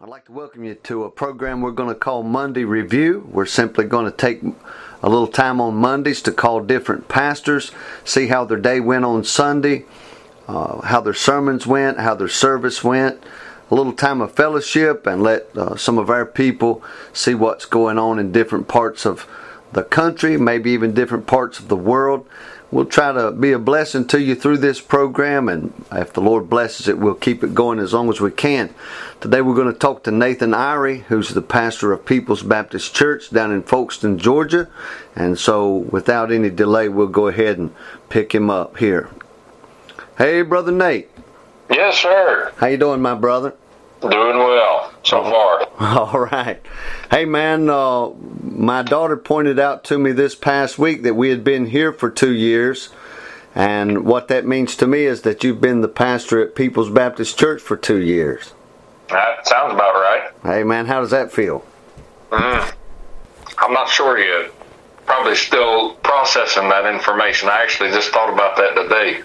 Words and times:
I'd 0.00 0.08
like 0.08 0.26
to 0.26 0.32
welcome 0.32 0.62
you 0.62 0.76
to 0.76 1.02
a 1.02 1.10
program 1.10 1.60
we're 1.60 1.72
going 1.72 1.88
to 1.92 1.94
call 1.98 2.22
Monday 2.22 2.62
Review. 2.62 3.28
We're 3.32 3.46
simply 3.46 3.84
going 3.84 4.04
to 4.04 4.16
take 4.16 4.40
a 5.02 5.08
little 5.08 5.26
time 5.26 5.60
on 5.60 5.74
Mondays 5.74 6.22
to 6.22 6.30
call 6.30 6.60
different 6.60 7.08
pastors, 7.08 7.72
see 8.04 8.28
how 8.28 8.44
their 8.44 8.60
day 8.60 8.78
went 8.78 9.04
on 9.04 9.24
Sunday, 9.24 9.86
uh, 10.46 10.82
how 10.82 11.00
their 11.00 11.14
sermons 11.14 11.66
went, 11.66 11.98
how 11.98 12.14
their 12.14 12.28
service 12.28 12.84
went, 12.84 13.20
a 13.72 13.74
little 13.74 13.92
time 13.92 14.20
of 14.20 14.30
fellowship, 14.30 15.04
and 15.04 15.20
let 15.20 15.48
uh, 15.56 15.74
some 15.74 15.98
of 15.98 16.10
our 16.10 16.24
people 16.24 16.80
see 17.12 17.34
what's 17.34 17.64
going 17.64 17.98
on 17.98 18.20
in 18.20 18.30
different 18.30 18.68
parts 18.68 19.04
of 19.04 19.26
the 19.72 19.84
country, 19.84 20.36
maybe 20.36 20.70
even 20.70 20.94
different 20.94 21.26
parts 21.26 21.58
of 21.58 21.68
the 21.68 21.76
world 21.76 22.26
we'll 22.70 22.84
try 22.84 23.12
to 23.12 23.30
be 23.32 23.52
a 23.52 23.58
blessing 23.58 24.06
to 24.06 24.20
you 24.20 24.34
through 24.34 24.58
this 24.58 24.80
program, 24.80 25.48
and 25.48 25.72
if 25.92 26.12
the 26.12 26.20
Lord 26.20 26.50
blesses 26.50 26.88
it, 26.88 26.98
we'll 26.98 27.14
keep 27.14 27.42
it 27.42 27.54
going 27.54 27.78
as 27.78 27.92
long 27.92 28.08
as 28.08 28.20
we 28.20 28.30
can. 28.30 28.74
Today 29.20 29.40
we're 29.40 29.54
going 29.54 29.72
to 29.72 29.78
talk 29.78 30.04
to 30.04 30.10
Nathan 30.10 30.52
Irre, 30.52 31.02
who's 31.04 31.30
the 31.30 31.42
pastor 31.42 31.92
of 31.92 32.04
People's 32.04 32.42
Baptist 32.42 32.94
Church 32.94 33.30
down 33.30 33.52
in 33.52 33.62
Folkston, 33.62 34.18
Georgia. 34.18 34.68
And 35.16 35.38
so, 35.38 35.72
without 35.76 36.30
any 36.30 36.50
delay, 36.50 36.88
we'll 36.88 37.08
go 37.08 37.26
ahead 37.26 37.58
and 37.58 37.74
pick 38.08 38.34
him 38.34 38.50
up 38.50 38.76
here. 38.76 39.10
Hey, 40.16 40.42
brother 40.42 40.72
Nate. 40.72 41.10
Yes, 41.70 41.98
sir. 41.98 42.52
How 42.56 42.66
you 42.66 42.76
doing, 42.76 43.02
my 43.02 43.14
brother? 43.14 43.54
Doing 44.00 44.38
well 44.38 44.92
so 45.02 45.24
far. 45.24 45.66
All 45.80 46.20
right. 46.20 46.60
Hey, 47.10 47.24
man, 47.24 47.68
uh, 47.68 48.10
my 48.42 48.82
daughter 48.82 49.16
pointed 49.16 49.58
out 49.58 49.82
to 49.84 49.98
me 49.98 50.12
this 50.12 50.34
past 50.34 50.78
week 50.78 51.02
that 51.02 51.14
we 51.14 51.30
had 51.30 51.42
been 51.42 51.66
here 51.66 51.92
for 51.92 52.08
two 52.08 52.32
years. 52.32 52.90
And 53.54 54.04
what 54.04 54.28
that 54.28 54.46
means 54.46 54.76
to 54.76 54.86
me 54.86 55.04
is 55.04 55.22
that 55.22 55.42
you've 55.42 55.60
been 55.60 55.80
the 55.80 55.88
pastor 55.88 56.40
at 56.40 56.54
People's 56.54 56.90
Baptist 56.90 57.38
Church 57.38 57.60
for 57.60 57.76
two 57.76 57.98
years. 57.98 58.52
That 59.08 59.46
sounds 59.46 59.72
about 59.74 59.94
right. 59.94 60.30
Hey, 60.44 60.62
man, 60.62 60.86
how 60.86 61.00
does 61.00 61.10
that 61.10 61.32
feel? 61.32 61.64
Mm, 62.30 62.72
I'm 63.58 63.72
not 63.72 63.88
sure 63.88 64.18
yet. 64.18 64.52
Probably 65.06 65.34
still 65.34 65.94
processing 65.94 66.68
that 66.68 66.86
information. 66.86 67.48
I 67.48 67.62
actually 67.62 67.90
just 67.90 68.10
thought 68.10 68.32
about 68.32 68.56
that 68.56 68.74
today. 68.74 69.22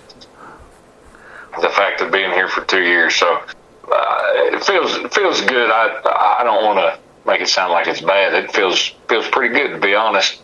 The 1.62 1.70
fact 1.70 2.02
of 2.02 2.12
being 2.12 2.32
here 2.32 2.48
for 2.48 2.64
two 2.66 2.82
years. 2.82 3.14
So 3.14 3.44
uh, 3.92 4.22
it 4.56 4.64
feels 4.64 4.95
it 4.95 5.14
feels 5.14 5.42
good. 5.42 5.70
I 5.70 6.39
I 6.39 6.44
don't 6.44 6.64
want 6.64 6.80
to 6.80 7.00
make 7.30 7.42
it 7.42 7.50
sound 7.50 7.72
like 7.72 7.88
it's 7.88 8.02
bad. 8.02 8.34
It 8.34 8.52
feels 8.52 8.94
feels 9.08 9.28
pretty 9.30 9.53
good 9.53 9.70
to 9.70 9.80
be 9.80 9.95
honest. 9.95 10.42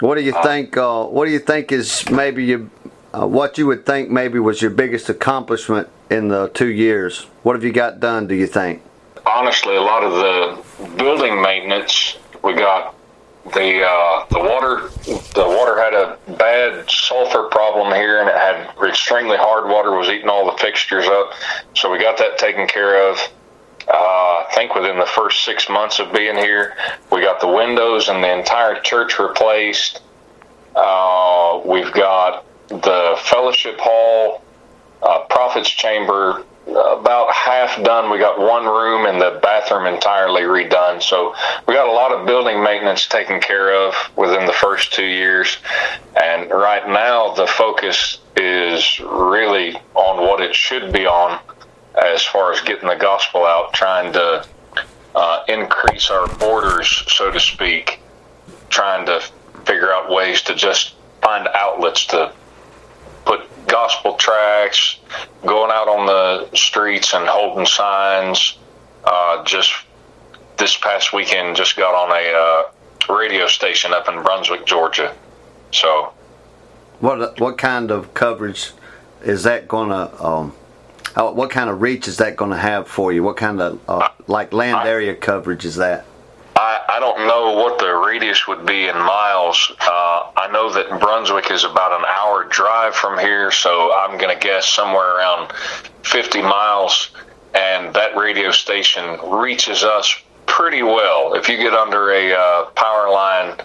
What 0.00 0.16
do 0.16 0.22
you 0.22 0.34
uh, 0.34 0.42
think? 0.42 0.76
Uh, 0.76 1.04
what 1.04 1.26
do 1.26 1.30
you 1.30 1.38
think 1.38 1.72
is 1.72 2.08
maybe 2.10 2.44
you, 2.44 2.70
uh, 3.12 3.26
what 3.26 3.58
you 3.58 3.66
would 3.66 3.84
think 3.84 4.10
maybe 4.10 4.38
was 4.38 4.62
your 4.62 4.70
biggest 4.70 5.08
accomplishment 5.10 5.88
in 6.10 6.28
the 6.28 6.48
two 6.48 6.68
years? 6.68 7.26
What 7.42 7.54
have 7.54 7.64
you 7.64 7.72
got 7.72 8.00
done? 8.00 8.26
Do 8.26 8.34
you 8.34 8.46
think? 8.46 8.82
Honestly, 9.26 9.76
a 9.76 9.82
lot 9.82 10.02
of 10.02 10.12
the 10.12 10.96
building 10.96 11.40
maintenance 11.42 12.16
we 12.42 12.54
got 12.54 12.94
the 13.44 13.82
uh, 13.82 14.26
the 14.30 14.38
water 14.38 14.90
the 15.34 15.46
water 15.46 15.80
had 15.80 15.94
a 15.94 16.18
bad 16.36 16.88
sulfur 16.90 17.44
problem 17.44 17.92
here, 17.94 18.20
and 18.20 18.28
it 18.28 18.36
had 18.36 18.70
extremely 18.86 19.36
hard 19.36 19.68
water 19.68 19.96
was 19.96 20.08
eating 20.08 20.28
all 20.28 20.50
the 20.50 20.58
fixtures 20.58 21.06
up. 21.06 21.32
So 21.74 21.90
we 21.90 21.98
got 21.98 22.18
that 22.18 22.38
taken 22.38 22.66
care 22.66 23.10
of. 23.10 23.18
Uh, 23.88 23.92
I 23.92 24.46
think 24.54 24.74
within 24.74 24.98
the 24.98 25.06
first 25.06 25.44
six 25.44 25.68
months 25.68 25.98
of 25.98 26.12
being 26.12 26.36
here, 26.36 26.76
we 27.10 27.22
got 27.22 27.40
the 27.40 27.48
windows 27.48 28.08
and 28.08 28.22
the 28.22 28.30
entire 28.38 28.80
church 28.80 29.18
replaced. 29.18 30.02
Uh, 30.76 31.60
we've 31.64 31.92
got 31.92 32.44
the 32.68 33.18
fellowship 33.24 33.80
hall, 33.80 34.44
uh, 35.02 35.20
prophet's 35.30 35.70
chamber 35.70 36.44
about 36.66 37.32
half 37.32 37.82
done. 37.82 38.10
We 38.10 38.18
got 38.18 38.38
one 38.38 38.64
room 38.64 39.06
and 39.06 39.20
the 39.20 39.38
bathroom 39.42 39.86
entirely 39.86 40.42
redone. 40.42 41.02
So 41.02 41.34
we 41.66 41.74
got 41.74 41.88
a 41.88 41.92
lot 41.92 42.12
of 42.12 42.26
building 42.26 42.62
maintenance 42.62 43.06
taken 43.06 43.40
care 43.40 43.74
of 43.74 43.94
within 44.16 44.46
the 44.46 44.52
first 44.52 44.92
two 44.92 45.06
years. 45.06 45.58
And 46.20 46.50
right 46.50 46.86
now, 46.86 47.34
the 47.34 47.46
focus 47.46 48.18
is 48.36 49.00
really 49.00 49.76
on 49.94 50.26
what 50.26 50.40
it 50.40 50.54
should 50.54 50.92
be 50.92 51.06
on 51.06 51.40
as 52.02 52.22
far 52.22 52.52
as 52.52 52.60
getting 52.60 52.88
the 52.88 52.94
gospel 52.94 53.44
out, 53.44 53.72
trying 53.72 54.12
to 54.12 54.46
uh, 55.14 55.44
increase 55.48 56.10
our 56.10 56.28
borders, 56.36 57.04
so 57.08 57.30
to 57.30 57.40
speak, 57.40 58.00
trying 58.68 59.04
to 59.06 59.20
figure 59.64 59.92
out 59.92 60.10
ways 60.10 60.42
to 60.42 60.54
just 60.54 60.94
find 61.20 61.48
outlets 61.48 62.06
to 62.06 62.32
put 63.24 63.40
gospel 63.70 64.14
tracts, 64.14 64.98
going 65.46 65.70
out 65.70 65.88
on 65.88 66.06
the 66.06 66.56
streets 66.56 67.14
and 67.14 67.26
holding 67.26 67.66
signs. 67.66 68.58
Uh, 69.04 69.42
just 69.44 69.72
this 70.58 70.76
past 70.76 71.12
weekend, 71.12 71.56
just 71.56 71.76
got 71.76 71.94
on 71.94 72.10
a 72.10 73.12
uh, 73.12 73.14
radio 73.14 73.46
station 73.46 73.92
up 73.92 74.08
in 74.08 74.22
Brunswick, 74.22 74.66
Georgia. 74.66 75.14
So, 75.72 76.12
what 77.00 77.40
what 77.40 77.56
kind 77.56 77.90
of 77.90 78.12
coverage 78.12 78.72
is 79.22 79.44
that 79.44 79.68
going 79.68 79.88
to? 79.88 80.24
Um, 80.24 80.54
what 81.14 81.50
kind 81.50 81.70
of 81.70 81.80
reach 81.80 82.08
is 82.08 82.18
that 82.18 82.36
going 82.36 82.50
to 82.50 82.56
have 82.56 82.88
for 82.88 83.12
you? 83.12 83.22
What 83.22 83.36
kind 83.36 83.60
of 83.60 83.80
uh, 83.88 84.08
like 84.26 84.52
land 84.52 84.86
area 84.86 85.14
coverage 85.14 85.64
is 85.64 85.76
that? 85.76 86.04
I, 86.60 86.96
I 86.96 87.00
don't 87.00 87.26
know 87.26 87.54
what 87.54 87.78
the 87.78 87.90
radius 87.94 88.46
would 88.46 88.66
be 88.66 88.86
in 88.86 88.94
miles. 88.94 89.72
Uh, 89.80 90.30
I 90.36 90.50
know 90.52 90.70
that 90.70 91.00
Brunswick 91.00 91.50
is 91.50 91.64
about 91.64 91.98
an 91.98 92.04
hour 92.04 92.44
drive 92.44 92.94
from 92.94 93.18
here, 93.18 93.50
so 93.50 93.94
I'm 93.94 94.18
going 94.18 94.38
to 94.38 94.46
guess 94.46 94.68
somewhere 94.68 95.16
around 95.16 95.52
50 96.02 96.42
miles. 96.42 97.12
And 97.54 97.94
that 97.94 98.14
radio 98.14 98.50
station 98.50 99.18
reaches 99.24 99.82
us 99.84 100.14
pretty 100.44 100.82
well. 100.82 101.32
If 101.32 101.48
you 101.48 101.56
get 101.56 101.72
under 101.72 102.12
a 102.12 102.34
uh, 102.34 102.64
power 102.76 103.08
line, 103.08 103.56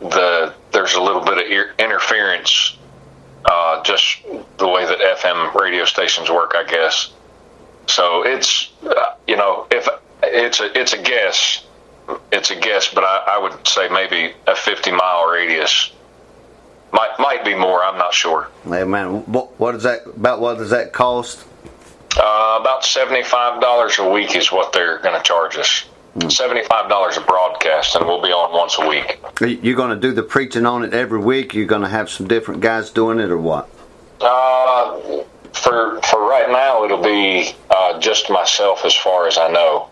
the 0.00 0.52
there's 0.72 0.94
a 0.94 1.00
little 1.00 1.24
bit 1.24 1.38
of 1.38 1.80
interference, 1.80 2.76
uh, 3.46 3.82
just 3.82 4.18
the 4.58 4.68
way 4.68 4.84
that 4.84 4.98
FM 4.98 5.54
radio 5.54 5.86
stations 5.86 6.28
work, 6.28 6.52
I 6.54 6.64
guess. 6.64 7.14
So 7.86 8.26
it's 8.26 8.72
uh, 8.84 9.14
you 9.26 9.36
know 9.36 9.66
if 9.70 9.88
it's 10.22 10.60
a 10.60 10.78
it's 10.78 10.92
a 10.92 11.02
guess 11.02 11.64
it's 12.30 12.50
a 12.50 12.56
guess, 12.56 12.92
but 12.92 13.04
I, 13.04 13.36
I 13.36 13.38
would 13.38 13.66
say 13.66 13.88
maybe 13.88 14.34
a 14.46 14.54
50 14.54 14.90
mile 14.92 15.28
radius. 15.28 15.92
Might 16.92 17.18
might 17.18 17.42
be 17.42 17.54
more. 17.54 17.82
I'm 17.82 17.96
not 17.96 18.12
sure. 18.12 18.48
Hey 18.64 18.84
man, 18.84 19.20
what 19.32 19.58
what 19.58 19.74
is 19.74 19.82
that 19.84 20.04
about? 20.04 20.40
What 20.40 20.58
does 20.58 20.70
that 20.70 20.92
cost? 20.92 21.46
Uh, 22.18 22.58
about 22.60 22.84
seventy 22.84 23.22
five 23.22 23.62
dollars 23.62 23.98
a 23.98 24.06
week 24.06 24.36
is 24.36 24.52
what 24.52 24.74
they're 24.74 24.98
going 24.98 25.16
to 25.16 25.22
charge 25.22 25.56
us. 25.56 25.86
Hmm. 26.20 26.28
Seventy 26.28 26.62
five 26.64 26.90
dollars 26.90 27.16
a 27.16 27.22
broadcast, 27.22 27.96
and 27.96 28.06
we'll 28.06 28.20
be 28.20 28.28
on 28.28 28.52
once 28.52 28.76
a 28.78 28.86
week. 28.86 29.18
You're 29.40 29.76
going 29.76 29.98
to 29.98 30.00
do 30.00 30.12
the 30.12 30.22
preaching 30.22 30.66
on 30.66 30.84
it 30.84 30.92
every 30.92 31.18
week. 31.18 31.54
You're 31.54 31.64
going 31.64 31.80
to 31.80 31.88
have 31.88 32.10
some 32.10 32.28
different 32.28 32.60
guys 32.60 32.90
doing 32.90 33.18
it, 33.18 33.30
or 33.30 33.38
what? 33.38 33.70
Uh, 34.20 35.22
for 35.54 35.98
for 36.02 36.28
right 36.28 36.50
now, 36.50 36.84
it'll 36.84 37.02
be 37.02 37.54
uh, 37.70 37.98
just 38.00 38.28
myself, 38.28 38.84
as 38.84 38.94
far 38.94 39.26
as 39.26 39.38
I 39.38 39.50
know. 39.50 39.88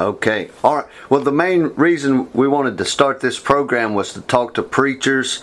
Okay. 0.00 0.48
All 0.64 0.76
right. 0.76 0.86
Well, 1.10 1.20
the 1.20 1.30
main 1.30 1.64
reason 1.76 2.32
we 2.32 2.48
wanted 2.48 2.78
to 2.78 2.86
start 2.86 3.20
this 3.20 3.38
program 3.38 3.92
was 3.92 4.14
to 4.14 4.22
talk 4.22 4.54
to 4.54 4.62
preachers, 4.62 5.42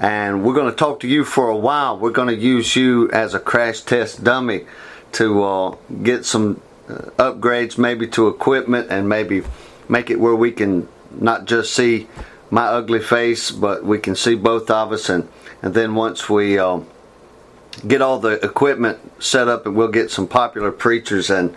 and 0.00 0.42
we're 0.42 0.54
going 0.54 0.70
to 0.70 0.76
talk 0.76 1.00
to 1.00 1.08
you 1.08 1.22
for 1.22 1.50
a 1.50 1.56
while. 1.56 1.98
We're 1.98 2.10
going 2.10 2.34
to 2.34 2.34
use 2.34 2.74
you 2.74 3.10
as 3.10 3.34
a 3.34 3.38
crash 3.38 3.82
test 3.82 4.24
dummy 4.24 4.64
to 5.12 5.44
uh, 5.44 5.76
get 6.02 6.24
some 6.24 6.62
uh, 6.88 6.94
upgrades, 7.18 7.76
maybe 7.76 8.06
to 8.08 8.28
equipment, 8.28 8.90
and 8.90 9.06
maybe 9.06 9.42
make 9.86 10.08
it 10.08 10.18
where 10.18 10.34
we 10.34 10.50
can 10.50 10.88
not 11.10 11.44
just 11.44 11.74
see 11.74 12.08
my 12.48 12.64
ugly 12.64 13.00
face, 13.00 13.50
but 13.50 13.84
we 13.84 13.98
can 13.98 14.16
see 14.16 14.34
both 14.34 14.70
of 14.70 14.92
us. 14.92 15.10
And, 15.10 15.28
and 15.60 15.74
then 15.74 15.94
once 15.94 16.26
we 16.26 16.58
uh, 16.58 16.80
get 17.86 18.00
all 18.00 18.18
the 18.18 18.42
equipment 18.42 18.98
set 19.22 19.46
up, 19.46 19.66
and 19.66 19.76
we'll 19.76 19.88
get 19.88 20.10
some 20.10 20.26
popular 20.26 20.72
preachers 20.72 21.28
and 21.28 21.54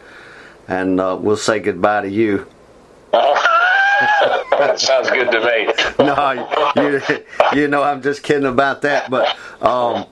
and 0.68 1.00
uh, 1.00 1.18
we'll 1.20 1.38
say 1.38 1.60
goodbye 1.60 2.02
to 2.02 2.10
you. 2.10 2.48
that 3.12 4.80
sounds 4.80 5.10
good 5.10 5.32
to 5.32 5.40
me. 5.40 5.74
no, 6.06 6.72
you, 6.76 7.62
you 7.62 7.68
know 7.68 7.84
I'm 7.84 8.02
just 8.02 8.24
kidding 8.24 8.46
about 8.46 8.82
that, 8.84 9.10
but 9.10 9.36
um, 9.62 10.06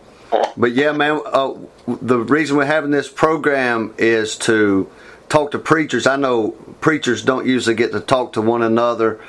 but 0.57 0.73
yeah, 0.73 0.91
man. 0.91 1.21
Uh, 1.25 1.55
the 1.87 2.19
reason 2.19 2.57
we're 2.57 2.65
having 2.65 2.91
this 2.91 3.09
program 3.09 3.93
is 3.97 4.37
to 4.37 4.89
talk 5.29 5.51
to 5.51 5.59
preachers. 5.59 6.07
I 6.07 6.15
know 6.15 6.51
preachers 6.79 7.23
don't 7.23 7.47
usually 7.47 7.75
get 7.75 7.91
to 7.93 7.99
talk 7.99 8.33
to 8.33 8.41
one 8.41 8.61
another 8.61 9.19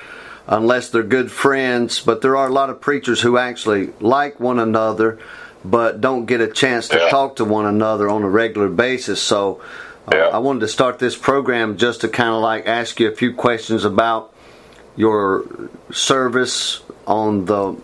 unless 0.47 0.91
they're 0.91 1.03
good 1.03 1.31
friends, 1.31 2.01
but 2.01 2.21
there 2.21 2.37
are 2.37 2.47
a 2.47 2.53
lot 2.53 2.69
of 2.69 2.81
preachers 2.81 3.21
who 3.21 3.39
actually 3.39 3.93
like 4.01 4.39
one 4.39 4.59
another 4.59 5.19
but 5.65 6.01
don't 6.01 6.27
get 6.27 6.41
a 6.41 6.49
chance 6.49 6.89
to 6.89 6.99
yeah. 6.99 7.09
talk 7.09 7.37
to 7.37 7.45
one 7.45 7.67
another 7.67 8.09
on 8.09 8.23
a 8.23 8.29
regular 8.29 8.69
basis. 8.69 9.23
So 9.23 9.63
yeah. 10.15 10.29
I 10.29 10.39
wanted 10.39 10.61
to 10.61 10.69
start 10.69 10.99
this 10.99 11.17
program 11.17 11.77
just 11.77 12.03
to 12.03 12.09
kind 12.09 12.31
of 12.31 12.43
like 12.43 12.67
ask 12.67 13.01
you 13.01 13.09
a 13.09 13.15
few 13.15 13.35
questions 13.35 13.85
about 13.85 14.33
your 14.97 15.45
service 15.93 16.83
on 17.07 17.47
the 17.47 17.77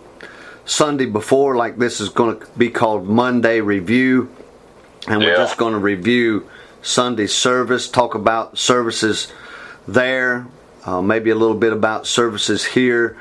Sunday 0.65 1.05
before. 1.05 1.55
Like 1.55 1.77
this 1.77 1.99
is 1.99 2.09
going 2.09 2.39
to 2.39 2.47
be 2.57 2.69
called 2.69 3.07
Monday 3.07 3.61
Review, 3.61 4.29
and 5.07 5.19
we're 5.19 5.35
just 5.35 5.57
going 5.57 5.73
to 5.73 5.79
review 5.79 6.49
Sunday 6.81 7.27
service, 7.27 7.89
talk 7.89 8.15
about 8.15 8.57
services 8.57 9.31
there, 9.87 10.47
uh, 10.85 11.01
maybe 11.01 11.29
a 11.29 11.35
little 11.35 11.57
bit 11.57 11.73
about 11.73 12.07
services 12.07 12.63
here. 12.65 13.17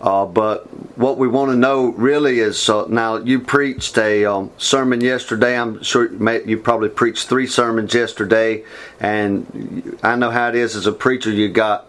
Uh, 0.00 0.24
but 0.24 0.66
what 0.96 1.18
we 1.18 1.28
want 1.28 1.50
to 1.50 1.56
know 1.56 1.88
really 1.88 2.40
is 2.40 2.68
uh, 2.70 2.86
now 2.88 3.16
you 3.16 3.38
preached 3.38 3.98
a 3.98 4.24
um, 4.24 4.50
sermon 4.56 5.02
yesterday. 5.02 5.58
I'm 5.58 5.82
sure 5.82 6.10
you, 6.10 6.18
may, 6.18 6.42
you, 6.44 6.56
probably 6.56 6.88
preached 6.88 7.28
three 7.28 7.46
sermons 7.46 7.92
yesterday, 7.92 8.64
and 8.98 9.98
I 10.02 10.16
know 10.16 10.30
how 10.30 10.48
it 10.48 10.54
is 10.54 10.74
as 10.74 10.86
a 10.86 10.92
preacher. 10.92 11.30
You 11.30 11.50
got 11.50 11.86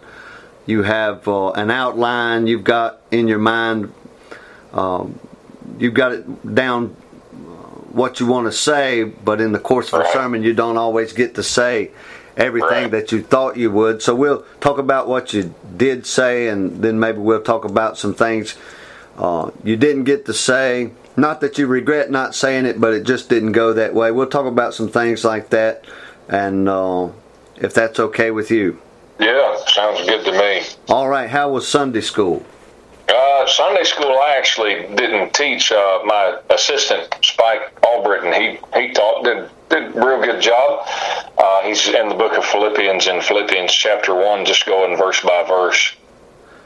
you 0.65 0.83
have 0.83 1.25
uh, 1.27 1.51
an 1.51 1.71
outline. 1.71 2.47
You've 2.47 2.65
got 2.65 2.99
in 3.11 3.29
your 3.29 3.39
mind. 3.39 3.93
Um, 4.73 5.17
you've 5.79 5.93
got 5.93 6.11
it 6.11 6.55
down 6.55 6.89
what 7.93 8.19
you 8.19 8.25
want 8.25 8.47
to 8.47 8.51
say, 8.51 9.03
but 9.03 9.39
in 9.39 9.53
the 9.53 9.59
course 9.59 9.93
of 9.93 10.01
a 10.01 10.07
sermon, 10.11 10.43
you 10.43 10.53
don't 10.53 10.77
always 10.77 11.13
get 11.13 11.35
to 11.35 11.43
say 11.43 11.91
everything 12.37 12.83
right. 12.83 12.91
that 12.91 13.11
you 13.11 13.21
thought 13.21 13.57
you 13.57 13.71
would. 13.71 14.01
So 14.01 14.15
we'll 14.15 14.43
talk 14.59 14.77
about 14.77 15.07
what 15.07 15.33
you 15.33 15.53
did 15.75 16.05
say, 16.05 16.47
and 16.47 16.81
then 16.81 16.99
maybe 16.99 17.19
we'll 17.19 17.41
talk 17.41 17.65
about 17.65 17.97
some 17.97 18.13
things 18.13 18.55
uh, 19.17 19.51
you 19.63 19.77
didn't 19.77 20.05
get 20.05 20.25
to 20.25 20.33
say. 20.33 20.91
Not 21.17 21.41
that 21.41 21.57
you 21.57 21.67
regret 21.67 22.09
not 22.09 22.33
saying 22.33 22.65
it, 22.65 22.79
but 22.79 22.93
it 22.93 23.03
just 23.03 23.29
didn't 23.29 23.51
go 23.51 23.73
that 23.73 23.93
way. 23.93 24.11
We'll 24.11 24.27
talk 24.27 24.45
about 24.45 24.73
some 24.73 24.89
things 24.89 25.25
like 25.25 25.49
that, 25.49 25.85
and 26.29 26.67
uh, 26.67 27.09
if 27.57 27.73
that's 27.73 27.99
okay 27.99 28.31
with 28.31 28.49
you. 28.49 28.79
Yeah, 29.19 29.57
sounds 29.67 30.07
good 30.07 30.25
to 30.25 30.31
me. 30.31 30.63
All 30.89 31.07
right, 31.07 31.29
how 31.29 31.51
was 31.51 31.67
Sunday 31.67 32.01
school? 32.01 32.43
Uh, 33.07 33.45
Sunday 33.45 33.83
school, 33.83 34.07
I 34.07 34.35
actually 34.37 34.87
didn't 34.95 35.33
teach. 35.33 35.71
Uh, 35.71 35.99
my 36.05 36.39
assistant, 36.49 37.13
Spike 37.21 37.77
Albritton, 37.85 38.33
he 38.33 38.57
he 38.79 38.93
taught 38.93 39.23
did 39.25 39.49
did 39.71 39.95
a 39.95 40.05
real 40.05 40.21
good 40.21 40.41
job. 40.41 40.87
Uh, 41.37 41.61
he's 41.63 41.87
in 41.87 42.09
the 42.09 42.15
book 42.15 42.37
of 42.37 42.45
Philippians 42.45 43.07
in 43.07 43.21
Philippians 43.21 43.71
chapter 43.71 44.13
one, 44.13 44.45
just 44.45 44.65
going 44.65 44.95
verse 44.97 45.21
by 45.21 45.43
verse. 45.47 45.95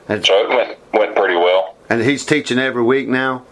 And 0.10 0.26
so 0.26 0.34
it 0.44 0.50
went 0.50 0.78
went 0.94 1.16
pretty 1.16 1.36
well. 1.36 1.76
And 1.90 2.02
he's 2.02 2.26
teaching 2.26 2.60
every 2.60 2.84
week 2.84 3.08
now. 3.08 3.46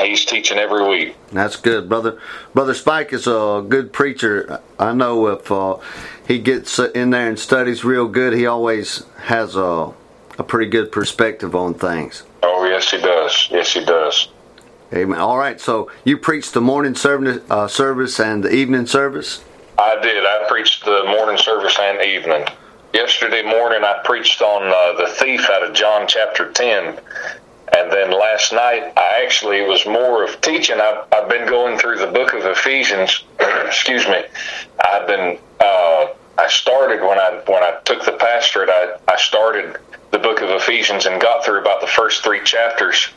He's 0.00 0.24
teaching 0.24 0.58
every 0.58 0.88
week. 0.88 1.14
That's 1.30 1.54
good, 1.54 1.88
brother. 1.88 2.20
Brother 2.52 2.74
Spike 2.74 3.12
is 3.12 3.28
a 3.28 3.64
good 3.68 3.92
preacher. 3.92 4.60
I 4.78 4.92
know 4.92 5.28
if 5.28 5.52
uh, 5.52 5.76
he 6.26 6.40
gets 6.40 6.80
in 6.80 7.10
there 7.10 7.28
and 7.28 7.38
studies 7.38 7.84
real 7.84 8.08
good, 8.08 8.32
he 8.32 8.44
always 8.44 9.04
has 9.18 9.54
a 9.54 9.92
a 10.36 10.42
pretty 10.42 10.68
good 10.68 10.90
perspective 10.90 11.54
on 11.54 11.74
things. 11.74 12.24
Oh, 12.42 12.64
yes, 12.64 12.90
he 12.90 12.98
does. 12.98 13.48
Yes, 13.50 13.72
he 13.72 13.84
does. 13.84 14.28
Amen. 14.94 15.18
All 15.18 15.36
right, 15.36 15.60
so 15.60 15.90
you 16.04 16.16
preached 16.16 16.54
the 16.54 16.60
morning 16.60 16.94
service, 16.94 17.42
uh, 17.50 17.66
service 17.66 18.20
and 18.20 18.44
the 18.44 18.54
evening 18.54 18.86
service? 18.86 19.42
I 19.76 20.00
did. 20.00 20.24
I 20.24 20.44
preached 20.48 20.84
the 20.84 21.02
morning 21.06 21.36
service 21.36 21.76
and 21.80 22.00
evening. 22.00 22.46
Yesterday 22.92 23.42
morning, 23.42 23.82
I 23.82 24.00
preached 24.04 24.40
on 24.40 24.62
uh, 24.62 25.04
the 25.04 25.12
thief 25.14 25.50
out 25.50 25.64
of 25.64 25.74
John 25.74 26.06
chapter 26.06 26.52
10. 26.52 27.00
And 27.76 27.90
then 27.90 28.12
last 28.12 28.52
night, 28.52 28.92
I 28.96 29.22
actually 29.24 29.62
was 29.62 29.84
more 29.84 30.22
of 30.22 30.40
teaching. 30.40 30.78
I've, 30.80 31.04
I've 31.12 31.28
been 31.28 31.48
going 31.48 31.76
through 31.76 31.98
the 31.98 32.06
book 32.06 32.32
of 32.32 32.44
Ephesians. 32.44 33.24
excuse 33.66 34.06
me. 34.06 34.22
I've 34.84 35.08
been. 35.08 35.38
Uh, 35.58 36.06
I 36.38 36.48
started 36.48 37.00
when 37.00 37.18
I 37.18 37.42
when 37.46 37.64
I 37.64 37.80
took 37.84 38.04
the 38.04 38.12
pastorate. 38.12 38.68
I, 38.68 38.96
I 39.08 39.16
started 39.16 39.76
the 40.12 40.18
book 40.20 40.40
of 40.40 40.50
Ephesians 40.50 41.06
and 41.06 41.20
got 41.20 41.44
through 41.44 41.60
about 41.60 41.80
the 41.80 41.88
first 41.88 42.22
three 42.22 42.44
chapters 42.44 43.08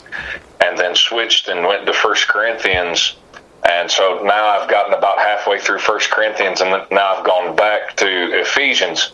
and 0.68 0.78
then 0.78 0.94
switched 0.94 1.48
and 1.48 1.66
went 1.66 1.86
to 1.86 1.92
First 1.92 2.28
Corinthians. 2.28 3.16
And 3.68 3.90
so 3.90 4.22
now 4.22 4.48
I've 4.48 4.70
gotten 4.70 4.94
about 4.94 5.18
halfway 5.18 5.58
through 5.58 5.78
First 5.78 6.10
Corinthians 6.10 6.60
and 6.60 6.70
now 6.90 7.14
I've 7.14 7.24
gone 7.24 7.56
back 7.56 7.96
to 7.96 8.40
Ephesians. 8.40 9.12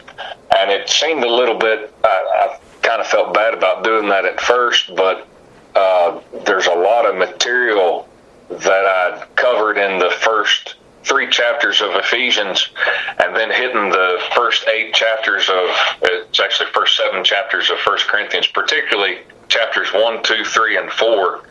And 0.56 0.70
it 0.70 0.88
seemed 0.88 1.24
a 1.24 1.32
little 1.32 1.58
bit, 1.58 1.92
I, 2.04 2.08
I 2.08 2.58
kind 2.82 3.00
of 3.00 3.06
felt 3.06 3.34
bad 3.34 3.54
about 3.54 3.84
doing 3.84 4.08
that 4.08 4.24
at 4.24 4.40
first, 4.40 4.94
but 4.94 5.26
uh, 5.74 6.20
there's 6.44 6.66
a 6.66 6.74
lot 6.74 7.06
of 7.06 7.16
material 7.16 8.08
that 8.48 8.84
I'd 8.84 9.36
covered 9.36 9.78
in 9.78 9.98
the 9.98 10.10
first 10.20 10.76
three 11.02 11.28
chapters 11.28 11.80
of 11.80 11.90
Ephesians 11.94 12.70
and 13.18 13.36
then 13.36 13.50
hitting 13.50 13.90
the 13.90 14.20
first 14.34 14.66
eight 14.68 14.94
chapters 14.94 15.48
of 15.48 15.68
it's 16.02 16.40
actually 16.40 16.70
first 16.72 16.96
seven 16.96 17.22
chapters 17.24 17.70
of 17.70 17.78
First 17.78 18.06
Corinthians, 18.06 18.46
particularly 18.46 19.18
chapters 19.54 19.88
one, 19.92 20.22
two, 20.22 20.44
three, 20.44 20.76
and 20.76 20.90
four. 20.90 21.46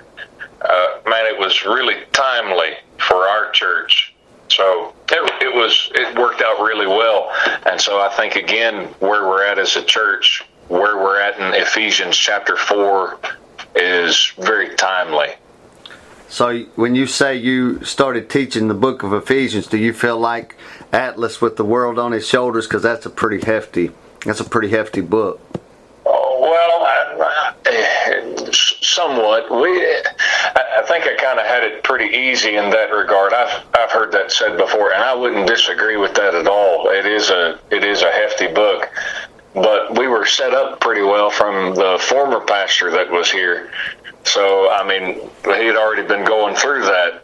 Uh, 0.62 0.88
man, 1.10 1.26
it 1.26 1.40
was 1.40 1.66
really 1.66 1.96
timely 2.12 2.72
for 2.98 3.28
our 3.34 3.52
church. 3.52 4.14
So 4.50 4.94
it, 5.10 5.24
it 5.42 5.56
was 5.56 5.90
it 5.96 6.18
worked 6.18 6.42
out 6.42 6.62
really 6.62 6.86
well, 6.86 7.32
and 7.66 7.80
so 7.80 8.00
I 8.00 8.10
think 8.18 8.36
again 8.36 8.76
where 9.00 9.24
we're 9.28 9.46
at 9.46 9.58
as 9.58 9.76
a 9.78 9.84
church, 9.84 10.44
where 10.68 10.98
we're 10.98 11.20
at 11.20 11.40
in 11.40 11.62
Ephesians 11.62 12.16
chapter 12.18 12.56
four, 12.58 13.20
is 13.76 14.34
very 14.38 14.76
timely. 14.76 15.30
So 16.28 16.66
when 16.76 16.94
you 16.96 17.08
say 17.08 17.36
you 17.38 17.84
started 17.84 18.30
teaching 18.30 18.68
the 18.68 18.80
book 18.86 19.04
of 19.04 19.14
Ephesians, 19.14 19.68
do 19.68 19.78
you 19.78 19.94
feel 19.94 20.20
like 20.20 20.56
Atlas 20.92 21.42
with 21.42 21.56
the 21.58 21.66
world 21.66 21.98
on 21.98 22.12
his 22.12 22.28
shoulders? 22.28 22.68
Because 22.68 22.84
that's 22.84 23.06
a 23.06 23.10
pretty 23.10 23.46
hefty, 23.46 23.92
that's 24.26 24.40
a 24.40 24.50
pretty 24.50 24.70
hefty 24.70 25.02
book. 25.02 25.40
Oh, 26.06 26.40
well, 26.42 26.86
I, 26.86 27.03
Uh, 27.20 27.54
uh, 27.66 28.52
somewhat. 28.52 29.50
We, 29.50 29.86
I, 29.86 30.80
I 30.80 30.84
think 30.88 31.06
I 31.06 31.16
kind 31.16 31.40
of 31.40 31.46
had 31.46 31.64
it 31.64 31.84
pretty 31.84 32.16
easy 32.16 32.56
in 32.56 32.70
that 32.70 32.92
regard. 32.92 33.34
I've 33.34 33.66
I've 33.76 33.92
heard 33.92 34.12
that 34.12 34.32
said 34.32 34.58
before, 34.58 34.94
and 34.94 35.04
I 35.04 35.14
wouldn't 35.14 35.48
disagree 35.48 35.98
with 35.98 36.14
that 36.16 36.36
at 36.36 36.48
all. 36.48 36.90
It 36.90 37.06
is 37.06 37.30
a 37.30 37.60
it 37.72 37.84
is 37.84 38.02
a 38.02 38.12
hefty 38.12 38.48
book 38.48 38.90
but 39.54 39.98
we 39.98 40.08
were 40.08 40.26
set 40.26 40.54
up 40.54 40.80
pretty 40.80 41.02
well 41.02 41.30
from 41.30 41.76
the 41.76 41.98
former 42.02 42.40
pastor 42.40 42.90
that 42.92 43.10
was 43.10 43.32
here. 43.32 43.72
So, 44.24 44.72
I 44.72 44.88
mean, 44.88 45.16
he 45.44 45.66
had 45.66 45.76
already 45.76 46.08
been 46.08 46.26
going 46.26 46.56
through 46.56 46.82
that, 46.84 47.24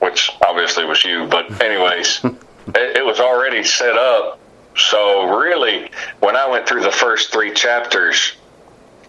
which 0.00 0.30
obviously 0.46 0.84
was 0.84 1.04
you. 1.04 1.26
But, 1.26 1.60
anyways, 1.60 2.20
it, 2.24 2.98
it 2.98 3.04
was 3.04 3.20
already 3.20 3.64
set 3.64 3.96
up. 3.96 4.38
So, 4.76 5.36
really, 5.36 5.90
when 6.20 6.36
I 6.36 6.48
went 6.48 6.68
through 6.68 6.82
the 6.82 6.92
first 6.92 7.32
three 7.32 7.52
chapters, 7.52 8.34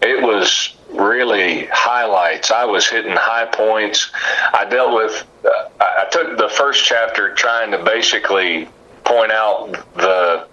it 0.02 0.22
was 0.22 0.74
really 0.90 1.66
highlights. 1.66 2.50
I 2.50 2.64
was 2.64 2.88
hitting 2.88 3.14
high 3.16 3.46
points. 3.46 4.10
I 4.52 4.64
dealt 4.68 4.94
with, 4.94 5.26
uh, 5.44 5.68
I 5.80 6.06
took 6.10 6.38
the 6.38 6.48
first 6.48 6.84
chapter 6.84 7.34
trying 7.34 7.70
to 7.72 7.82
basically 7.84 8.68
point 9.04 9.32
out 9.32 9.72
the 9.94 10.46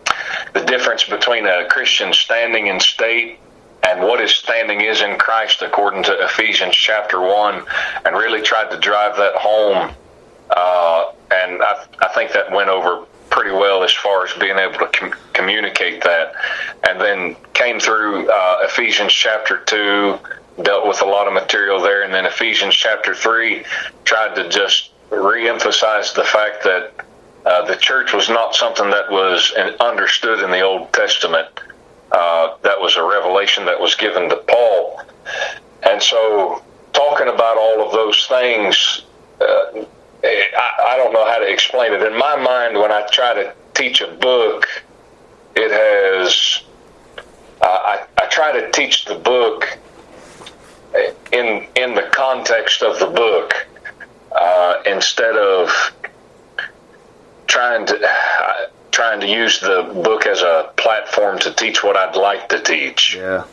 the 0.54 0.62
difference 0.62 1.04
between 1.04 1.46
a 1.46 1.68
Christian 1.70 2.14
standing 2.14 2.68
in 2.68 2.80
state 2.80 3.40
and 3.84 4.02
what 4.02 4.20
his 4.20 4.32
standing 4.34 4.82
is 4.82 5.02
in 5.02 5.18
Christ 5.18 5.62
according 5.62 6.04
to 6.04 6.24
Ephesians 6.24 6.74
chapter 6.74 7.20
1 7.20 7.66
and 8.06 8.16
really 8.16 8.42
tried 8.42 8.72
to 8.72 8.80
drive 8.80 9.18
that 9.18 9.36
home. 9.36 9.94
Uh, 10.50 11.12
and 11.32 11.62
I, 11.62 11.86
I, 12.02 12.08
think 12.14 12.32
that 12.32 12.52
went 12.52 12.70
over 12.70 13.06
pretty 13.29 13.51
well 13.51 13.84
as 13.84 13.94
far 13.94 14.25
as 14.25 14.34
being 14.39 14.58
able 14.58 14.77
to 14.79 14.88
com- 14.88 15.13
communicate 15.34 16.03
that. 16.03 16.34
And 16.88 17.00
then 17.00 17.36
came 17.53 17.79
through 17.79 18.29
uh, 18.29 18.60
Ephesians 18.63 19.13
chapter 19.13 19.58
2, 19.65 20.20
dealt 20.63 20.88
with 20.88 21.01
a 21.01 21.05
lot 21.05 21.27
of 21.27 21.34
material 21.34 21.82
there. 21.82 22.03
And 22.03 22.13
then 22.13 22.25
Ephesians 22.25 22.75
chapter 22.75 23.13
3 23.13 23.63
tried 24.03 24.36
to 24.36 24.50
just 24.50 24.91
re 25.10 25.48
emphasize 25.50 26.13
the 26.13 26.24
fact 26.24 26.63
that 26.63 26.94
uh, 27.46 27.65
the 27.65 27.75
church 27.75 28.13
was 28.13 28.29
not 28.29 28.55
something 28.55 28.89
that 28.89 29.10
was 29.12 29.53
understood 29.79 30.44
in 30.44 30.50
the 30.50 30.62
Old 30.62 30.91
Testament 30.94 31.48
uh, 32.12 32.55
that 32.63 32.79
was 32.79 32.96
a 32.96 33.03
revelation 33.03 33.65
that 33.65 33.79
was 33.79 33.96
given 33.96 34.29
to 34.29 34.38
Paul. 34.48 35.01
And 35.84 36.01
so, 36.01 36.63
talking 36.94 37.27
about 37.27 37.58
all 37.58 37.86
of 37.86 37.91
those 37.91 38.25
things, 38.27 39.03
uh, 39.41 39.86
I, 40.25 40.98
don't 40.98 41.13
know 41.13 41.25
how 41.25 41.39
to 41.39 41.48
explain 41.48 41.94
it. 41.94 42.01
In 42.01 42.17
my 42.17 42.36
mind, 42.36 42.77
when 42.77 42.91
I 42.91 43.05
try 43.12 43.34
to 43.34 43.53
teach 43.74 44.01
a 44.01 44.08
book, 44.08 44.67
it 45.55 45.72
has. 45.72 46.63
Uh, 47.62 47.65
I, 47.65 48.05
I 48.17 48.25
try 48.27 48.60
to 48.60 48.72
teach 48.72 49.05
the 49.05 49.15
book 49.15 49.77
in 51.32 51.67
in 51.75 51.96
the 51.96 52.10
context 52.13 52.82
of 52.82 53.00
the 53.00 53.08
book 53.08 53.53
uh, 54.32 54.82
instead 54.86 55.36
of 55.36 55.70
trying 57.48 57.86
to 57.88 58.70
trying 58.91 59.20
to 59.20 59.27
use 59.27 59.60
the 59.60 59.91
book 60.03 60.25
as 60.25 60.41
a 60.41 60.72
platform 60.77 61.38
to 61.39 61.51
teach 61.53 61.84
what 61.84 61.98
I'd 61.98 62.15
like 62.15 62.48
to 62.50 62.62
teach. 62.62 63.15
Yeah. 63.15 63.44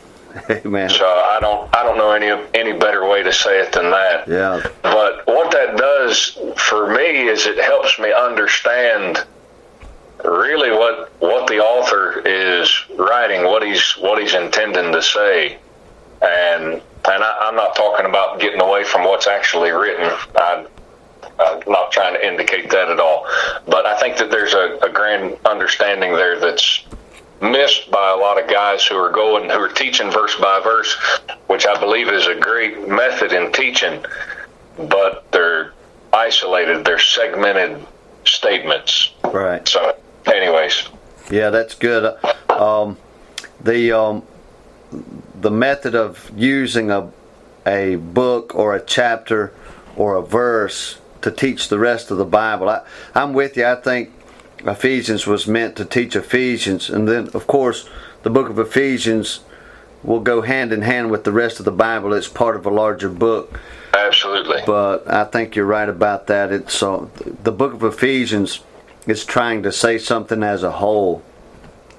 Amen. 0.49 0.89
So 1.03 1.05
I 1.05 1.37
don't 1.41 1.75
I 1.75 1.83
don't 1.83 1.97
know 1.97 2.11
any 2.11 2.29
any 2.53 2.77
better 2.77 3.07
way 3.07 3.23
to 3.23 3.33
say 3.33 3.59
it 3.59 3.71
than 3.71 3.91
that. 3.91 4.27
Yeah. 4.27 4.61
But 4.81 5.25
what 5.27 5.51
that 5.51 5.77
does 5.77 6.37
for 6.57 6.93
me 6.93 7.27
is 7.27 7.45
it 7.45 7.57
helps 7.57 7.99
me 7.99 8.13
understand 8.13 9.25
really 10.23 10.71
what 10.71 11.11
what 11.19 11.47
the 11.47 11.59
author 11.59 12.21
is 12.25 12.73
writing, 12.97 13.45
what 13.45 13.63
he's 13.63 13.93
what 13.93 14.21
he's 14.21 14.33
intending 14.33 14.91
to 14.93 15.01
say, 15.01 15.57
and 16.21 16.81
and 17.05 17.23
I, 17.23 17.49
am 17.49 17.55
not 17.55 17.75
talking 17.75 18.05
about 18.05 18.39
getting 18.39 18.61
away 18.61 18.83
from 18.83 19.03
what's 19.03 19.27
actually 19.27 19.71
written. 19.71 20.09
I 20.35 20.65
I'm 21.39 21.61
not 21.67 21.91
trying 21.91 22.13
to 22.13 22.25
indicate 22.25 22.69
that 22.69 22.89
at 22.89 22.99
all. 22.99 23.27
But 23.65 23.85
I 23.85 23.99
think 23.99 24.17
that 24.17 24.29
there's 24.29 24.53
a, 24.53 24.77
a 24.83 24.89
grand 24.89 25.37
understanding 25.45 26.13
there 26.13 26.39
that's 26.39 26.85
missed 27.41 27.91
by 27.91 28.11
a 28.11 28.15
lot 28.15 28.41
of 28.41 28.49
guys 28.49 28.85
who 28.85 28.95
are 28.95 29.11
going 29.11 29.49
who 29.49 29.59
are 29.59 29.69
teaching 29.69 30.11
verse 30.11 30.35
by 30.35 30.61
verse, 30.63 30.95
which 31.47 31.65
I 31.65 31.79
believe 31.79 32.07
is 32.07 32.27
a 32.27 32.35
great 32.35 32.87
method 32.87 33.33
in 33.33 33.51
teaching, 33.51 34.03
but 34.77 35.29
they're 35.31 35.73
isolated, 36.11 36.85
they're 36.85 36.99
segmented 36.99 37.85
statements. 38.25 39.11
Right. 39.23 39.67
So, 39.67 39.97
anyways, 40.25 40.87
Yeah, 41.29 41.49
that's 41.49 41.75
good. 41.75 42.15
Um, 42.49 42.97
the 43.61 43.91
um, 43.91 44.23
the 45.39 45.51
method 45.51 45.95
of 45.95 46.31
using 46.35 46.91
a 46.91 47.11
a 47.65 47.95
book 47.95 48.55
or 48.55 48.75
a 48.75 48.81
chapter 48.81 49.53
or 49.95 50.15
a 50.15 50.21
verse 50.21 50.99
to 51.21 51.31
teach 51.31 51.69
the 51.69 51.79
rest 51.79 52.11
of 52.11 52.17
the 52.17 52.25
Bible. 52.25 52.69
I, 52.69 52.81
I'm 53.15 53.33
with 53.33 53.55
you. 53.57 53.65
I 53.65 53.75
think 53.75 54.11
Ephesians 54.65 55.27
was 55.27 55.47
meant 55.47 55.75
to 55.77 55.85
teach 55.85 56.15
Ephesians, 56.15 56.89
and 56.89 57.07
then 57.07 57.29
of 57.33 57.47
course 57.47 57.89
the 58.23 58.29
book 58.29 58.49
of 58.49 58.57
Ephesians 58.57 59.41
will 60.03 60.19
go 60.19 60.41
hand 60.41 60.73
in 60.73 60.81
hand 60.81 61.11
with 61.11 61.23
the 61.23 61.31
rest 61.31 61.59
of 61.59 61.65
the 61.65 61.71
Bible. 61.71 62.13
It's 62.13 62.27
part 62.27 62.55
of 62.55 62.65
a 62.65 62.69
larger 62.69 63.09
book. 63.09 63.59
absolutely. 63.93 64.61
But 64.65 65.09
I 65.09 65.23
think 65.25 65.55
you're 65.55 65.65
right 65.65 65.87
about 65.87 66.27
that. 66.27 66.51
It's 66.51 66.83
uh, 66.83 67.07
the 67.43 67.51
book 67.51 67.73
of 67.73 67.83
Ephesians 67.83 68.59
is 69.07 69.25
trying 69.25 69.63
to 69.63 69.71
say 69.71 69.97
something 69.97 70.43
as 70.43 70.63
a 70.63 70.71
whole. 70.71 71.23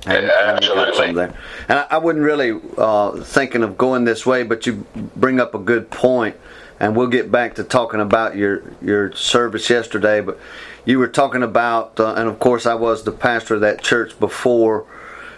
And, 0.06 0.26
and 0.26 0.62
you 0.62 0.74
got 0.74 0.88
Absolutely. 0.88 1.24
And 1.68 1.78
I, 1.78 1.86
I 1.92 1.98
wasn't 1.98 2.24
really 2.24 2.60
uh, 2.76 3.22
thinking 3.22 3.62
of 3.62 3.78
going 3.78 4.04
this 4.04 4.26
way, 4.26 4.42
but 4.42 4.66
you 4.66 4.86
bring 4.94 5.40
up 5.40 5.54
a 5.54 5.58
good 5.58 5.90
point, 5.90 6.36
and 6.80 6.96
we'll 6.96 7.06
get 7.08 7.30
back 7.30 7.54
to 7.56 7.64
talking 7.64 8.00
about 8.00 8.36
your 8.36 8.62
your 8.82 9.12
service 9.14 9.68
yesterday. 9.70 10.20
But 10.20 10.38
you 10.84 10.98
were 10.98 11.08
talking 11.08 11.42
about, 11.42 11.98
uh, 11.98 12.14
and 12.14 12.28
of 12.28 12.38
course, 12.38 12.66
I 12.66 12.74
was 12.74 13.04
the 13.04 13.12
pastor 13.12 13.54
of 13.54 13.60
that 13.62 13.82
church 13.82 14.18
before, 14.20 14.86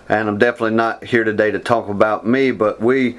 and 0.09 0.29
I'm 0.29 0.39
definitely 0.39 0.77
not 0.77 1.05
here 1.05 1.25
today 1.25 1.51
to 1.51 1.59
talk 1.59 1.89
about 1.89 2.27
me. 2.27 2.51
But 2.51 2.81
we 2.81 3.19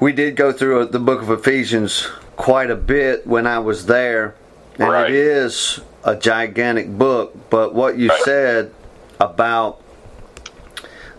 we 0.00 0.12
did 0.12 0.36
go 0.36 0.52
through 0.52 0.86
the 0.86 0.98
book 0.98 1.22
of 1.22 1.30
Ephesians 1.30 2.08
quite 2.36 2.70
a 2.70 2.76
bit 2.76 3.26
when 3.26 3.46
I 3.46 3.58
was 3.60 3.86
there, 3.86 4.34
and 4.78 4.88
Right. 4.88 5.10
it 5.10 5.16
is 5.16 5.80
a 6.04 6.16
gigantic 6.16 6.90
book. 6.98 7.36
But 7.50 7.74
what 7.74 7.98
you 7.98 8.10
said 8.24 8.72
about 9.20 9.80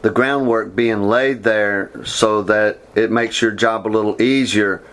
the 0.02 0.10
groundwork 0.10 0.76
being 0.76 1.04
laid 1.04 1.44
there 1.44 1.90
so 2.04 2.42
that 2.44 2.80
it 2.94 3.10
makes 3.10 3.42
your 3.42 3.52
job 3.52 3.88
a 3.88 3.90
little 3.90 4.22
easier. 4.22 4.84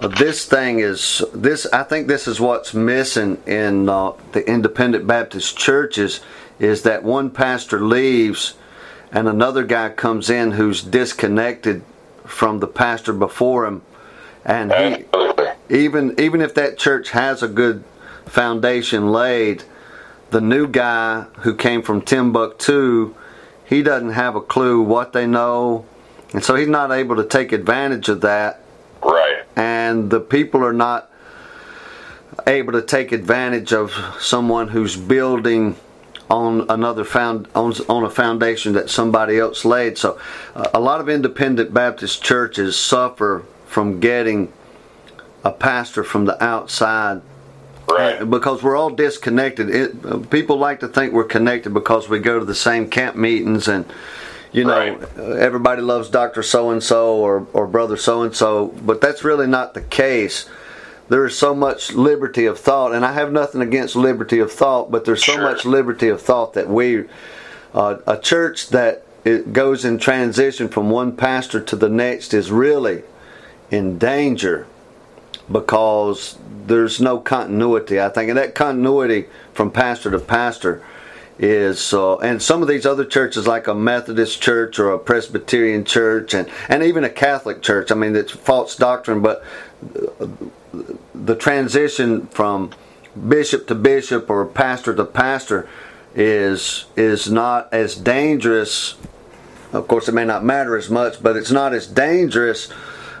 This 0.00 0.46
thing 0.46 0.78
is 0.78 1.22
this. 1.34 1.66
I 1.74 1.82
think 1.82 2.08
this 2.08 2.26
is 2.26 2.40
what's 2.40 2.72
missing 2.72 3.36
in 3.46 3.86
uh, 3.86 4.12
the 4.32 4.48
independent 4.48 5.06
Baptist 5.06 5.58
churches 5.58 6.20
is 6.58 6.82
that 6.82 7.02
one 7.02 7.30
pastor 7.30 7.84
leaves 7.84 8.54
and 9.12 9.28
another 9.28 9.62
guy 9.62 9.90
comes 9.90 10.30
in 10.30 10.52
who's 10.52 10.82
disconnected 10.82 11.82
from 12.24 12.60
the 12.60 12.66
pastor 12.66 13.12
before 13.12 13.66
him, 13.66 13.82
and 14.42 14.72
he 14.72 15.04
even 15.68 16.18
even 16.18 16.40
if 16.40 16.54
that 16.54 16.78
church 16.78 17.10
has 17.10 17.42
a 17.42 17.48
good 17.48 17.84
foundation 18.24 19.12
laid, 19.12 19.64
the 20.30 20.40
new 20.40 20.66
guy 20.66 21.22
who 21.40 21.54
came 21.54 21.82
from 21.82 22.00
Timbuktu, 22.00 23.14
he 23.66 23.82
doesn't 23.82 24.12
have 24.12 24.34
a 24.34 24.40
clue 24.40 24.80
what 24.80 25.12
they 25.12 25.26
know, 25.26 25.84
and 26.32 26.42
so 26.42 26.54
he's 26.54 26.68
not 26.68 26.90
able 26.90 27.16
to 27.16 27.24
take 27.24 27.52
advantage 27.52 28.08
of 28.08 28.22
that. 28.22 28.59
And 29.56 30.10
the 30.10 30.20
people 30.20 30.64
are 30.64 30.72
not 30.72 31.10
able 32.46 32.72
to 32.72 32.82
take 32.82 33.12
advantage 33.12 33.72
of 33.72 33.92
someone 34.18 34.68
who's 34.68 34.96
building 34.96 35.76
on 36.30 36.64
another 36.70 37.04
found 37.04 37.48
on, 37.54 37.74
on 37.88 38.04
a 38.04 38.10
foundation 38.10 38.72
that 38.74 38.88
somebody 38.88 39.38
else 39.38 39.64
laid. 39.64 39.98
So, 39.98 40.18
uh, 40.54 40.68
a 40.72 40.80
lot 40.80 41.00
of 41.00 41.08
independent 41.08 41.74
Baptist 41.74 42.22
churches 42.22 42.78
suffer 42.78 43.44
from 43.66 43.98
getting 43.98 44.52
a 45.44 45.50
pastor 45.50 46.04
from 46.04 46.26
the 46.26 46.42
outside 46.42 47.22
Right. 47.88 48.28
because 48.28 48.62
we're 48.62 48.76
all 48.76 48.90
disconnected. 48.90 49.68
It, 49.70 50.04
uh, 50.04 50.18
people 50.18 50.56
like 50.58 50.78
to 50.80 50.88
think 50.88 51.12
we're 51.12 51.24
connected 51.24 51.74
because 51.74 52.08
we 52.08 52.20
go 52.20 52.38
to 52.38 52.44
the 52.44 52.54
same 52.54 52.88
camp 52.88 53.16
meetings 53.16 53.66
and 53.66 53.84
you 54.52 54.64
know 54.64 54.76
Right. 54.76 55.18
everybody 55.38 55.82
loves 55.82 56.08
Doctor 56.10 56.42
So 56.42 56.70
and 56.70 56.82
So 56.82 57.14
or 57.16 57.46
or 57.52 57.66
Brother 57.66 57.96
So 57.96 58.22
and 58.22 58.34
So, 58.34 58.74
but 58.84 59.00
that's 59.00 59.24
really 59.24 59.46
not 59.46 59.74
the 59.74 59.80
case. 59.80 60.48
There 61.08 61.26
is 61.26 61.36
so 61.36 61.54
much 61.54 61.92
liberty 61.92 62.46
of 62.46 62.58
thought, 62.58 62.92
and 62.92 63.04
I 63.04 63.12
have 63.12 63.32
nothing 63.32 63.60
against 63.62 63.96
liberty 63.96 64.38
of 64.38 64.52
thought, 64.52 64.90
but 64.92 65.04
there's 65.04 65.24
so 65.24 65.32
Sure. 65.32 65.42
much 65.42 65.64
liberty 65.64 66.08
of 66.08 66.22
thought 66.22 66.52
that 66.54 66.68
we, 66.68 67.04
uh, 67.74 67.96
a 68.06 68.16
church 68.16 68.68
that 68.68 69.02
it 69.24 69.52
goes 69.52 69.84
in 69.84 69.98
transition 69.98 70.68
from 70.68 70.88
one 70.88 71.12
pastor 71.12 71.60
to 71.60 71.74
the 71.76 71.88
next, 71.88 72.32
is 72.32 72.52
really 72.52 73.02
in 73.72 73.98
danger 73.98 74.66
because 75.50 76.36
there's 76.66 77.00
no 77.00 77.18
continuity. 77.18 78.00
I 78.00 78.08
think, 78.08 78.28
and 78.28 78.38
that 78.38 78.54
continuity 78.54 79.26
from 79.52 79.70
pastor 79.72 80.10
to 80.12 80.18
pastor 80.20 80.80
is, 81.42 81.94
uh, 81.94 82.18
and 82.18 82.42
some 82.42 82.60
of 82.60 82.68
these 82.68 82.84
other 82.84 83.04
churches, 83.04 83.46
like 83.46 83.66
a 83.66 83.74
Methodist 83.74 84.42
church 84.42 84.78
or 84.78 84.92
a 84.92 84.98
Presbyterian 84.98 85.84
church, 85.84 86.34
and 86.34 86.48
and 86.68 86.82
even 86.82 87.02
a 87.02 87.08
Catholic 87.08 87.62
church. 87.62 87.90
I 87.90 87.94
mean, 87.94 88.14
it's 88.14 88.30
false 88.30 88.76
doctrine, 88.76 89.22
but 89.22 89.42
the 91.14 91.34
transition 91.34 92.26
from 92.26 92.70
bishop 93.28 93.66
to 93.68 93.74
bishop 93.74 94.28
or 94.28 94.44
pastor 94.46 94.94
to 94.94 95.04
pastor 95.04 95.68
is 96.14 96.84
is 96.96 97.30
not 97.30 97.72
as 97.72 97.96
dangerous 97.96 98.96
of 99.72 99.86
course, 99.86 100.08
it 100.08 100.12
may 100.12 100.24
not 100.24 100.44
matter 100.44 100.76
as 100.76 100.90
much, 100.90 101.22
but 101.22 101.36
it's 101.36 101.52
not 101.52 101.72
as 101.72 101.86
dangerous 101.86 102.68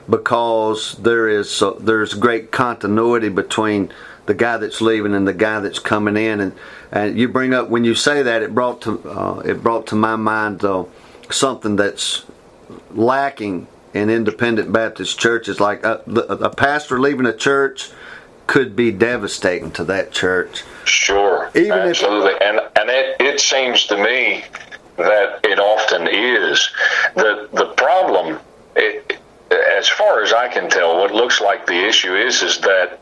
because 0.08 0.96
there 0.96 1.28
is 1.28 1.62
uh, 1.62 1.74
there's 1.78 2.14
great 2.14 2.50
continuity 2.50 3.28
between 3.28 3.92
the 4.26 4.34
guy 4.34 4.56
that's 4.56 4.80
leaving 4.80 5.14
and 5.14 5.28
the 5.28 5.32
guy 5.32 5.60
that's 5.60 5.78
coming 5.78 6.16
in. 6.16 6.40
And, 6.40 6.52
and 6.92 7.18
you 7.18 7.28
bring 7.28 7.54
up 7.54 7.68
when 7.68 7.84
you 7.84 7.94
say 7.94 8.22
that, 8.22 8.42
it 8.42 8.54
brought 8.54 8.82
to 8.82 9.00
uh, 9.08 9.38
it 9.44 9.62
brought 9.62 9.86
to 9.88 9.94
my 9.96 10.16
mind 10.16 10.64
uh, 10.64 10.84
something 11.30 11.76
that's 11.76 12.24
lacking 12.92 13.66
in 13.94 14.10
independent 14.10 14.72
Baptist 14.72 15.18
churches. 15.18 15.60
Like 15.60 15.84
a, 15.84 16.00
a 16.06 16.50
pastor 16.50 17.00
leaving 17.00 17.26
a 17.26 17.32
church 17.36 17.90
could 18.46 18.74
be 18.74 18.90
devastating 18.90 19.70
to 19.72 19.84
that 19.84 20.10
church. 20.12 20.64
Sure. 20.84 21.50
Even 21.54 21.78
if- 21.80 21.90
Absolutely. 22.02 22.34
and 22.40 22.60
and 22.78 22.90
it, 22.90 23.20
it 23.20 23.40
seems 23.40 23.86
to 23.86 23.96
me 23.96 24.44
that 24.96 25.40
it 25.44 25.58
often 25.58 26.08
is. 26.08 26.70
The 27.14 27.48
the 27.52 27.66
problem 27.76 28.38
it, 28.76 29.18
as 29.50 29.88
far 29.88 30.22
as 30.22 30.32
I 30.32 30.48
can 30.48 30.68
tell, 30.68 30.98
what 30.98 31.12
looks 31.12 31.40
like 31.40 31.66
the 31.66 31.86
issue 31.86 32.14
is 32.14 32.42
is 32.42 32.58
that 32.60 32.98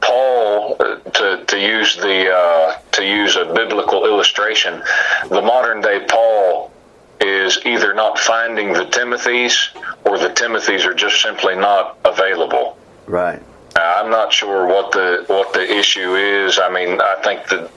Paul, 0.00 0.76
uh, 0.80 0.96
to 0.96 1.44
to 1.46 1.58
use 1.58 1.96
the 1.96 2.30
uh, 2.30 2.78
to 2.92 3.04
use 3.04 3.36
a 3.36 3.52
biblical 3.52 4.06
illustration, 4.06 4.82
the 5.28 5.42
modern 5.42 5.80
day 5.80 6.06
Paul 6.08 6.72
is 7.20 7.58
either 7.66 7.92
not 7.92 8.18
finding 8.18 8.72
the 8.72 8.86
Timothys 8.86 9.68
or 10.04 10.18
the 10.18 10.30
Timothys 10.30 10.86
are 10.86 10.94
just 10.94 11.20
simply 11.20 11.54
not 11.54 11.98
available. 12.04 12.78
Right. 13.06 13.42
I'm 13.76 14.10
not 14.10 14.32
sure 14.32 14.66
what 14.66 14.92
the 14.92 15.24
what 15.28 15.52
the 15.52 15.62
issue 15.62 16.14
is. 16.16 16.58
I 16.58 16.70
mean, 16.70 17.00
I 17.00 17.16
think 17.22 17.46
that 17.48 17.70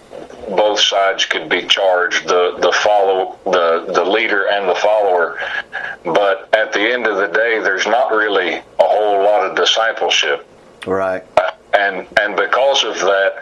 both 0.49 0.79
sides 0.79 1.25
could 1.25 1.49
be 1.49 1.67
charged 1.67 2.27
the 2.27 2.57
the 2.59 2.71
follow 2.71 3.37
the 3.45 3.91
the 3.93 4.03
leader 4.03 4.47
and 4.47 4.67
the 4.67 4.75
follower. 4.75 5.37
But 6.03 6.49
at 6.53 6.73
the 6.73 6.81
end 6.81 7.07
of 7.07 7.17
the 7.17 7.27
day, 7.27 7.59
there's 7.59 7.85
not 7.85 8.11
really 8.11 8.55
a 8.55 8.63
whole 8.79 9.23
lot 9.23 9.49
of 9.49 9.55
discipleship. 9.55 10.47
Right. 10.85 11.23
And 11.73 12.07
and 12.19 12.35
because 12.35 12.83
of 12.83 12.95
that, 12.95 13.33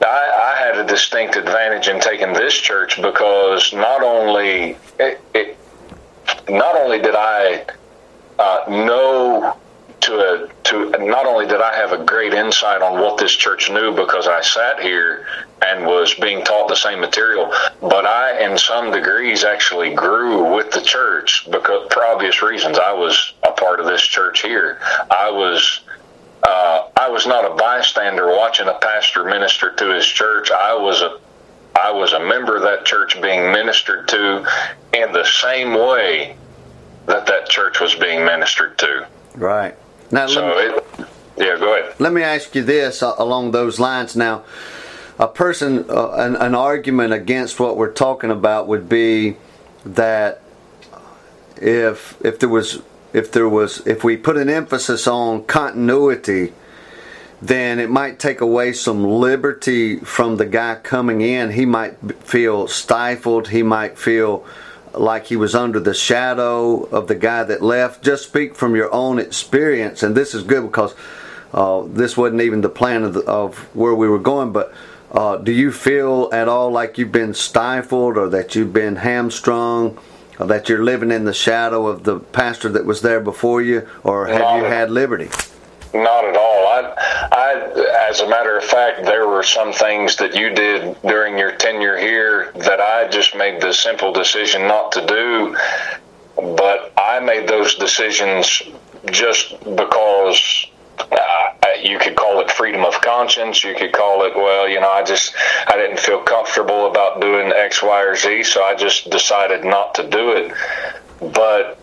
I, 0.00 0.52
I 0.54 0.64
had 0.64 0.78
a 0.78 0.86
distinct 0.86 1.36
advantage 1.36 1.88
in 1.88 2.00
taking 2.00 2.32
this 2.32 2.54
church 2.54 3.00
because 3.02 3.72
not 3.72 4.02
only 4.02 4.76
it, 4.98 5.20
it 5.34 5.58
not 6.48 6.76
only 6.76 7.00
did 7.00 7.14
I 7.16 7.64
uh, 8.38 8.64
know 8.68 9.56
to 10.04 10.14
a, 10.18 10.48
to 10.64 10.90
not 11.04 11.26
only 11.26 11.46
did 11.46 11.60
I 11.60 11.74
have 11.74 11.92
a 11.92 12.04
great 12.04 12.34
insight 12.34 12.82
on 12.82 13.00
what 13.00 13.16
this 13.18 13.32
church 13.32 13.70
knew 13.70 13.94
because 13.94 14.28
I 14.28 14.40
sat 14.42 14.80
here 14.80 15.26
and 15.62 15.86
was 15.86 16.14
being 16.14 16.44
taught 16.44 16.68
the 16.68 16.76
same 16.76 17.00
material, 17.00 17.50
but 17.80 18.04
I, 18.04 18.44
in 18.44 18.58
some 18.58 18.92
degrees, 18.92 19.44
actually 19.44 19.94
grew 19.94 20.54
with 20.54 20.70
the 20.72 20.82
church 20.82 21.48
because 21.50 21.90
for 21.92 22.04
obvious 22.04 22.42
reasons. 22.42 22.78
I 22.78 22.92
was 22.92 23.32
a 23.42 23.52
part 23.52 23.80
of 23.80 23.86
this 23.86 24.02
church 24.02 24.42
here. 24.42 24.78
I 25.10 25.30
was. 25.30 25.80
Uh, 26.44 26.88
I 26.96 27.08
was 27.08 27.26
not 27.26 27.50
a 27.50 27.54
bystander 27.54 28.28
watching 28.28 28.68
a 28.68 28.74
pastor 28.74 29.24
minister 29.24 29.74
to 29.74 29.94
his 29.94 30.06
church. 30.06 30.50
I 30.50 30.74
was 30.74 31.00
a 31.00 31.18
I 31.76 31.90
was 31.90 32.12
a 32.12 32.20
member 32.20 32.56
of 32.56 32.62
that 32.62 32.84
church 32.84 33.20
being 33.20 33.52
ministered 33.52 34.06
to 34.08 34.46
in 34.92 35.12
the 35.12 35.24
same 35.24 35.74
way 35.74 36.36
that 37.06 37.26
that 37.26 37.48
church 37.48 37.80
was 37.80 37.94
being 37.94 38.24
ministered 38.24 38.78
to. 38.78 39.06
Right. 39.34 39.76
Now, 40.10 40.26
So 40.28 40.46
let 40.46 40.56
me, 40.56 41.04
it, 41.04 41.08
Yeah, 41.36 41.58
go 41.58 41.76
ahead. 41.76 41.94
Let 41.98 42.12
me 42.12 42.22
ask 42.22 42.54
you 42.54 42.62
this 42.62 43.02
along 43.02 43.50
those 43.50 43.80
lines 43.80 44.14
now. 44.14 44.44
A 45.18 45.26
person, 45.26 45.86
uh, 45.90 46.10
an, 46.12 46.36
an 46.36 46.54
argument 46.54 47.12
against 47.12 47.58
what 47.58 47.76
we're 47.76 47.92
talking 47.92 48.30
about 48.30 48.68
would 48.68 48.88
be 48.88 49.36
that 49.84 50.42
if 51.56 52.16
if 52.24 52.38
there 52.38 52.48
was 52.48 52.82
if 53.14 53.32
there 53.32 53.48
was 53.48 53.86
if 53.86 54.04
we 54.04 54.18
put 54.18 54.36
an 54.36 54.50
emphasis 54.50 55.06
on 55.06 55.44
continuity 55.44 56.52
then 57.40 57.78
it 57.78 57.90
might 57.90 58.18
take 58.18 58.40
away 58.40 58.72
some 58.72 59.04
liberty 59.04 59.98
from 59.98 60.36
the 60.36 60.46
guy 60.46 60.76
coming 60.76 61.20
in. 61.20 61.50
He 61.50 61.66
might 61.66 61.98
feel 62.22 62.68
stifled. 62.68 63.48
He 63.48 63.62
might 63.62 63.98
feel 63.98 64.46
like 64.94 65.26
he 65.26 65.36
was 65.36 65.54
under 65.54 65.78
the 65.78 65.92
shadow 65.92 66.84
of 66.84 67.06
the 67.06 67.14
guy 67.14 67.42
that 67.44 67.60
left. 67.60 68.02
Just 68.02 68.24
speak 68.24 68.54
from 68.54 68.74
your 68.74 68.92
own 68.94 69.18
experience 69.18 70.02
and 70.02 70.14
this 70.14 70.34
is 70.34 70.42
good 70.42 70.62
because 70.62 70.94
uh, 71.52 71.82
this 71.86 72.16
wasn't 72.16 72.40
even 72.40 72.62
the 72.62 72.68
plan 72.68 73.04
of, 73.04 73.14
the, 73.14 73.20
of 73.22 73.58
where 73.74 73.94
we 73.94 74.08
were 74.08 74.18
going 74.18 74.52
but 74.52 74.72
uh, 75.12 75.36
do 75.36 75.52
you 75.52 75.70
feel 75.70 76.28
at 76.32 76.48
all 76.48 76.70
like 76.70 76.98
you've 76.98 77.12
been 77.12 77.34
stifled 77.34 78.16
or 78.16 78.28
that 78.28 78.54
you've 78.54 78.72
been 78.72 78.96
hamstrung 78.96 79.98
that 80.38 80.68
you're 80.68 80.82
living 80.82 81.10
in 81.10 81.24
the 81.24 81.34
shadow 81.34 81.86
of 81.86 82.04
the 82.04 82.18
pastor 82.18 82.68
that 82.70 82.84
was 82.84 83.02
there 83.02 83.20
before 83.20 83.62
you, 83.62 83.88
or 84.02 84.26
have 84.26 84.40
not 84.40 84.56
you 84.56 84.64
had 84.64 84.90
liberty? 84.90 85.30
Not 85.92 86.24
at 86.24 86.36
all. 86.36 86.66
I, 86.66 87.28
I, 87.30 88.08
as 88.10 88.20
a 88.20 88.28
matter 88.28 88.58
of 88.58 88.64
fact, 88.64 89.04
there 89.04 89.28
were 89.28 89.44
some 89.44 89.72
things 89.72 90.16
that 90.16 90.34
you 90.34 90.50
did 90.50 91.00
during 91.02 91.38
your 91.38 91.52
tenure 91.52 91.96
here 91.96 92.50
that 92.56 92.80
I 92.80 93.08
just 93.08 93.36
made 93.36 93.60
the 93.60 93.72
simple 93.72 94.12
decision 94.12 94.62
not 94.62 94.90
to 94.92 95.06
do. 95.06 95.56
But 96.34 96.92
I 96.96 97.20
made 97.20 97.48
those 97.48 97.76
decisions 97.76 98.62
just 99.06 99.60
because 99.76 100.66
you 101.84 101.98
could 101.98 102.16
call 102.16 102.40
it 102.40 102.50
freedom 102.50 102.84
of 102.84 103.00
conscience. 103.00 103.62
You 103.62 103.74
could 103.74 103.92
call 103.92 104.24
it, 104.24 104.34
well, 104.34 104.68
you 104.68 104.80
know, 104.80 104.90
I 104.90 105.02
just 105.02 105.34
I 105.66 105.76
didn't 105.76 106.00
feel 106.00 106.20
comfortable 106.20 106.86
about 106.90 107.20
doing 107.20 107.52
X, 107.52 107.82
Y, 107.82 108.02
or 108.02 108.16
Z, 108.16 108.42
so 108.44 108.64
I 108.64 108.74
just 108.74 109.10
decided 109.10 109.64
not 109.64 109.94
to 109.96 110.08
do 110.08 110.30
it. 110.30 110.52
But 111.20 111.78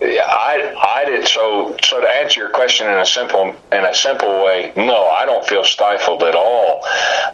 I 0.00 0.74
I 0.78 1.04
did 1.06 1.26
so 1.26 1.76
so 1.82 2.00
to 2.00 2.08
answer 2.08 2.40
your 2.40 2.50
question 2.50 2.86
in 2.86 2.98
a 2.98 3.06
simple 3.06 3.54
in 3.72 3.84
a 3.84 3.94
simple 3.94 4.44
way, 4.44 4.72
no, 4.76 5.08
I 5.08 5.24
don't 5.24 5.46
feel 5.46 5.64
stifled 5.64 6.22
at 6.22 6.34
all. 6.34 6.84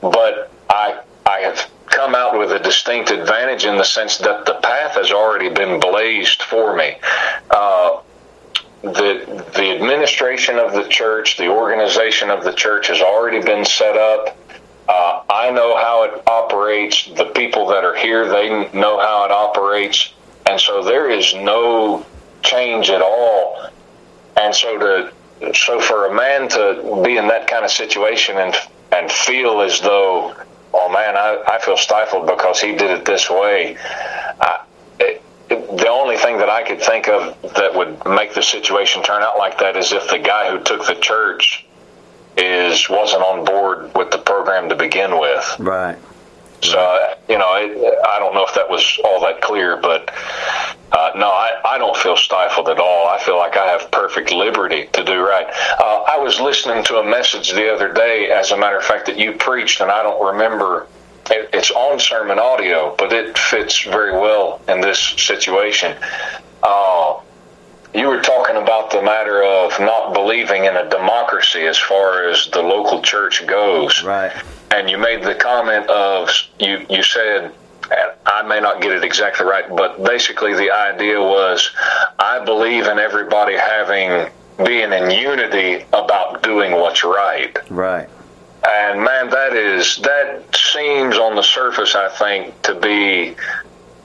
But 0.00 0.50
I 0.70 1.00
I 1.26 1.40
have 1.40 1.68
come 1.86 2.14
out 2.14 2.38
with 2.38 2.52
a 2.52 2.58
distinct 2.58 3.10
advantage 3.10 3.64
in 3.64 3.76
the 3.76 3.84
sense 3.84 4.18
that 4.18 4.46
the 4.46 4.54
path 4.54 4.94
has 4.94 5.10
already 5.10 5.50
been 5.50 5.78
blazed 5.78 6.42
for 6.42 6.74
me. 6.74 6.96
Uh, 7.50 8.00
the 8.82 9.44
the 9.54 9.70
administration 9.70 10.58
of 10.58 10.72
the 10.72 10.88
church, 10.88 11.36
the 11.36 11.48
organization 11.48 12.30
of 12.30 12.42
the 12.42 12.52
church 12.52 12.88
has 12.88 13.00
already 13.00 13.40
been 13.40 13.64
set 13.64 13.96
up. 13.96 14.36
Uh, 14.88 15.22
I 15.30 15.50
know 15.50 15.76
how 15.76 16.04
it 16.04 16.22
operates. 16.26 17.08
The 17.16 17.26
people 17.26 17.66
that 17.68 17.84
are 17.84 17.94
here, 17.94 18.28
they 18.28 18.48
know 18.72 18.98
how 18.98 19.24
it 19.24 19.30
operates, 19.30 20.12
and 20.46 20.60
so 20.60 20.82
there 20.82 21.08
is 21.08 21.32
no 21.34 22.04
change 22.42 22.90
at 22.90 23.00
all. 23.00 23.68
And 24.36 24.54
so 24.54 24.78
to 24.78 25.54
so 25.54 25.80
for 25.80 26.06
a 26.06 26.14
man 26.14 26.48
to 26.50 27.02
be 27.04 27.16
in 27.16 27.28
that 27.28 27.46
kind 27.48 27.64
of 27.64 27.70
situation 27.70 28.38
and 28.38 28.54
and 28.90 29.10
feel 29.10 29.60
as 29.60 29.80
though, 29.80 30.34
oh 30.74 30.88
man, 30.92 31.16
I, 31.16 31.42
I 31.46 31.58
feel 31.60 31.76
stifled 31.76 32.26
because 32.26 32.60
he 32.60 32.72
did 32.72 32.90
it 32.90 33.04
this 33.04 33.30
way. 33.30 33.76
I, 34.40 34.64
the 35.56 35.88
only 35.88 36.16
thing 36.16 36.38
that 36.38 36.48
I 36.48 36.62
could 36.62 36.80
think 36.80 37.08
of 37.08 37.40
that 37.54 37.74
would 37.74 38.04
make 38.06 38.34
the 38.34 38.42
situation 38.42 39.02
turn 39.02 39.22
out 39.22 39.38
like 39.38 39.58
that 39.58 39.76
is 39.76 39.92
if 39.92 40.08
the 40.08 40.18
guy 40.18 40.50
who 40.50 40.62
took 40.62 40.86
the 40.86 40.94
church 40.94 41.66
is 42.36 42.88
wasn't 42.88 43.22
on 43.22 43.44
board 43.44 43.92
with 43.94 44.10
the 44.10 44.18
program 44.18 44.68
to 44.68 44.76
begin 44.76 45.18
with. 45.18 45.56
Right. 45.58 45.98
So 46.62 47.14
you 47.28 47.38
know, 47.38 47.54
it, 47.56 47.98
I 48.06 48.18
don't 48.18 48.34
know 48.34 48.46
if 48.46 48.54
that 48.54 48.70
was 48.70 48.98
all 49.04 49.20
that 49.22 49.40
clear, 49.40 49.76
but 49.76 50.10
uh, 50.92 51.10
no, 51.16 51.28
I, 51.28 51.60
I 51.64 51.78
don't 51.78 51.96
feel 51.96 52.16
stifled 52.16 52.68
at 52.68 52.78
all. 52.78 53.08
I 53.08 53.18
feel 53.18 53.36
like 53.36 53.56
I 53.56 53.66
have 53.66 53.90
perfect 53.90 54.30
liberty 54.30 54.88
to 54.92 55.04
do 55.04 55.20
right. 55.20 55.46
Uh, 55.80 56.02
I 56.02 56.18
was 56.18 56.38
listening 56.40 56.84
to 56.84 56.98
a 56.98 57.04
message 57.04 57.52
the 57.52 57.72
other 57.72 57.92
day, 57.92 58.30
as 58.30 58.50
a 58.52 58.56
matter 58.56 58.76
of 58.76 58.84
fact, 58.84 59.06
that 59.06 59.18
you 59.18 59.32
preached, 59.32 59.80
and 59.80 59.90
I 59.90 60.02
don't 60.02 60.24
remember 60.24 60.86
it's 61.30 61.70
on 61.70 61.98
sermon 62.00 62.38
audio, 62.38 62.94
but 62.98 63.12
it 63.12 63.36
fits 63.38 63.82
very 63.82 64.12
well 64.12 64.60
in 64.68 64.80
this 64.80 64.98
situation. 64.98 65.96
Uh, 66.62 67.20
you 67.94 68.08
were 68.08 68.20
talking 68.20 68.56
about 68.56 68.90
the 68.90 69.02
matter 69.02 69.42
of 69.44 69.78
not 69.80 70.14
believing 70.14 70.64
in 70.64 70.76
a 70.76 70.88
democracy 70.88 71.66
as 71.66 71.78
far 71.78 72.28
as 72.28 72.48
the 72.52 72.62
local 72.62 73.02
church 73.02 73.46
goes. 73.46 74.02
Right. 74.02 74.32
And 74.70 74.88
you 74.88 74.96
made 74.96 75.22
the 75.22 75.34
comment 75.34 75.88
of 75.90 76.30
you 76.58 76.86
you 76.88 77.02
said 77.02 77.52
I 78.24 78.42
may 78.42 78.60
not 78.60 78.80
get 78.80 78.92
it 78.92 79.04
exactly 79.04 79.44
right, 79.44 79.68
but 79.68 80.02
basically 80.02 80.54
the 80.54 80.70
idea 80.70 81.20
was 81.20 81.70
I 82.18 82.42
believe 82.44 82.86
in 82.86 82.98
everybody 82.98 83.56
having 83.56 84.30
being 84.64 84.92
in 84.92 85.10
unity 85.10 85.84
about 85.92 86.42
doing 86.42 86.72
what's 86.72 87.04
right. 87.04 87.56
Right. 87.70 88.08
And 88.64 89.02
man, 89.02 89.28
that 89.30 89.54
is 89.54 89.96
that 89.98 90.44
seems 90.54 91.16
on 91.16 91.34
the 91.34 91.42
surface, 91.42 91.94
I 91.96 92.08
think, 92.08 92.60
to 92.62 92.74
be 92.74 93.34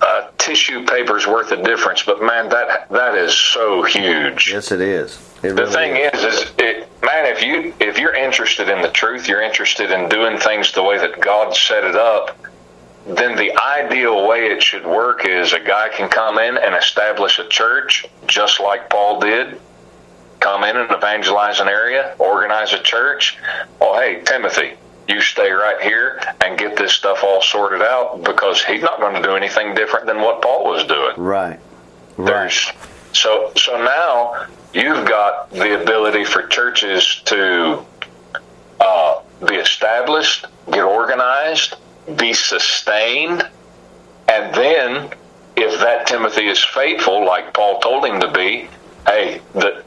a 0.02 0.30
tissue 0.38 0.86
paper's 0.86 1.28
worth 1.28 1.52
of 1.52 1.64
difference. 1.64 2.04
But 2.04 2.22
man, 2.22 2.50
that 2.50 2.90
that 2.90 3.16
is 3.16 3.36
so 3.36 3.84
huge. 3.84 4.50
Yes, 4.52 4.72
it 4.72 4.82
is. 4.82 5.20
It 5.44 5.56
the 5.56 5.68
thing 5.68 5.96
is, 5.96 6.24
is, 6.24 6.42
is 6.42 6.54
it, 6.58 6.90
man, 7.04 7.26
if 7.26 7.44
you 7.44 7.74
if 7.80 8.00
you're 8.00 8.16
interested 8.16 8.70
in 8.70 8.82
the 8.82 8.90
truth, 8.90 9.28
you're 9.28 9.44
interested 9.44 9.92
in 9.92 10.10
doing 10.10 10.40
things 10.40 10.72
the 10.72 10.84
way 10.84 10.98
that 10.98 11.22
God 11.22 11.56
set 11.56 11.84
it 11.84 11.96
up. 11.96 12.36
Then 13.06 13.38
the 13.38 13.56
ideal 13.58 14.28
way 14.28 14.48
it 14.48 14.62
should 14.62 14.86
work 14.86 15.26
is 15.26 15.54
a 15.54 15.60
guy 15.60 15.90
can 15.90 16.10
come 16.10 16.40
in 16.40 16.58
and 16.58 16.76
establish 16.76 17.40
a 17.40 17.48
church 17.48 18.06
just 18.26 18.60
like 18.60 18.90
Paul 18.90 19.22
did 19.22 19.62
come 20.40 20.64
in 20.64 20.78
and 20.78 20.92
evangelize 20.92 21.60
an 21.60 21.68
area, 21.68 22.16
organize 22.20 22.74
a 22.74 22.80
church. 22.80 23.38
Well, 23.80 24.00
hey, 24.00 24.22
Timothy, 24.24 24.74
you 25.08 25.22
stay 25.22 25.52
right 25.52 25.82
here 25.82 26.22
and 26.44 26.58
get 26.58 26.76
this 26.78 26.94
stuff 26.94 27.24
all 27.24 27.42
sorted 27.42 27.82
out 27.82 28.24
because 28.24 28.64
he's 28.64 28.82
not 28.82 29.00
going 29.00 29.16
to 29.16 29.22
do 29.22 29.36
anything 29.36 29.74
different 29.74 30.06
than 30.06 30.22
what 30.22 30.42
Paul 30.42 30.66
was 30.66 30.84
doing. 30.86 31.14
Right. 31.18 31.60
Right. 32.18 32.26
There's, 32.26 32.72
so 33.14 33.52
so 33.56 33.82
now 33.84 34.48
you've 34.74 35.08
got 35.08 35.50
the 35.52 35.82
ability 35.82 36.26
for 36.26 36.48
churches 36.48 37.22
to 37.26 37.86
uh, 38.80 39.22
be 39.48 39.56
established, 39.56 40.46
get 40.72 40.84
organized, 40.84 41.76
be 42.18 42.34
sustained, 42.34 43.48
and 44.28 44.54
then 44.54 45.14
if 45.56 45.80
that 45.80 46.06
Timothy 46.06 46.48
is 46.48 46.64
faithful, 46.64 47.26
like 47.26 47.54
Paul 47.54 47.80
told 47.80 48.06
him 48.06 48.20
to 48.20 48.32
be, 48.32 48.70
hey, 49.08 49.42
the 49.54 49.84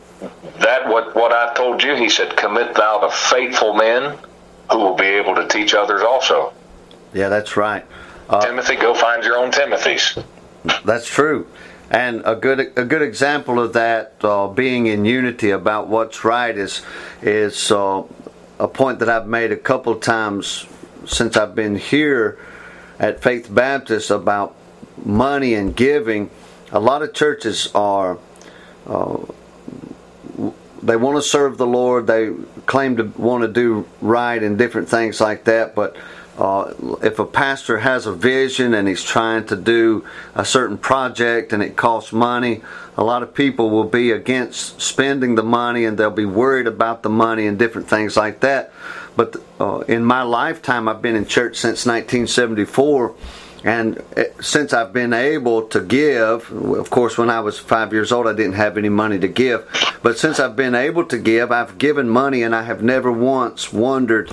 that 0.60 0.88
what 0.88 1.14
what 1.14 1.32
I 1.32 1.54
told 1.54 1.82
you, 1.82 1.94
he 1.94 2.08
said, 2.08 2.36
commit 2.36 2.74
thou 2.74 2.98
to 2.98 3.10
faithful 3.10 3.74
men 3.74 4.18
who 4.70 4.78
will 4.78 4.94
be 4.94 5.06
able 5.06 5.34
to 5.34 5.48
teach 5.48 5.74
others 5.74 6.02
also. 6.02 6.52
Yeah, 7.12 7.28
that's 7.28 7.56
right. 7.56 7.84
Uh, 8.28 8.40
Timothy, 8.46 8.76
go 8.76 8.94
find 8.94 9.24
your 9.24 9.36
own 9.36 9.50
Timothys. 9.50 10.22
That's 10.84 11.06
true. 11.06 11.48
And 11.90 12.22
a 12.24 12.36
good 12.36 12.72
a 12.76 12.84
good 12.84 13.02
example 13.02 13.58
of 13.58 13.72
that 13.72 14.14
uh, 14.22 14.46
being 14.46 14.86
in 14.86 15.04
unity 15.04 15.50
about 15.50 15.88
what's 15.88 16.24
right 16.24 16.56
is 16.56 16.82
is 17.22 17.72
uh, 17.72 18.04
a 18.58 18.68
point 18.68 19.00
that 19.00 19.08
I've 19.08 19.26
made 19.26 19.50
a 19.50 19.56
couple 19.56 19.96
times 19.96 20.66
since 21.06 21.36
I've 21.36 21.54
been 21.54 21.76
here 21.76 22.38
at 23.00 23.22
Faith 23.22 23.52
Baptist 23.52 24.10
about 24.10 24.54
money 25.04 25.54
and 25.54 25.74
giving. 25.74 26.30
A 26.70 26.78
lot 26.78 27.02
of 27.02 27.12
churches 27.12 27.68
are 27.74 28.18
uh, 28.86 29.18
they 30.82 30.96
want 30.96 31.16
to 31.16 31.22
serve 31.22 31.58
the 31.58 31.66
Lord. 31.66 32.06
They 32.06 32.32
claim 32.66 32.96
to 32.96 33.04
want 33.16 33.42
to 33.42 33.48
do 33.48 33.86
right 34.00 34.42
and 34.42 34.56
different 34.56 34.88
things 34.88 35.20
like 35.20 35.44
that. 35.44 35.74
But 35.74 35.96
uh, 36.38 36.72
if 37.02 37.18
a 37.18 37.26
pastor 37.26 37.78
has 37.78 38.06
a 38.06 38.12
vision 38.12 38.72
and 38.72 38.88
he's 38.88 39.04
trying 39.04 39.44
to 39.46 39.56
do 39.56 40.06
a 40.34 40.44
certain 40.44 40.78
project 40.78 41.52
and 41.52 41.62
it 41.62 41.76
costs 41.76 42.12
money, 42.12 42.62
a 42.96 43.04
lot 43.04 43.22
of 43.22 43.34
people 43.34 43.68
will 43.68 43.84
be 43.84 44.10
against 44.10 44.80
spending 44.80 45.34
the 45.34 45.42
money 45.42 45.84
and 45.84 45.98
they'll 45.98 46.10
be 46.10 46.24
worried 46.24 46.66
about 46.66 47.02
the 47.02 47.10
money 47.10 47.46
and 47.46 47.58
different 47.58 47.88
things 47.88 48.16
like 48.16 48.40
that. 48.40 48.72
But 49.16 49.36
uh, 49.60 49.80
in 49.80 50.04
my 50.04 50.22
lifetime, 50.22 50.88
I've 50.88 51.02
been 51.02 51.16
in 51.16 51.26
church 51.26 51.56
since 51.56 51.84
1974 51.84 53.14
and 53.64 54.02
eh, 54.16 54.26
since 54.40 54.72
I've 54.72 54.92
been 54.92 55.12
able 55.12 55.62
to 55.68 55.80
give, 55.80 56.50
of 56.50 56.90
course, 56.90 57.18
when 57.18 57.30
I 57.30 57.40
was 57.40 57.58
five 57.58 57.92
years 57.92 58.12
old, 58.12 58.26
I 58.26 58.32
didn't 58.32 58.54
have 58.54 58.78
any 58.78 58.88
money 58.88 59.18
to 59.18 59.28
give. 59.28 59.66
But 60.02 60.18
since 60.18 60.40
I've 60.40 60.56
been 60.56 60.74
able 60.74 61.04
to 61.06 61.18
give, 61.18 61.52
I've 61.52 61.78
given 61.78 62.08
money 62.08 62.42
and 62.42 62.54
I 62.54 62.62
have 62.62 62.82
never 62.82 63.12
once 63.12 63.72
wondered 63.72 64.30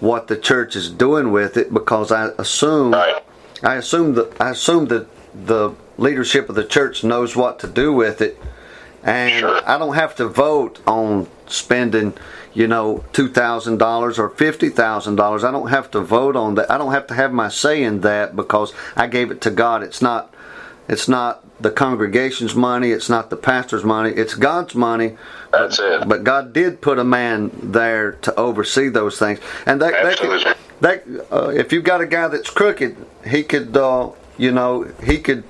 what 0.00 0.26
the 0.26 0.36
church 0.36 0.76
is 0.76 0.90
doing 0.90 1.32
with 1.32 1.56
it 1.56 1.72
because 1.72 2.12
I 2.12 2.30
assume 2.38 2.94
I 2.94 3.76
assume 3.76 4.14
that 4.14 4.38
I 4.40 4.50
assume 4.50 4.86
that 4.86 5.06
the 5.46 5.74
leadership 5.96 6.48
of 6.48 6.54
the 6.54 6.64
church 6.64 7.02
knows 7.02 7.34
what 7.34 7.58
to 7.60 7.66
do 7.66 7.92
with 7.92 8.20
it 8.20 8.38
and 9.06 9.40
Sure. 9.40 9.60
I 9.68 9.78
don't 9.78 9.94
have 9.94 10.16
to 10.16 10.26
vote 10.28 10.80
on 10.86 11.28
spending, 11.46 12.14
you 12.56 12.66
know, 12.66 13.04
two 13.12 13.28
thousand 13.28 13.76
dollars 13.76 14.18
or 14.18 14.30
fifty 14.30 14.70
thousand 14.70 15.16
dollars. 15.16 15.44
I 15.44 15.50
don't 15.50 15.68
have 15.68 15.90
to 15.90 16.00
vote 16.00 16.36
on 16.36 16.54
that. 16.54 16.70
I 16.70 16.78
don't 16.78 16.92
have 16.92 17.06
to 17.08 17.14
have 17.14 17.30
my 17.30 17.50
say 17.50 17.82
in 17.82 18.00
that 18.00 18.34
because 18.34 18.72
I 18.96 19.08
gave 19.08 19.30
it 19.30 19.42
to 19.42 19.50
God. 19.50 19.82
It's 19.82 20.00
not, 20.00 20.34
it's 20.88 21.06
not 21.06 21.44
the 21.60 21.70
congregation's 21.70 22.54
money. 22.54 22.92
It's 22.92 23.10
not 23.10 23.28
the 23.28 23.36
pastor's 23.36 23.84
money. 23.84 24.10
It's 24.10 24.34
God's 24.34 24.74
money. 24.74 25.18
That's 25.52 25.78
it. 25.78 26.08
But 26.08 26.24
God 26.24 26.54
did 26.54 26.80
put 26.80 26.98
a 26.98 27.04
man 27.04 27.50
there 27.62 28.12
to 28.12 28.34
oversee 28.36 28.88
those 28.88 29.18
things, 29.18 29.38
and 29.66 29.82
that, 29.82 29.92
that 29.92 30.12
Absolutely. 30.12 30.52
that 30.80 31.04
uh, 31.30 31.48
if 31.50 31.74
you've 31.74 31.84
got 31.84 32.00
a 32.00 32.06
guy 32.06 32.28
that's 32.28 32.48
crooked, 32.48 32.96
he 33.26 33.42
could, 33.42 33.76
uh, 33.76 34.12
you 34.38 34.50
know, 34.50 34.90
he 35.04 35.18
could 35.18 35.44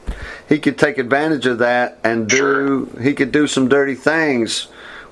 he 0.49 0.59
could 0.59 0.77
take 0.77 0.99
advantage 0.99 1.47
of 1.47 1.59
that 1.59 1.99
and 2.03 2.29
do 2.29 2.91
he 3.01 3.15
could 3.15 3.31
do 3.31 3.47
some 3.47 3.69
dirty 3.69 3.95
things 3.95 4.67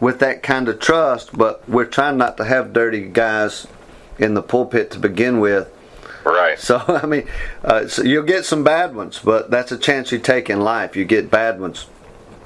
with 0.05 0.19
that 0.21 0.43
kind 0.43 0.69
of 0.69 0.79
trust. 0.79 1.37
But 1.37 1.67
we're 1.69 1.87
trying 1.87 2.19
not 2.19 2.37
to 2.37 2.45
have 2.45 2.73
dirty 2.73 3.07
guys 3.09 3.67
in 4.19 4.35
the 4.35 4.43
pulpit 4.43 4.91
to 4.93 4.99
begin 4.99 5.41
with. 5.41 5.71
Right. 6.25 6.59
So 6.59 6.83
I 6.89 7.07
mean, 7.07 7.27
uh, 7.65 7.89
so 7.89 8.03
you'll 8.03 8.23
get 8.25 8.45
some 8.45 8.63
bad 8.65 8.95
ones, 8.95 9.19
but 9.25 9.51
that's 9.51 9.73
a 9.73 9.79
chance 9.79 10.13
you 10.13 10.19
take 10.19 10.51
in 10.51 10.61
life. 10.61 10.95
You 10.97 11.05
get 11.05 11.31
bad 11.31 11.61
ones. 11.61 11.87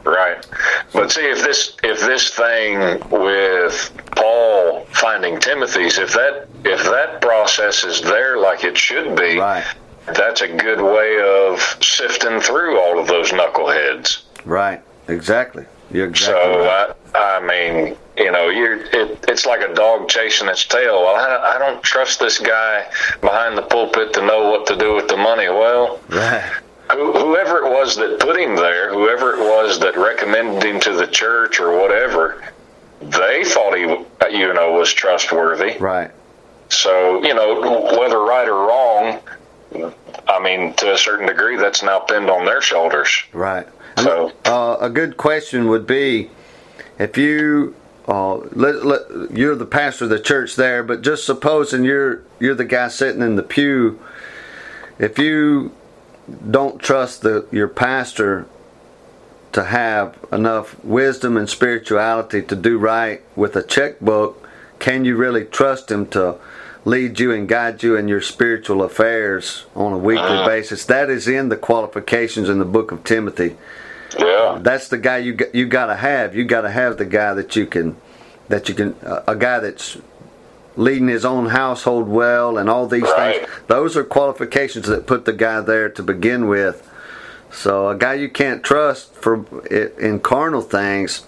Right. 0.05 0.47
But 0.93 1.13
see 1.13 1.27
if 1.29 1.43
this 1.45 1.77
if 1.83 2.01
this 2.01 2.31
thing 2.35 2.79
with 3.11 3.93
Paul 4.17 4.87
finding 4.93 5.39
Timothy's 5.39 5.99
if 5.99 6.13
that 6.15 6.49
if 6.65 6.83
that 6.85 7.21
process 7.21 7.85
is 7.85 8.01
there 8.01 8.39
like 8.39 8.65
it 8.65 8.79
should 8.79 9.15
be, 9.17 9.37
Right. 9.39 9.65
that's 10.07 10.41
a 10.41 10.49
good 10.49 10.81
way 10.81 11.21
of 11.21 11.61
sifting 11.83 12.41
through 12.41 12.81
all 12.81 12.99
of 12.99 13.07
those 13.07 13.33
knuckleheads. 13.33 14.23
Right. 14.47 14.81
Exactly. 15.09 15.67
You're 15.91 16.09
exactly 16.09 16.43
So 16.43 16.61
right. 16.61 16.93
I, 17.15 17.39
I 17.39 17.47
mean, 17.47 17.97
you 18.17 18.31
know, 18.31 18.49
you're 18.49 18.81
it, 18.81 19.25
it's 19.29 19.47
like 19.47 19.61
a 19.61 19.73
dog 19.75 20.09
chasing 20.09 20.49
its 20.49 20.65
tail. 20.67 21.03
Well, 21.03 21.17
I, 21.17 21.57
I 21.57 21.59
don't 21.59 21.83
trust 21.83 22.21
this 22.21 22.39
guy 22.39 22.87
behind 23.21 23.57
the 23.57 23.63
pulpit 23.63 24.13
to 24.15 24.27
know 24.27 24.51
what 24.51 24.67
to 24.67 24.77
do 24.77 24.95
with 24.95 25.09
the 25.09 25.17
money. 25.17 25.49
Well, 25.49 26.01
right. 26.09 26.43
whoever 26.91 27.65
it 27.65 27.71
was 27.71 27.97
that 27.97 28.21
put 28.21 28.39
him 28.39 28.57
there, 28.57 28.93
whoever 28.93 29.35
it 29.35 29.41
was 29.41 29.79
that 29.81 29.97
recommended 29.97 30.63
him 30.65 30.81
to 30.81 30.93
the 30.93 31.07
church 31.07 31.61
or 31.61 31.79
whatever, 31.81 32.45
they 33.01 33.45
thought 33.45 33.77
he, 33.77 33.83
you 34.37 34.53
know, 34.53 34.73
was 34.73 34.93
trustworthy. 34.93 35.79
Right. 35.79 36.11
So, 36.71 37.23
you 37.23 37.35
know, 37.35 37.83
whether 37.99 38.21
right 38.21 38.49
or 38.49 38.67
wrong, 38.67 39.21
I 40.29 40.43
mean, 40.43 40.75
to 40.75 40.93
a 40.93 40.99
certain 40.99 41.27
degree, 41.27 41.57
that's 41.57 41.83
now 41.83 42.01
pinned 42.01 42.29
on 42.29 42.45
their 42.45 42.61
shoulders. 42.61 43.23
Right. 43.33 43.67
So- 44.03 44.33
uh, 44.45 44.77
a 44.81 44.91
good 44.91 45.17
question 45.17 45.69
would 45.69 45.87
be 45.87 46.31
if 46.99 47.17
you 47.17 47.75
uh, 48.07 48.37
let, 48.37 48.85
let, 48.87 49.31
you're 49.31 49.55
the 49.55 49.67
pastor 49.67 50.05
of 50.05 50.11
the 50.11 50.19
church 50.21 50.57
there, 50.57 50.83
but 50.83 51.03
just 51.03 51.25
supposing 51.27 51.85
you're 51.85 52.23
you're 52.41 52.55
the 52.55 52.65
guy 52.65 52.89
sitting 52.89 53.21
in 53.23 53.37
the 53.37 53.43
pew, 53.43 53.99
if 54.99 55.19
you 55.19 55.73
don't 56.51 56.81
trust 56.81 57.23
the 57.23 57.47
your 57.51 57.69
pastor 57.69 58.47
to 59.53 59.65
have 59.65 60.17
enough 60.33 60.83
wisdom 60.85 61.37
and 61.37 61.49
spirituality 61.49 62.43
to 62.43 62.55
do 62.57 62.79
right 62.79 63.23
with 63.37 63.57
a 63.57 63.63
checkbook, 63.63 64.47
can 64.79 65.05
you 65.05 65.17
really 65.17 65.45
trust 65.45 65.91
him 65.91 66.07
to 66.07 66.37
lead 66.85 67.19
you 67.19 67.33
and 67.33 67.49
guide 67.49 67.83
you 67.83 67.97
in 67.97 68.09
your 68.09 68.21
spiritual 68.21 68.83
affairs 68.83 69.67
on 69.75 69.93
a 69.93 69.99
weekly 69.99 70.23
Uh-huh. 70.25 70.47
basis? 70.47 70.85
That 70.85 71.11
is 71.11 71.27
in 71.29 71.49
the 71.49 71.57
qualifications 71.57 72.49
in 72.49 72.59
the 72.59 72.65
book 72.65 72.93
of 72.93 73.05
Timothy 73.05 73.57
Yeah. 74.19 74.59
that's 74.63 74.89
the 74.89 74.99
guy 74.99 75.19
you 75.19 75.35
got, 75.35 75.55
you 75.55 75.67
got 75.67 75.87
to 75.87 75.97
have. 75.97 76.35
You 76.35 76.45
got 76.45 76.63
to 76.63 76.71
have 76.71 76.97
the 76.99 77.05
guy 77.05 77.35
that 77.35 77.57
you 77.57 77.67
can 77.67 77.97
that 78.49 78.69
you 78.69 78.75
can 78.75 78.95
uh, 79.05 79.23
a 79.27 79.37
guy 79.37 79.59
that's 79.61 79.99
leading 80.77 81.09
his 81.09 81.25
own 81.25 81.47
household 81.47 82.09
well 82.09 82.57
and 82.57 82.71
all 82.71 82.87
these 82.87 83.03
Right. 83.03 83.41
things. 83.41 83.51
Those 83.67 83.97
are 83.97 84.05
qualifications 84.05 84.87
that 84.87 85.07
put 85.07 85.25
the 85.25 85.33
guy 85.33 85.61
there 85.61 85.89
to 85.89 86.03
begin 86.03 86.47
with. 86.47 86.89
So 87.51 87.89
a 87.89 87.97
guy 87.97 88.15
you 88.15 88.29
can't 88.29 88.63
trust 88.63 89.15
for 89.15 89.45
in 90.01 90.21
carnal 90.21 90.61
things, 90.63 91.27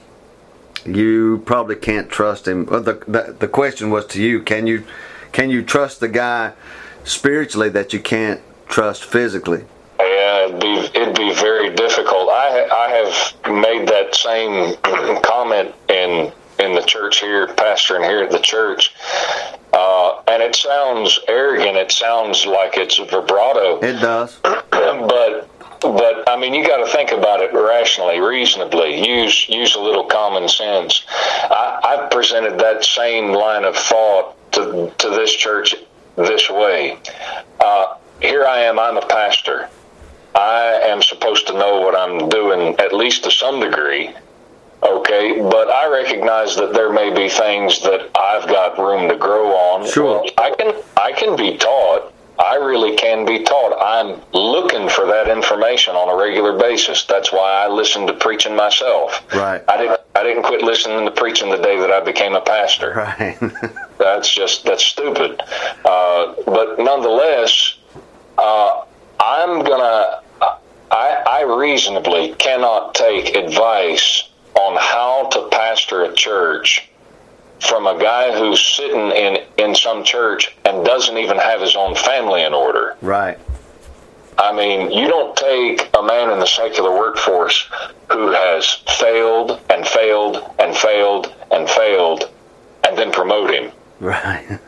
you 0.86 1.42
probably 1.46 1.76
can't 1.76 2.08
trust 2.08 2.46
him. 2.48 2.66
Well, 2.66 2.80
the, 2.82 2.94
the 3.06 3.36
the 3.38 3.48
question 3.48 3.90
was 3.90 4.06
to 4.08 4.22
you: 4.22 4.42
Can 4.42 4.66
you 4.66 4.84
can 5.32 5.50
you 5.50 5.62
trust 5.62 6.00
the 6.00 6.08
guy 6.08 6.52
spiritually 7.04 7.68
that 7.70 7.92
you 7.92 8.00
can't 8.00 8.40
trust 8.68 9.04
physically? 9.04 9.64
It'd 10.38 10.60
be 10.60 10.74
it'd 10.98 11.14
be 11.14 11.34
very 11.34 11.74
difficult. 11.74 12.28
I 12.28 12.68
I 12.72 12.88
have 12.90 13.54
made 13.54 13.88
that 13.88 14.14
same 14.14 14.76
comment 15.22 15.74
in 15.88 16.32
in 16.58 16.74
the 16.74 16.82
church 16.82 17.20
here, 17.20 17.48
pastoring 17.48 18.04
here 18.04 18.22
at 18.22 18.30
the 18.30 18.38
church, 18.38 18.94
uh, 19.72 20.20
and 20.28 20.42
it 20.42 20.54
sounds 20.54 21.18
arrogant. 21.26 21.76
It 21.76 21.90
sounds 21.90 22.44
like 22.44 22.76
it's 22.76 22.98
vibrato, 22.98 23.80
It 23.80 23.94
does. 23.94 24.38
but 24.42 25.48
but 25.80 26.28
I 26.28 26.36
mean, 26.38 26.52
you 26.52 26.66
got 26.66 26.84
to 26.84 26.92
think 26.92 27.10
about 27.12 27.40
it 27.40 27.52
rationally, 27.54 28.20
reasonably. 28.20 29.06
Use 29.06 29.48
use 29.48 29.74
a 29.74 29.80
little 29.80 30.04
common 30.04 30.48
sense. 30.48 31.04
I, 31.08 31.80
I've 31.82 32.10
presented 32.10 32.58
that 32.58 32.84
same 32.84 33.32
line 33.32 33.64
of 33.64 33.76
thought 33.76 34.36
to 34.52 34.92
to 34.98 35.08
this 35.10 35.34
church 35.34 35.74
this 36.16 36.50
way. 36.50 36.98
Uh, 37.58 37.94
here 38.20 38.44
I 38.44 38.60
am. 38.60 38.78
I'm 38.78 38.98
a 38.98 39.06
pastor. 39.06 39.70
I 40.34 40.80
am 40.84 41.02
supposed 41.02 41.46
to 41.48 41.52
know 41.54 41.80
what 41.80 41.94
I'm 41.94 42.28
doing, 42.28 42.74
at 42.78 42.92
least 42.94 43.24
to 43.24 43.30
some 43.30 43.60
degree. 43.60 44.14
Okay, 44.82 45.40
but 45.42 45.68
I 45.68 45.90
recognize 45.90 46.56
that 46.56 46.72
there 46.72 46.90
may 46.92 47.12
be 47.14 47.28
things 47.28 47.82
that 47.82 48.10
I've 48.16 48.48
got 48.48 48.78
room 48.78 49.08
to 49.10 49.16
grow 49.16 49.52
on. 49.52 49.86
Sure. 49.90 50.24
I 50.38 50.54
can 50.54 50.74
I 50.96 51.12
can 51.12 51.36
be 51.36 51.58
taught. 51.58 52.14
I 52.38 52.54
really 52.54 52.96
can 52.96 53.26
be 53.26 53.42
taught. 53.42 53.76
I'm 53.78 54.22
looking 54.32 54.88
for 54.88 55.04
that 55.04 55.28
information 55.28 55.94
on 55.94 56.08
a 56.08 56.16
regular 56.16 56.58
basis. 56.58 57.04
That's 57.04 57.30
why 57.30 57.62
I 57.62 57.68
listen 57.68 58.06
to 58.06 58.14
preaching 58.14 58.56
myself. 58.56 59.22
Right. 59.34 59.62
I 59.68 59.76
didn't 59.76 60.00
I 60.14 60.22
didn't 60.22 60.44
quit 60.44 60.62
listening 60.62 61.04
to 61.04 61.10
preaching 61.10 61.50
the 61.50 61.58
day 61.58 61.78
that 61.78 61.90
I 61.90 62.00
became 62.00 62.34
a 62.34 62.40
pastor. 62.40 62.94
Right. 62.94 63.38
That's 63.98 64.32
just 64.32 64.64
that's 64.64 64.82
stupid. 64.82 65.42
Uh, 65.84 66.34
but 66.46 66.78
nonetheless, 66.78 67.76
uh, 68.38 68.84
I'm 69.20 69.62
gonna. 69.62 70.22
I, 70.92 71.22
I 71.24 71.42
reasonably 71.42 72.34
cannot 72.34 72.94
take 72.94 73.36
advice 73.36 74.28
on 74.54 74.76
how 74.80 75.28
to 75.28 75.48
pastor 75.50 76.02
a 76.02 76.12
church 76.14 76.88
from 77.60 77.86
a 77.86 77.96
guy 78.00 78.36
who's 78.36 78.64
sitting 78.64 79.10
in 79.12 79.38
in 79.58 79.74
some 79.74 80.02
church 80.02 80.56
and 80.64 80.84
doesn't 80.84 81.16
even 81.18 81.36
have 81.36 81.60
his 81.60 81.76
own 81.76 81.94
family 81.94 82.42
in 82.42 82.54
order. 82.54 82.96
right. 83.02 83.38
I 84.38 84.52
mean, 84.56 84.90
you 84.90 85.06
don't 85.06 85.36
take 85.36 85.90
a 85.92 86.02
man 86.02 86.30
in 86.30 86.38
the 86.38 86.46
secular 86.46 86.90
workforce 86.90 87.68
who 88.10 88.30
has 88.32 88.82
failed 88.98 89.60
and 89.68 89.86
failed 89.86 90.50
and 90.58 90.74
failed 90.74 91.34
and 91.50 91.68
failed 91.68 92.30
and 92.84 92.96
then 92.96 93.12
promote 93.12 93.50
him. 93.50 93.70
Right. 94.00 94.58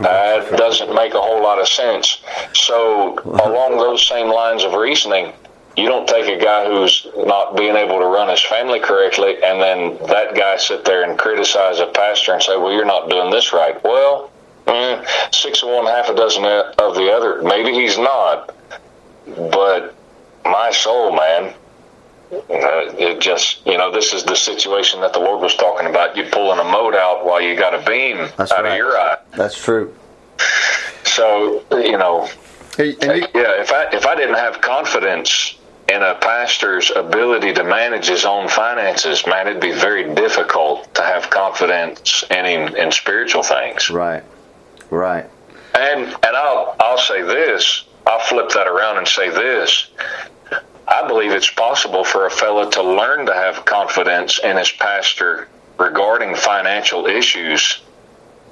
That 0.00 0.50
doesn't 0.56 0.94
make 0.94 1.14
a 1.14 1.20
whole 1.20 1.42
lot 1.42 1.60
of 1.60 1.68
sense. 1.68 2.22
So, 2.54 3.18
along 3.24 3.76
those 3.76 4.06
same 4.06 4.28
lines 4.28 4.64
of 4.64 4.72
reasoning, 4.72 5.32
you 5.76 5.88
don't 5.88 6.08
take 6.08 6.26
a 6.26 6.42
guy 6.42 6.66
who's 6.66 7.06
not 7.16 7.56
being 7.56 7.76
able 7.76 7.98
to 7.98 8.06
run 8.06 8.28
his 8.28 8.42
family 8.42 8.80
correctly, 8.80 9.42
and 9.42 9.60
then 9.60 9.98
that 10.08 10.34
guy 10.34 10.56
sit 10.56 10.84
there 10.84 11.08
and 11.08 11.18
criticize 11.18 11.80
a 11.80 11.86
pastor 11.86 12.32
and 12.34 12.42
say, 12.42 12.56
"Well, 12.56 12.72
you're 12.72 12.84
not 12.84 13.08
doing 13.08 13.30
this 13.30 13.52
right." 13.52 13.82
Well, 13.82 14.30
eh, 14.66 15.02
six 15.30 15.62
of 15.62 15.70
one, 15.70 15.86
half 15.86 16.08
a 16.08 16.14
dozen 16.14 16.44
of 16.44 16.94
the 16.94 17.10
other. 17.12 17.42
Maybe 17.42 17.72
he's 17.72 17.98
not, 17.98 18.54
but 19.50 19.94
my 20.44 20.70
soul, 20.70 21.12
man. 21.12 21.54
Uh, 22.32 22.38
it 22.98 23.20
just, 23.20 23.64
you 23.66 23.76
know, 23.76 23.90
this 23.92 24.12
is 24.14 24.24
the 24.24 24.34
situation 24.36 25.00
that 25.02 25.12
the 25.12 25.18
Lord 25.18 25.42
was 25.42 25.54
talking 25.54 25.86
about. 25.86 26.16
You 26.16 26.24
pulling 26.32 26.58
a 26.58 26.64
mote 26.64 26.94
out 26.94 27.26
while 27.26 27.40
you 27.42 27.54
got 27.56 27.74
a 27.74 27.84
beam 27.84 28.16
That's 28.38 28.50
out 28.52 28.64
right. 28.64 28.72
of 28.72 28.76
your 28.78 28.96
eye. 28.96 29.18
That's 29.36 29.56
true. 29.62 29.94
So 31.04 31.62
you 31.72 31.98
know, 31.98 32.28
Hey, 32.76 32.96
and 33.02 33.20
you, 33.20 33.26
yeah. 33.34 33.60
If 33.60 33.70
I 33.70 33.88
if 33.92 34.06
I 34.06 34.14
didn't 34.14 34.36
have 34.36 34.60
confidence 34.62 35.56
in 35.88 36.02
a 36.02 36.14
pastor's 36.14 36.90
ability 36.90 37.52
to 37.54 37.64
manage 37.64 38.06
his 38.06 38.24
own 38.24 38.48
finances, 38.48 39.26
man, 39.26 39.46
it'd 39.46 39.60
be 39.60 39.72
very 39.72 40.14
difficult 40.14 40.92
to 40.94 41.02
have 41.02 41.28
confidence 41.28 42.24
in 42.30 42.46
him 42.46 42.74
in 42.76 42.90
spiritual 42.92 43.42
things. 43.42 43.90
right. 43.90 44.22
Right. 44.88 45.26
And 45.74 46.06
and 46.06 46.36
I'll 46.36 46.76
I'll 46.80 46.98
say 46.98 47.20
this. 47.22 47.84
I'll 48.06 48.20
flip 48.20 48.48
that 48.50 48.66
around 48.66 48.98
and 48.98 49.06
say 49.06 49.28
this. 49.28 49.88
I 50.88 51.06
believe 51.06 51.32
it's 51.32 51.50
possible 51.50 52.04
for 52.04 52.26
a 52.26 52.30
fella 52.30 52.70
to 52.72 52.82
learn 52.82 53.26
to 53.26 53.34
have 53.34 53.64
confidence 53.64 54.38
in 54.40 54.56
his 54.56 54.70
pastor 54.70 55.48
regarding 55.78 56.34
financial 56.34 57.06
issues 57.06 57.82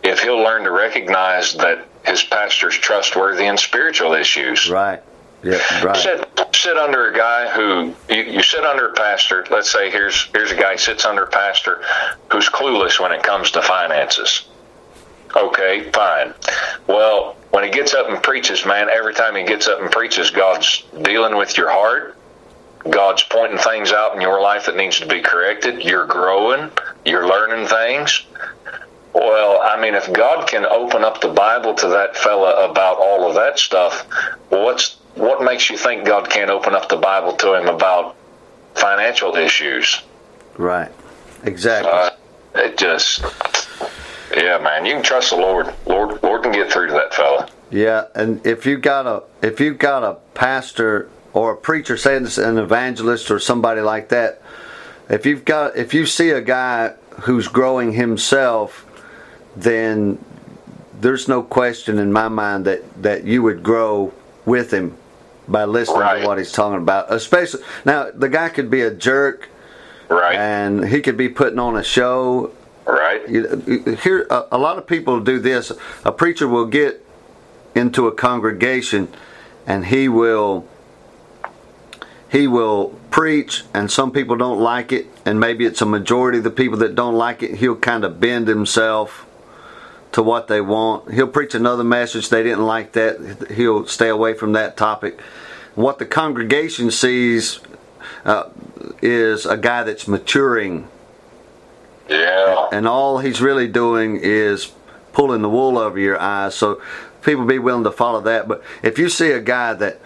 if 0.03 0.21
he'll 0.21 0.43
learn 0.43 0.65
to 0.65 0.71
recognize 0.71 1.55
that 1.55 1.87
his 2.05 2.23
pastor's 2.23 2.77
trustworthy 2.77 3.45
in 3.47 3.59
spiritual 3.59 4.15
issues. 4.15 4.71
Right. 4.71 5.03
Yeah, 5.43 5.85
right. 5.85 5.97
Sit 5.97 6.29
sit 6.55 6.77
under 6.77 7.11
a 7.11 7.17
guy 7.17 7.51
who 7.51 7.95
you, 8.11 8.23
you 8.25 8.43
sit 8.43 8.65
under 8.65 8.89
a 8.89 8.93
pastor. 8.93 9.47
Let's 9.51 9.71
say 9.71 9.91
here's 9.91 10.29
here's 10.35 10.51
a 10.51 10.57
guy 10.57 10.77
sits 10.77 11.07
under 11.07 11.25
a 11.25 11.31
pastor 11.31 11.83
who's 12.31 12.49
clueless 12.49 13.01
when 13.01 13.11
it 13.13 13.23
comes 13.23 13.51
to 13.53 13.63
finances. 13.63 14.49
Okay, 15.35 15.91
fine. 15.93 16.35
Well, 16.89 17.37
when 17.51 17.65
he 17.65 17.71
gets 17.71 17.95
up 17.95 18.09
and 18.11 18.23
preaches, 18.23 18.67
man, 18.67 18.89
every 18.91 19.15
time 19.15 19.35
he 19.35 19.45
gets 19.45 19.67
up 19.67 19.81
and 19.81 19.91
preaches, 19.91 20.31
God's 20.31 20.85
dealing 21.03 21.37
with 21.37 21.57
your 21.57 21.71
heart. 21.71 22.17
God's 22.89 23.23
pointing 23.25 23.59
things 23.59 23.93
out 23.93 24.15
in 24.15 24.21
your 24.21 24.41
life 24.41 24.67
that 24.67 24.77
needs 24.77 24.99
to 25.01 25.07
be 25.07 25.21
corrected. 25.21 25.85
You're 25.85 26.07
growing. 26.07 26.71
You're 27.05 27.27
learning 27.27 27.69
things. 27.69 28.25
Well, 29.13 29.61
I 29.63 29.81
mean, 29.81 29.95
if 29.95 30.11
God 30.13 30.49
can 30.49 30.65
open 30.65 31.05
up 31.05 31.21
the 31.21 31.29
Bible 31.29 31.75
to 31.75 31.89
that 31.89 32.17
fella 32.17 32.71
about 32.71 32.99
all 32.99 33.29
of 33.29 33.35
that 33.35 33.59
stuff, 33.59 34.07
what's 34.49 34.97
what 35.17 35.43
makes 35.43 35.69
you 35.69 35.77
think 35.77 36.05
God 36.05 36.31
can't 36.31 36.51
open 36.51 36.75
up 36.75 36.89
the 36.89 36.97
Bible 36.97 37.35
to 37.37 37.55
him 37.55 37.69
about 37.69 38.17
financial 38.75 39.35
issues? 39.35 40.03
Right. 40.57 40.93
Exactly. 41.43 41.91
Uh, 41.91 42.11
it 42.55 42.79
just, 42.79 43.23
yeah, 44.35 44.59
man, 44.59 44.87
you 44.87 44.95
can 44.95 45.03
trust 45.03 45.31
the 45.31 45.37
Lord. 45.37 45.75
Lord, 45.87 46.23
Lord 46.23 46.43
can 46.43 46.53
get 46.53 46.73
through 46.73 46.89
to 46.89 46.93
that 46.93 47.13
fella. 47.13 47.49
Yeah, 47.71 48.07
and 48.15 48.45
if 48.47 48.67
you 48.67 48.79
got 48.79 49.07
a 49.07 49.23
if 49.47 49.61
you've 49.61 49.79
got 49.79 50.03
a 50.03 50.15
pastor 50.35 51.09
or 51.33 51.53
a 51.53 51.57
preacher, 51.57 51.97
say 51.97 52.17
it's 52.17 52.39
an 52.39 52.59
evangelist 52.59 53.31
or 53.31 53.39
somebody 53.39 53.81
like 53.81 54.09
that, 54.09 54.43
if 55.09 55.27
you've 55.27 55.45
got 55.45 55.77
if 55.77 55.95
you 55.95 56.07
see 56.07 56.31
a 56.31 56.41
guy 56.41 56.95
who's 57.23 57.49
growing 57.49 57.93
himself, 57.93 58.87
then 59.57 60.23
there's 61.01 61.29
no 61.29 61.43
question 61.43 61.99
in 61.99 62.13
my 62.13 62.29
mind 62.29 62.65
that 62.67 63.03
that 63.03 63.25
you 63.25 63.43
would 63.43 63.63
grow 63.63 64.13
with 64.45 64.73
him 64.73 64.97
by 65.49 65.65
listening 65.65 66.01
Right. 66.01 66.21
to 66.23 66.27
what 66.29 66.39
he's 66.39 66.53
talking 66.53 66.79
about. 66.79 67.13
Especially 67.13 67.63
now, 67.85 68.09
the 68.15 68.29
guy 68.29 68.49
could 68.51 68.71
be 68.71 68.83
a 68.83 68.91
jerk 68.91 69.49
Right. 70.09 70.37
and 70.37 70.87
he 70.87 71.01
could 71.01 71.17
be 71.17 71.29
putting 71.29 71.59
on 71.59 71.77
a 71.77 71.83
show 71.85 72.51
right. 72.87 73.29
you- 73.29 73.97
here 74.03 74.27
a, 74.31 74.45
a 74.53 74.59
lot 74.59 74.77
of 74.79 74.87
people 74.87 75.21
do 75.21 75.39
this 75.39 75.71
a 76.05 76.11
preacher 76.13 76.47
will 76.49 76.67
get 76.67 77.05
into 77.75 78.07
a 78.09 78.13
congregation 78.13 79.07
and 79.67 79.87
he 79.87 80.09
will 80.09 80.67
he 82.31 82.47
will 82.47 82.89
preach 83.11 83.65
and 83.75 83.91
some 83.91 84.11
people 84.13 84.37
don't 84.37 84.61
like 84.61 84.93
it 84.93 85.07
and 85.25 85.41
maybe 85.41 85.65
it's 85.67 85.83
a 85.83 85.87
majority 85.87 86.39
of 86.39 86.45
the 86.45 86.51
people 86.51 86.79
that 86.79 86.95
don't 86.95 87.15
like 87.17 87.43
it 87.43 87.57
he'll 87.57 87.77
kind 87.77 88.05
of 88.05 88.21
bend 88.21 88.47
himself 88.49 89.27
to 90.13 90.23
what 90.23 90.49
they 90.49 90.61
want 90.61 91.13
he'll 91.13 91.27
preach 91.29 91.55
another 91.55 91.85
message 91.85 92.29
they 92.29 92.43
didn't 92.43 92.65
like 92.67 92.93
that 92.93 93.51
he'll 93.57 93.87
stay 93.87 94.09
away 94.09 94.33
from 94.35 94.53
that 94.53 94.77
topic 94.77 95.21
what 95.75 95.99
the 95.99 96.07
congregation 96.07 96.91
sees 96.91 97.61
uh, 98.25 98.49
is 99.03 99.47
a 99.47 99.57
guy 99.57 99.83
that's 99.85 100.07
maturing 100.09 100.87
Yeah. 102.09 102.69
and 102.73 102.87
all 102.89 103.19
he's 103.19 103.41
really 103.41 103.69
doing 103.69 104.19
is 104.21 104.73
pulling 105.13 105.43
the 105.43 105.49
wool 105.49 105.79
over 105.79 105.99
your 105.99 106.19
eyes. 106.21 106.55
So 106.55 106.81
people 107.23 107.45
be 107.45 107.59
willing 107.59 107.85
to 107.85 107.91
follow 107.93 108.21
that. 108.23 108.47
But 108.49 108.63
if 108.83 108.99
you 108.99 109.09
see 109.09 109.31
a 109.33 109.41
guy 109.41 109.75
that 109.75 110.01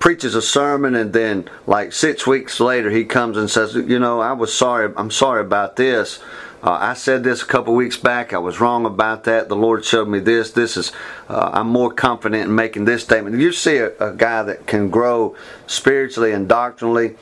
preaches 0.00 0.34
a 0.34 0.42
sermon 0.42 0.94
and 0.96 1.12
then 1.12 1.48
like 1.66 1.92
six 1.92 2.26
weeks 2.26 2.58
later 2.58 2.90
he 2.90 3.04
comes 3.04 3.36
and 3.36 3.48
says, 3.48 3.74
you 3.74 3.98
know, 3.98 4.18
I 4.20 4.32
was 4.32 4.52
sorry, 4.52 4.92
I'm 4.96 5.10
sorry 5.10 5.42
about 5.42 5.76
this. 5.76 6.18
Uh, 6.62 6.72
I 6.72 6.94
said 6.94 7.22
this 7.22 7.42
a 7.42 7.46
couple 7.46 7.74
weeks 7.74 7.96
back. 7.96 8.32
I 8.32 8.38
was 8.38 8.60
wrong 8.60 8.84
about 8.84 9.24
that. 9.24 9.48
The 9.48 9.56
Lord 9.56 9.84
showed 9.84 10.08
me 10.08 10.18
this. 10.18 10.50
This 10.50 10.76
is, 10.76 10.92
uh, 11.28 11.50
I'm 11.52 11.68
more 11.68 11.92
confident 11.92 12.48
in 12.48 12.54
making 12.54 12.84
this 12.84 13.02
statement. 13.02 13.38
You 13.38 13.52
see 13.52 13.76
a, 13.76 13.96
a 13.98 14.12
guy 14.14 14.42
that 14.42 14.66
can 14.66 14.90
grow 14.90 15.36
spiritually 15.66 16.32
and 16.32 16.48
doctrinally, 16.48 17.16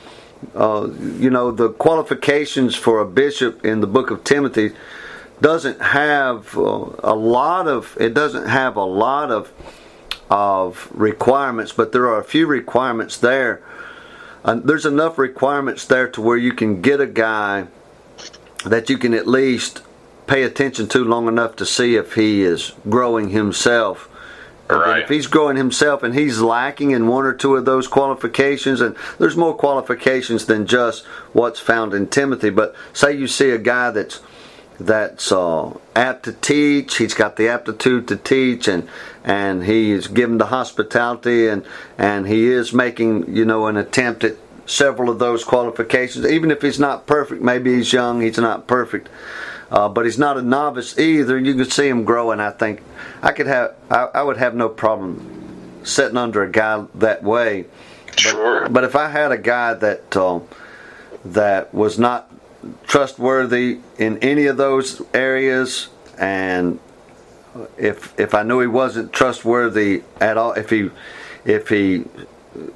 uh, 0.55 0.89
you 1.17 1.29
know, 1.29 1.51
the 1.51 1.69
qualifications 1.69 2.75
for 2.75 2.99
a 2.99 3.05
bishop 3.05 3.63
in 3.63 3.81
the 3.81 3.87
book 3.87 4.09
of 4.09 4.23
Timothy 4.23 4.71
doesn't 5.41 5.81
have 5.81 6.57
uh, 6.57 6.89
a 6.99 7.15
lot 7.15 7.67
of 7.67 7.95
it 7.97 8.13
doesn't 8.13 8.47
have 8.47 8.75
a 8.75 8.83
lot 8.83 9.31
of 9.31 9.51
of 10.29 10.87
requirements, 10.91 11.71
but 11.71 11.91
there 11.91 12.07
are 12.07 12.19
a 12.19 12.23
few 12.23 12.45
requirements 12.47 13.17
there. 13.17 13.61
Uh, 14.45 14.55
there's 14.55 14.85
enough 14.85 15.17
requirements 15.17 15.85
there 15.85 16.07
to 16.07 16.21
where 16.21 16.37
you 16.37 16.53
can 16.53 16.81
get 16.81 17.01
a 17.01 17.07
guy 17.07 17.67
that 18.65 18.89
you 18.89 18.97
can 18.97 19.13
at 19.13 19.27
least 19.27 19.81
pay 20.27 20.43
attention 20.43 20.87
to 20.87 21.03
long 21.03 21.27
enough 21.27 21.55
to 21.55 21.65
see 21.65 21.95
if 21.95 22.13
he 22.13 22.43
is 22.43 22.73
growing 22.87 23.29
himself. 23.29 24.07
And 24.69 24.79
Right. 24.79 25.01
if 25.01 25.09
he's 25.09 25.25
growing 25.25 25.57
himself 25.57 26.03
and 26.03 26.13
he's 26.13 26.39
lacking 26.41 26.91
in 26.91 27.07
one 27.07 27.25
or 27.25 27.33
two 27.33 27.55
of 27.55 27.65
those 27.65 27.87
qualifications, 27.87 28.81
and 28.81 28.95
there's 29.17 29.35
more 29.35 29.55
qualifications 29.55 30.45
than 30.45 30.67
just 30.67 31.03
what's 31.33 31.59
found 31.59 31.95
in 31.95 32.05
Timothy. 32.05 32.51
But 32.51 32.75
say 32.93 33.13
you 33.13 33.25
see 33.27 33.49
a 33.49 33.57
guy 33.57 33.89
that's 33.89 34.19
that's 34.79 35.31
uh, 35.31 35.77
apt 35.95 36.23
to 36.23 36.33
teach. 36.33 36.97
He's 36.97 37.13
got 37.13 37.35
the 37.35 37.49
aptitude 37.49 38.07
to 38.07 38.15
teach, 38.15 38.67
and 38.67 38.87
and 39.23 39.65
he's 39.65 40.07
given 40.07 40.39
to 40.39 40.45
hospitality, 40.45 41.47
and 41.47 41.65
and 41.97 42.27
he 42.27 42.47
is 42.47 42.73
making 42.73 43.35
you 43.35 43.45
know 43.45 43.67
an 43.67 43.77
attempt 43.77 44.23
at 44.23 44.37
several 44.65 45.09
of 45.09 45.19
those 45.19 45.43
qualifications. 45.43 46.25
Even 46.25 46.51
if 46.51 46.61
he's 46.61 46.79
not 46.79 47.07
perfect, 47.07 47.41
maybe 47.41 47.75
he's 47.75 47.91
young. 47.91 48.21
He's 48.21 48.37
not 48.37 48.67
perfect. 48.67 49.09
Uh, 49.71 49.87
but 49.87 50.05
he's 50.05 50.17
not 50.17 50.37
a 50.37 50.41
novice 50.41 50.97
either. 50.97 51.37
You 51.37 51.53
can 51.53 51.69
see 51.69 51.87
him 51.87 52.03
growing. 52.03 52.39
I 52.39 52.49
think 52.51 52.81
I 53.21 53.31
could 53.31 53.47
have. 53.47 53.75
I, 53.89 54.07
I 54.15 54.23
would 54.23 54.37
have 54.37 54.55
no 54.55 54.69
problem 54.69 55.81
sitting 55.83 56.17
under 56.17 56.43
a 56.43 56.51
guy 56.51 56.85
that 56.95 57.23
way. 57.23 57.65
Sure. 58.15 58.67
But 58.67 58.83
if 58.83 58.95
I 58.95 59.09
had 59.09 59.31
a 59.31 59.37
guy 59.37 59.73
that 59.75 60.15
uh, 60.15 60.39
that 61.25 61.73
was 61.73 61.99
not 61.99 62.28
trustworthy 62.87 63.79
in 63.97 64.17
any 64.19 64.45
of 64.47 64.57
those 64.57 65.01
areas, 65.13 65.89
and 66.17 66.79
if 67.77 68.17
if 68.19 68.33
I 68.33 68.43
knew 68.43 68.59
he 68.59 68.67
wasn't 68.67 69.13
trustworthy 69.13 70.03
at 70.19 70.37
all, 70.37 70.53
if 70.53 70.69
he 70.69 70.89
if 71.45 71.69
he 71.69 72.05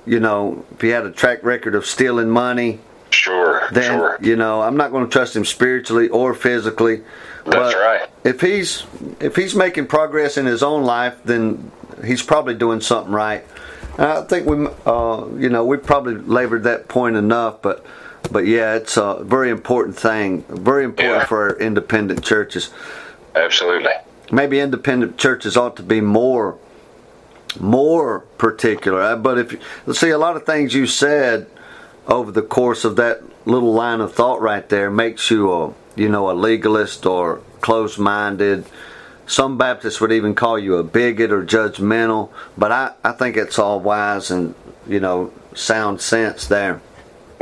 you 0.06 0.20
know 0.20 0.66
if 0.72 0.82
he 0.82 0.90
had 0.90 1.06
a 1.06 1.12
track 1.12 1.44
record 1.44 1.76
of 1.76 1.86
stealing 1.86 2.30
money, 2.30 2.80
Sure. 3.12 3.68
then 3.72 3.84
sure. 3.98 4.18
you 4.22 4.36
know 4.36 4.62
I'm 4.62 4.78
not 4.78 4.92
going 4.92 5.06
to 5.06 5.12
trust 5.12 5.36
him 5.36 5.46
spiritually 5.46 6.10
or 6.10 6.34
physically. 6.34 7.04
That's 7.46 7.76
right. 7.76 8.10
If 8.24 8.42
he's 8.42 8.84
if 9.20 9.36
he's 9.36 9.54
making 9.56 9.88
progress 9.88 10.38
in 10.38 10.46
his 10.46 10.64
own 10.64 10.84
life, 10.84 11.18
then 11.26 11.72
he's 12.06 12.24
probably 12.24 12.54
doing 12.54 12.82
something 12.82 13.14
right. 13.14 13.46
And 13.98 14.08
I 14.08 14.22
think 14.24 14.48
we, 14.48 14.68
uh, 14.86 15.28
you 15.38 15.50
know, 15.50 15.66
we 15.66 15.78
probably 15.78 16.16
labored 16.16 16.64
that 16.64 16.88
point 16.88 17.16
enough, 17.16 17.62
but 17.62 17.86
but 18.32 18.46
yeah, 18.46 18.76
it's 18.76 18.98
a 18.98 19.20
very 19.24 19.50
important 19.50 19.98
thing, 19.98 20.44
very 20.50 20.84
important 20.84 21.22
Yeah. 21.22 21.26
for 21.26 21.58
independent 21.60 22.24
churches. 22.24 22.70
Absolutely. 23.36 23.92
Maybe 24.32 24.60
independent 24.60 25.18
churches 25.18 25.58
ought 25.58 25.76
to 25.78 25.84
be 25.84 26.02
more 26.02 26.56
more 27.60 28.22
particular. 28.40 29.02
Uh, 29.02 29.16
But 29.16 29.38
if 29.38 29.54
you 29.54 29.94
see 29.94 30.10
a 30.10 30.18
lot 30.18 30.36
of 30.36 30.44
things 30.44 30.74
you 30.74 30.88
said 30.88 31.46
over 32.08 32.32
the 32.32 32.42
course 32.42 32.84
of 32.84 32.96
that 32.96 33.22
little 33.46 33.74
line 33.74 34.02
of 34.02 34.14
thought 34.14 34.42
right 34.42 34.68
there 34.70 34.90
makes 34.90 35.30
you 35.30 35.52
a 35.52 35.74
you 35.96 36.10
know 36.10 36.30
a 36.30 36.34
legalist 36.34 37.06
or 37.06 37.42
close 37.62 37.98
minded. 37.98 38.66
Some 39.28 39.58
Baptists 39.58 40.02
would 40.02 40.12
even 40.12 40.34
call 40.36 40.58
you 40.60 40.76
a 40.78 40.84
bigot 40.84 41.32
or 41.32 41.44
judgmental, 41.46 42.30
but 42.58 42.72
I, 42.72 42.92
I 43.04 43.12
think 43.14 43.38
it's 43.38 43.58
all 43.60 43.80
wise 43.80 44.32
and 44.32 44.56
you 44.88 45.00
know 45.00 45.32
sound 45.54 46.02
sense 46.02 46.48
there. 46.48 46.82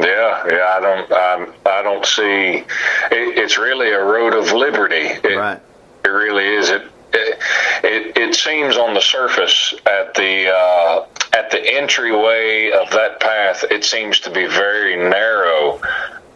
Yeah, 0.02 0.48
yeah. 0.50 0.76
I 0.78 0.80
don't. 0.80 1.12
Um, 1.12 1.54
I 1.66 1.82
don't 1.84 2.06
see. 2.06 2.64
It, 3.12 3.38
it's 3.38 3.58
really 3.58 3.92
a 3.92 4.04
road 4.04 4.34
of 4.34 4.52
liberty. 4.52 5.08
It, 5.24 5.38
Right. 5.38 5.60
It 6.04 6.10
really 6.10 6.48
is. 6.48 6.70
It. 6.70 6.84
It, 7.14 7.40
it, 7.84 8.18
it 8.18 8.36
seems 8.36 8.78
on 8.78 8.94
the 8.94 9.02
surface 9.02 9.74
at 9.86 10.14
the 10.14 10.50
uh, 10.50 11.06
at 11.34 11.52
the 11.52 11.62
entryway 11.76 12.72
of 12.72 12.90
that 12.92 13.20
path, 13.20 13.66
it 13.70 13.84
seems 13.84 14.20
to 14.22 14.30
be 14.32 14.46
very 14.48 14.96
narrow, 14.96 15.82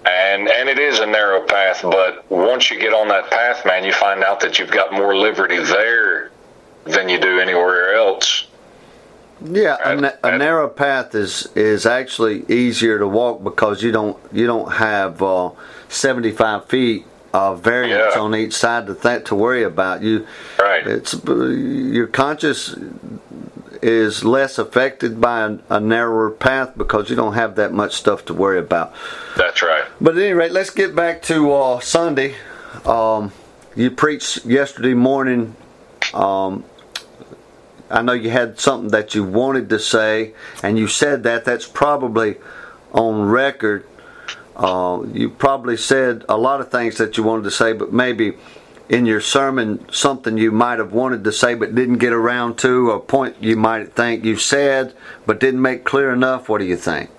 and 0.06 0.50
and 0.50 0.68
it 0.68 0.78
is 0.78 1.00
a 1.00 1.06
narrow 1.06 1.46
path. 1.46 1.80
But 1.82 2.30
once 2.30 2.70
you 2.70 2.80
get 2.80 2.94
on 2.94 3.08
that 3.08 3.30
path, 3.30 3.66
man, 3.66 3.86
you 3.86 3.94
find 3.94 4.24
out 4.24 4.42
that 4.42 4.60
you've 4.60 4.72
got 4.72 4.92
more 4.92 5.16
liberty 5.16 5.60
there 5.60 6.32
than 6.84 7.10
you 7.10 7.20
do 7.20 7.40
anywhere 7.40 7.96
else. 7.96 8.48
Yeah, 9.44 9.78
a, 9.84 9.96
na- 9.96 10.12
a 10.24 10.38
narrow 10.38 10.70
path 10.70 11.14
is 11.16 11.48
is 11.56 11.86
actually 11.86 12.46
easier 12.48 12.98
to 13.00 13.08
walk 13.08 13.44
because 13.44 13.84
you 13.84 13.92
don't 13.92 14.18
you 14.32 14.48
don't 14.48 14.72
have 14.74 15.22
uh, 15.22 15.52
seventy 15.90 16.32
five 16.32 16.66
feet 16.66 17.06
of 17.34 17.62
variance 17.62 18.14
Yeah. 18.16 18.22
on 18.22 18.34
each 18.34 18.54
side 18.54 18.88
to 18.88 18.96
th- 18.96 19.26
to 19.26 19.36
worry 19.36 19.64
about. 19.64 20.02
You 20.02 20.26
Right. 20.60 20.88
it's 20.88 21.14
your 21.26 22.08
conscience 22.08 22.76
is 23.82 24.24
less 24.24 24.58
affected 24.58 25.20
by 25.20 25.42
a, 25.42 25.58
a 25.70 25.80
narrower 25.80 26.32
path 26.32 26.72
because 26.78 27.10
you 27.10 27.16
don't 27.16 27.34
have 27.34 27.56
that 27.56 27.72
much 27.74 27.94
stuff 27.94 28.26
to 28.26 28.34
worry 28.34 28.58
about. 28.58 28.94
That's 29.36 29.62
right. 29.62 29.84
But 30.02 30.16
at 30.18 30.24
any 30.24 30.34
rate, 30.34 30.54
let's 30.54 30.70
get 30.70 30.96
back 30.96 31.22
to 31.24 31.54
uh, 31.54 31.80
Sunday. 31.82 32.36
Um, 32.86 33.32
you 33.76 33.92
preached 33.92 34.46
yesterday 34.46 34.94
morning. 34.94 35.56
Um, 36.14 36.64
I 37.90 38.02
know 38.02 38.14
you 38.14 38.30
had 38.30 38.60
something 38.60 38.90
that 38.90 39.14
you 39.14 39.24
wanted 39.24 39.70
to 39.70 39.80
say, 39.80 40.34
and 40.64 40.78
you 40.78 40.88
said 40.88 41.24
that. 41.24 41.46
That's 41.46 41.68
probably 41.68 42.38
on 42.92 43.24
record. 43.24 43.86
Uh, 44.56 45.04
you 45.12 45.30
probably 45.30 45.78
said 45.78 46.24
a 46.30 46.38
lot 46.38 46.62
of 46.62 46.72
things 46.72 46.98
that 46.98 47.18
you 47.18 47.24
wanted 47.24 47.44
to 47.44 47.52
say, 47.52 47.74
but 47.74 47.92
maybe 47.92 48.34
in 48.88 49.06
your 49.06 49.22
sermon 49.22 49.84
something 49.92 50.38
you 50.38 50.52
might 50.52 50.78
have 50.78 50.94
wanted 50.94 51.24
to 51.24 51.32
say 51.32 51.56
but 51.56 51.74
didn't 51.74 51.98
get 51.98 52.14
around 52.14 52.58
to, 52.58 52.92
a 52.92 53.00
point 53.00 53.36
you 53.42 53.56
might 53.56 53.92
think 53.94 54.24
you 54.24 54.38
said 54.38 54.94
but 55.26 55.40
didn't 55.40 55.62
make 55.62 55.84
clear 55.84 56.14
enough. 56.14 56.48
What 56.48 56.60
do 56.60 56.66
you 56.66 56.78
think? 56.78 57.10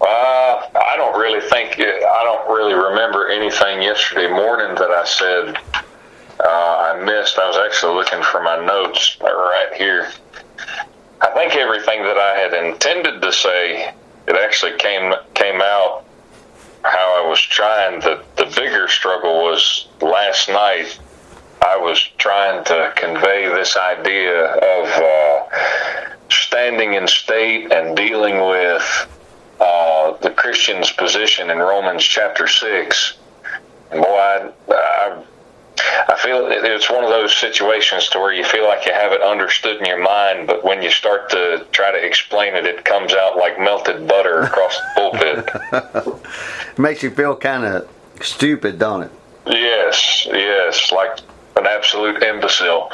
Uh, 0.00 0.04
I 0.06 0.94
don't 0.96 1.18
really 1.18 1.46
think 1.48 1.78
I 1.78 2.22
don't 2.24 2.48
really 2.54 2.74
remember 2.74 3.28
anything 3.28 3.82
yesterday 3.82 4.32
morning 4.32 4.74
that 4.76 4.90
I 4.90 5.04
said 5.04 5.77
uh, 6.40 6.94
I 6.94 7.04
missed. 7.04 7.38
I 7.38 7.46
was 7.48 7.56
actually 7.56 7.94
looking 7.94 8.22
for 8.22 8.42
my 8.42 8.64
notes 8.64 9.16
right 9.20 9.72
here. 9.76 10.10
I 11.20 11.30
think 11.34 11.56
everything 11.56 12.02
that 12.02 12.16
I 12.16 12.38
had 12.38 12.54
intended 12.54 13.20
to 13.22 13.32
say, 13.32 13.92
it 14.26 14.36
actually 14.36 14.76
came 14.78 15.12
came 15.34 15.60
out 15.60 16.04
how 16.84 17.24
I 17.24 17.28
was 17.28 17.40
trying. 17.40 18.00
The 18.00 18.22
the 18.36 18.46
bigger 18.56 18.88
struggle 18.88 19.42
was 19.42 19.88
last 20.00 20.48
night. 20.48 20.98
I 21.60 21.76
was 21.76 22.00
trying 22.18 22.64
to 22.66 22.92
convey 22.96 23.48
this 23.48 23.76
idea 23.76 24.44
of 24.44 24.88
uh, 24.88 26.16
standing 26.30 26.94
in 26.94 27.08
state 27.08 27.72
and 27.72 27.96
dealing 27.96 28.46
with 28.46 29.08
uh, 29.60 30.12
the 30.18 30.30
Christian's 30.30 30.92
position 30.92 31.50
in 31.50 31.58
Romans 31.58 32.04
chapter 32.04 32.46
six. 32.46 33.18
Boy, 33.90 34.00
I, 34.00 34.52
I 34.70 35.24
I 36.08 36.18
feel 36.22 36.48
it's 36.50 36.90
one 36.90 37.04
of 37.04 37.10
those 37.10 37.36
situations 37.36 38.08
to 38.08 38.18
where 38.18 38.32
you 38.32 38.44
feel 38.44 38.66
like 38.66 38.86
you 38.86 38.92
have 38.92 39.12
it 39.12 39.22
understood 39.22 39.78
in 39.78 39.86
your 39.86 40.02
mind, 40.02 40.46
but 40.46 40.64
when 40.64 40.82
you 40.82 40.90
start 40.90 41.30
to 41.30 41.66
try 41.72 41.92
to 41.92 42.04
explain 42.04 42.54
it, 42.54 42.64
it 42.64 42.84
comes 42.84 43.12
out 43.12 43.36
like 43.36 43.58
melted 43.58 44.06
butter 44.08 44.40
across 44.40 44.76
the 44.76 44.90
pulpit. 44.94 46.18
it 46.74 46.78
makes 46.78 47.02
you 47.02 47.10
feel 47.10 47.36
kind 47.36 47.64
of 47.64 47.88
stupid, 48.20 48.78
don't 48.78 49.02
it? 49.02 49.12
Yes, 49.46 50.26
yes, 50.30 50.92
like 50.92 51.18
an 51.56 51.66
absolute 51.66 52.22
imbecile. 52.22 52.90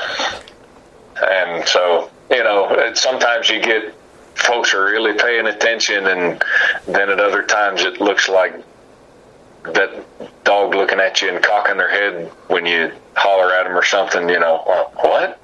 And 1.22 1.66
so, 1.66 2.10
you 2.30 2.42
know, 2.42 2.92
sometimes 2.94 3.48
you 3.48 3.60
get 3.60 3.94
folks 4.34 4.74
are 4.74 4.84
really 4.84 5.14
paying 5.14 5.46
attention, 5.46 6.06
and 6.06 6.42
then 6.86 7.10
at 7.10 7.20
other 7.20 7.42
times 7.42 7.82
it 7.84 8.00
looks 8.00 8.28
like 8.28 8.54
that 9.72 10.44
dog 10.44 10.74
looking 10.74 11.00
at 11.00 11.22
you 11.22 11.30
and 11.30 11.42
cocking 11.42 11.76
their 11.76 11.90
head 11.90 12.30
when 12.48 12.66
you 12.66 12.92
holler 13.14 13.54
at 13.54 13.64
them 13.64 13.76
or 13.76 13.84
something, 13.84 14.28
you 14.28 14.38
know, 14.38 14.58
what? 15.00 15.40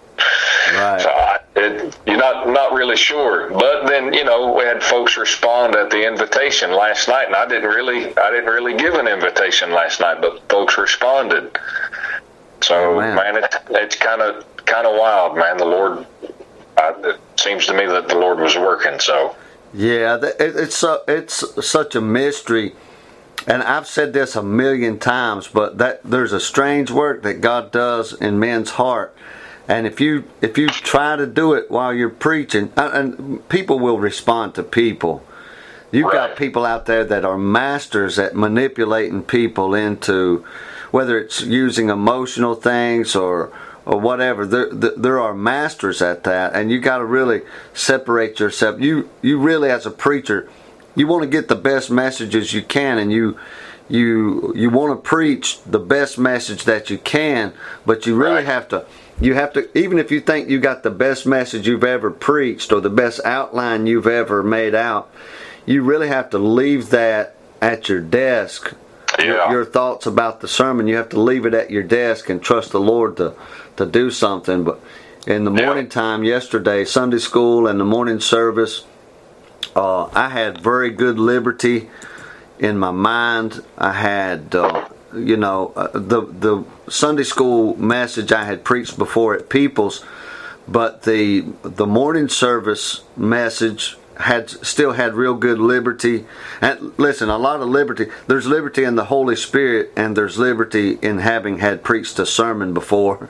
Right. 0.74 1.00
So 1.00 1.09
I, 1.09 1.38
it, 1.56 1.98
you're 2.06 2.18
not 2.18 2.48
not 2.48 2.72
really 2.74 2.96
sure, 2.96 3.50
but 3.50 3.87
then 3.87 4.12
you 4.12 4.24
know 4.24 4.54
we 4.54 4.64
had 4.64 4.83
folks 4.83 5.16
respond 5.16 5.74
at 5.74 5.90
the 5.90 6.06
invitation 6.06 6.72
last 6.72 7.09
night, 7.09 7.26
and 7.26 7.35
I 7.35 7.46
didn't 7.46 7.70
really 7.70 8.16
I 8.16 8.30
didn't 8.30 8.50
really 8.50 8.76
give 8.76 8.94
an 8.94 9.09
invitation 9.09 9.72
last 9.72 10.00
night, 10.00 10.20
but 10.20 10.48
folks 10.48 10.76
responded. 10.76 11.59
So 12.62 12.94
oh, 12.94 13.00
man. 13.00 13.16
man, 13.16 13.37
it, 13.44 13.54
it's 13.70 13.96
kind 13.96 14.20
of 14.20 14.44
kind 14.66 14.87
of 14.87 14.98
wild, 14.98 15.37
man. 15.37 15.56
The 15.56 15.64
Lord, 15.64 16.06
uh, 16.76 16.92
it 17.04 17.20
seems 17.37 17.66
to 17.66 17.72
me 17.72 17.87
that 17.87 18.09
the 18.09 18.16
Lord 18.16 18.38
was 18.38 18.56
working. 18.56 19.00
So 19.00 19.35
yeah, 19.72 20.18
it, 20.22 20.37
it's 20.38 20.76
so, 20.76 21.02
it's 21.09 21.44
such 21.66 21.94
a 21.94 22.00
mystery 22.00 22.74
and 23.46 23.62
I've 23.62 23.87
said 23.87 24.12
this 24.12 24.37
a 24.37 24.42
million 24.42 24.98
times, 24.98 25.48
but 25.48 25.79
that 25.79 26.03
there's 26.05 26.33
a 26.33 26.40
strange 26.40 26.90
work 26.90 27.22
that 27.22 27.40
God 27.40 27.72
does 27.72 28.12
in 28.12 28.38
men's 28.38 28.70
heart. 28.70 29.16
And 29.68 29.87
if 29.87 30.00
you 30.00 30.24
if 30.40 30.59
you 30.59 30.68
try 30.68 31.16
to 31.16 31.26
do 31.26 31.55
it 31.55 31.70
while 31.70 31.94
you're 31.94 32.11
preaching, 32.11 32.72
uh, 32.76 32.90
and 32.92 33.48
people 33.48 33.79
will 33.79 33.98
respond 33.98 34.55
to 34.57 34.62
people. 34.62 35.24
You've 35.92 36.12
got 36.12 36.37
people 36.37 36.64
out 36.64 36.87
there 36.87 37.05
that 37.05 37.24
are 37.24 37.37
masters 37.37 38.18
at 38.18 38.37
manipulating 38.37 39.22
people 39.24 39.74
into 39.74 40.44
whether 40.92 41.18
it's 41.18 41.40
using 41.40 41.88
emotional 41.88 42.55
things 42.55 43.16
or 43.16 43.53
or 43.87 43.98
whatever. 43.98 44.46
There, 44.46 44.68
there 44.72 45.18
are 45.18 45.35
masters 45.35 46.00
at 46.03 46.24
that, 46.24 46.55
and 46.55 46.70
you 46.70 46.79
got 46.79 46.98
to 46.98 47.05
really 47.05 47.42
separate 47.74 48.38
yourself. 48.38 48.81
You 48.81 49.09
you 49.22 49.38
really 49.38 49.70
as 49.70 49.87
a 49.87 49.90
preacher 49.90 50.48
you 50.94 51.07
want 51.07 51.22
to 51.22 51.29
get 51.29 51.48
the 51.48 51.57
best 51.57 51.90
messages 51.90 52.53
you 52.53 52.62
can 52.62 52.98
and 52.98 53.12
you 53.12 53.38
you 53.88 54.53
you 54.55 54.70
want 54.70 54.92
to 54.92 55.09
preach 55.09 55.62
the 55.64 55.79
best 55.79 56.18
message 56.18 56.64
that 56.64 56.90
you 56.90 56.98
can 56.98 57.53
but 57.85 58.07
you 58.07 58.14
really 58.14 58.37
right. 58.37 58.44
have 58.44 58.68
to 58.68 58.87
you 59.20 59.35
have 59.35 59.53
to 59.53 59.79
even 59.79 59.98
if 59.98 60.11
you 60.11 60.20
think 60.20 60.48
you 60.48 60.59
got 60.59 60.83
the 60.83 60.90
best 60.90 61.26
message 61.26 61.66
you've 61.66 61.85
ever 61.85 62.11
preached 62.11 62.72
or 62.72 62.81
the 62.81 62.90
best 62.90 63.20
outline 63.24 63.87
you've 63.87 64.07
ever 64.07 64.42
made 64.42 64.74
out 64.74 65.11
you 65.66 65.83
really 65.83 66.09
have 66.09 66.31
to 66.31 66.38
leave 66.38 66.90
that 66.90 67.35
at 67.61 67.88
your 67.88 68.00
desk 68.00 68.72
yeah. 69.18 69.24
your, 69.24 69.50
your 69.50 69.64
thoughts 69.64 70.07
about 70.07 70.40
the 70.40 70.48
sermon 70.48 70.87
you 70.87 70.96
have 70.96 71.09
to 71.09 71.20
leave 71.20 71.44
it 71.44 71.53
at 71.53 71.70
your 71.70 71.83
desk 71.83 72.31
and 72.31 72.42
trust 72.42 72.70
the 72.70 72.81
lord 72.81 73.16
to 73.16 73.35
to 73.76 73.85
do 73.85 74.11
something 74.11 74.62
but 74.62 74.81
in 75.26 75.44
the 75.44 75.50
morning 75.50 75.85
yeah. 75.85 75.90
time 75.90 76.22
yesterday 76.22 76.85
sunday 76.85 77.18
school 77.18 77.66
and 77.66 77.81
the 77.81 77.85
morning 77.85 78.20
service 78.20 78.85
uh, 79.74 80.04
I 80.12 80.28
had 80.28 80.59
very 80.59 80.90
good 80.90 81.18
liberty 81.18 81.88
in 82.59 82.78
my 82.78 82.90
mind. 82.90 83.64
I 83.78 83.92
had, 83.92 84.54
uh, 84.54 84.88
you 85.14 85.37
know, 85.37 85.72
uh, 85.76 85.88
the 85.92 86.22
the 86.22 86.64
Sunday 86.88 87.24
school 87.24 87.76
message 87.76 88.33
I 88.33 88.44
had 88.44 88.64
preached 88.64 88.98
before 88.98 89.35
at 89.35 89.48
People's, 89.48 90.04
but 90.68 91.02
the 91.02 91.46
the 91.62 91.87
morning 91.87 92.28
service 92.28 93.02
message 93.16 93.96
had 94.16 94.50
still 94.50 94.92
had 94.92 95.14
real 95.14 95.35
good 95.35 95.59
liberty. 95.59 96.26
And 96.61 96.92
listen, 96.98 97.30
a 97.30 97.38
lot 97.38 97.61
of 97.61 97.68
liberty. 97.68 98.06
There's 98.26 98.46
liberty 98.46 98.85
in 98.85 98.96
the 98.96 99.06
Holy 99.06 99.37
Spirit, 99.37 99.92
and 99.96 100.16
there's 100.16 100.38
liberty 100.38 100.98
in 101.00 101.18
having 101.18 101.59
had 101.59 101.83
preached 101.83 102.18
a 102.18 102.26
sermon 102.26 102.74
before. 102.74 103.28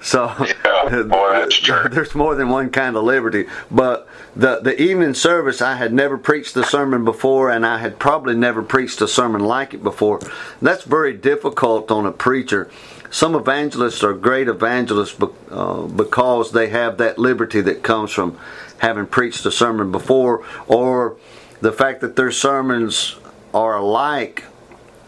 So 0.00 0.32
yeah, 0.64 1.02
boy, 1.02 1.46
there's 1.90 2.14
more 2.14 2.34
than 2.34 2.48
one 2.48 2.70
kind 2.70 2.96
of 2.96 3.04
liberty. 3.04 3.46
But 3.70 4.08
the 4.36 4.60
the 4.60 4.80
evening 4.80 5.14
service, 5.14 5.60
I 5.60 5.74
had 5.74 5.92
never 5.92 6.16
preached 6.16 6.54
the 6.54 6.64
sermon 6.64 7.04
before, 7.04 7.50
and 7.50 7.66
I 7.66 7.78
had 7.78 7.98
probably 7.98 8.34
never 8.34 8.62
preached 8.62 9.00
a 9.00 9.08
sermon 9.08 9.42
like 9.42 9.74
it 9.74 9.82
before. 9.82 10.20
That's 10.62 10.84
very 10.84 11.14
difficult 11.14 11.90
on 11.90 12.06
a 12.06 12.12
preacher. 12.12 12.70
Some 13.10 13.34
evangelists 13.34 14.04
are 14.04 14.12
great 14.12 14.48
evangelists 14.48 15.16
uh, 15.50 15.82
because 15.86 16.52
they 16.52 16.68
have 16.68 16.98
that 16.98 17.18
liberty 17.18 17.62
that 17.62 17.82
comes 17.82 18.12
from 18.12 18.38
having 18.78 19.06
preached 19.06 19.44
a 19.46 19.50
sermon 19.50 19.90
before, 19.90 20.44
or 20.66 21.16
the 21.60 21.72
fact 21.72 22.02
that 22.02 22.16
their 22.16 22.30
sermons 22.30 23.16
are 23.54 23.76
alike 23.76 24.44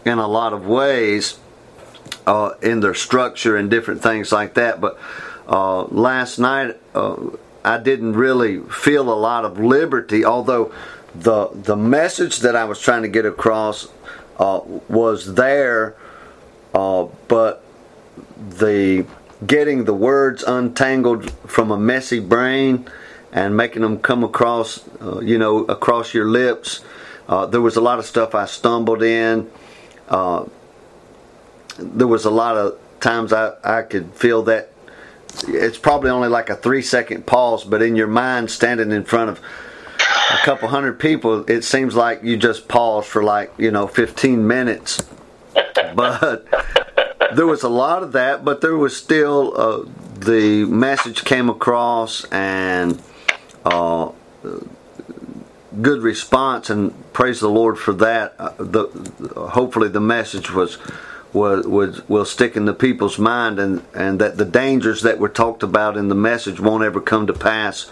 in 0.03 0.17
a 0.17 0.27
lot 0.27 0.51
of 0.51 0.65
ways 0.65 1.37
uh, 2.25 2.53
in 2.61 2.79
their 2.79 2.93
structure 2.93 3.57
and 3.57 3.69
different 3.69 4.01
things 4.01 4.31
like 4.31 4.53
that. 4.55 4.81
But 4.81 4.99
uh, 5.47 5.83
last 5.85 6.39
night, 6.39 6.77
uh, 6.93 7.17
I 7.63 7.77
didn't 7.77 8.13
really 8.13 8.59
feel 8.59 9.11
a 9.11 9.15
lot 9.15 9.45
of 9.45 9.59
liberty, 9.59 10.25
although 10.25 10.73
the 11.13 11.49
the 11.53 11.75
message 11.75 12.39
that 12.39 12.55
I 12.55 12.65
was 12.65 12.79
trying 12.79 13.01
to 13.01 13.07
get 13.07 13.25
across 13.25 13.87
uh, 14.39 14.61
was 14.87 15.35
there, 15.35 15.95
uh, 16.73 17.07
but 17.27 17.63
the 18.37 19.05
getting 19.45 19.85
the 19.85 19.93
words 19.93 20.43
untangled 20.43 21.31
from 21.47 21.71
a 21.71 21.77
messy 21.77 22.19
brain 22.19 22.87
and 23.33 23.55
making 23.55 23.81
them 23.81 23.97
come 23.97 24.23
across, 24.23 24.87
uh, 25.01 25.19
you 25.19 25.37
know, 25.37 25.59
across 25.65 26.13
your 26.13 26.25
lips. 26.25 26.81
there 27.49 27.61
was 27.61 27.75
a 27.75 27.81
lot 27.81 27.97
of 27.97 28.05
stuff 28.05 28.35
I 28.35 28.45
stumbled 28.45 29.01
in 29.01 29.49
there 31.81 32.07
was 32.07 32.25
a 32.25 32.31
lot 32.31 32.57
of 32.57 32.77
times 32.99 33.33
I, 33.33 33.53
I 33.63 33.81
could 33.81 34.13
feel 34.13 34.43
that 34.43 34.71
it's 35.47 35.77
probably 35.77 36.09
only 36.09 36.27
like 36.27 36.49
a 36.49 36.55
three 36.55 36.81
second 36.81 37.25
pause, 37.25 37.63
but 37.63 37.81
in 37.81 37.95
your 37.95 38.07
mind, 38.07 38.51
standing 38.51 38.91
in 38.91 39.03
front 39.03 39.29
of 39.29 39.39
a 39.99 40.37
couple 40.43 40.67
hundred 40.67 40.99
people, 40.99 41.49
it 41.49 41.63
seems 41.63 41.95
like 41.95 42.23
you 42.23 42.37
just 42.37 42.67
pause 42.67 43.05
for 43.05 43.23
like, 43.23 43.51
you 43.57 43.71
know, 43.71 43.87
15 43.87 44.45
minutes. 44.47 45.07
But 45.93 46.47
there 47.35 47.45
was 47.45 47.63
a 47.63 47.69
lot 47.69 48.01
of 48.01 48.13
that, 48.13 48.45
but 48.45 48.61
there 48.61 48.77
was 48.77 48.95
still 48.95 49.53
uh, 49.57 49.85
the 50.19 50.65
message 50.65 51.25
came 51.25 51.49
across 51.49 52.23
and 52.25 53.01
uh, 53.65 54.11
good 55.81 56.01
response, 56.01 56.69
and 56.69 56.93
praise 57.13 57.39
the 57.39 57.49
Lord 57.49 57.77
for 57.77 57.93
that. 57.93 58.35
Uh, 58.39 58.53
the, 58.57 58.87
hopefully, 59.51 59.89
the 59.89 59.99
message 59.99 60.51
was 60.51 60.77
will, 61.33 62.25
stick 62.25 62.55
in 62.55 62.65
the 62.65 62.73
people's 62.73 63.17
mind 63.17 63.59
and, 63.59 63.83
and 63.93 64.19
that 64.19 64.37
the 64.37 64.45
dangers 64.45 65.01
that 65.01 65.19
were 65.19 65.29
talked 65.29 65.63
about 65.63 65.97
in 65.97 66.09
the 66.09 66.15
message 66.15 66.59
won't 66.59 66.83
ever 66.83 67.01
come 67.01 67.27
to 67.27 67.33
pass 67.33 67.89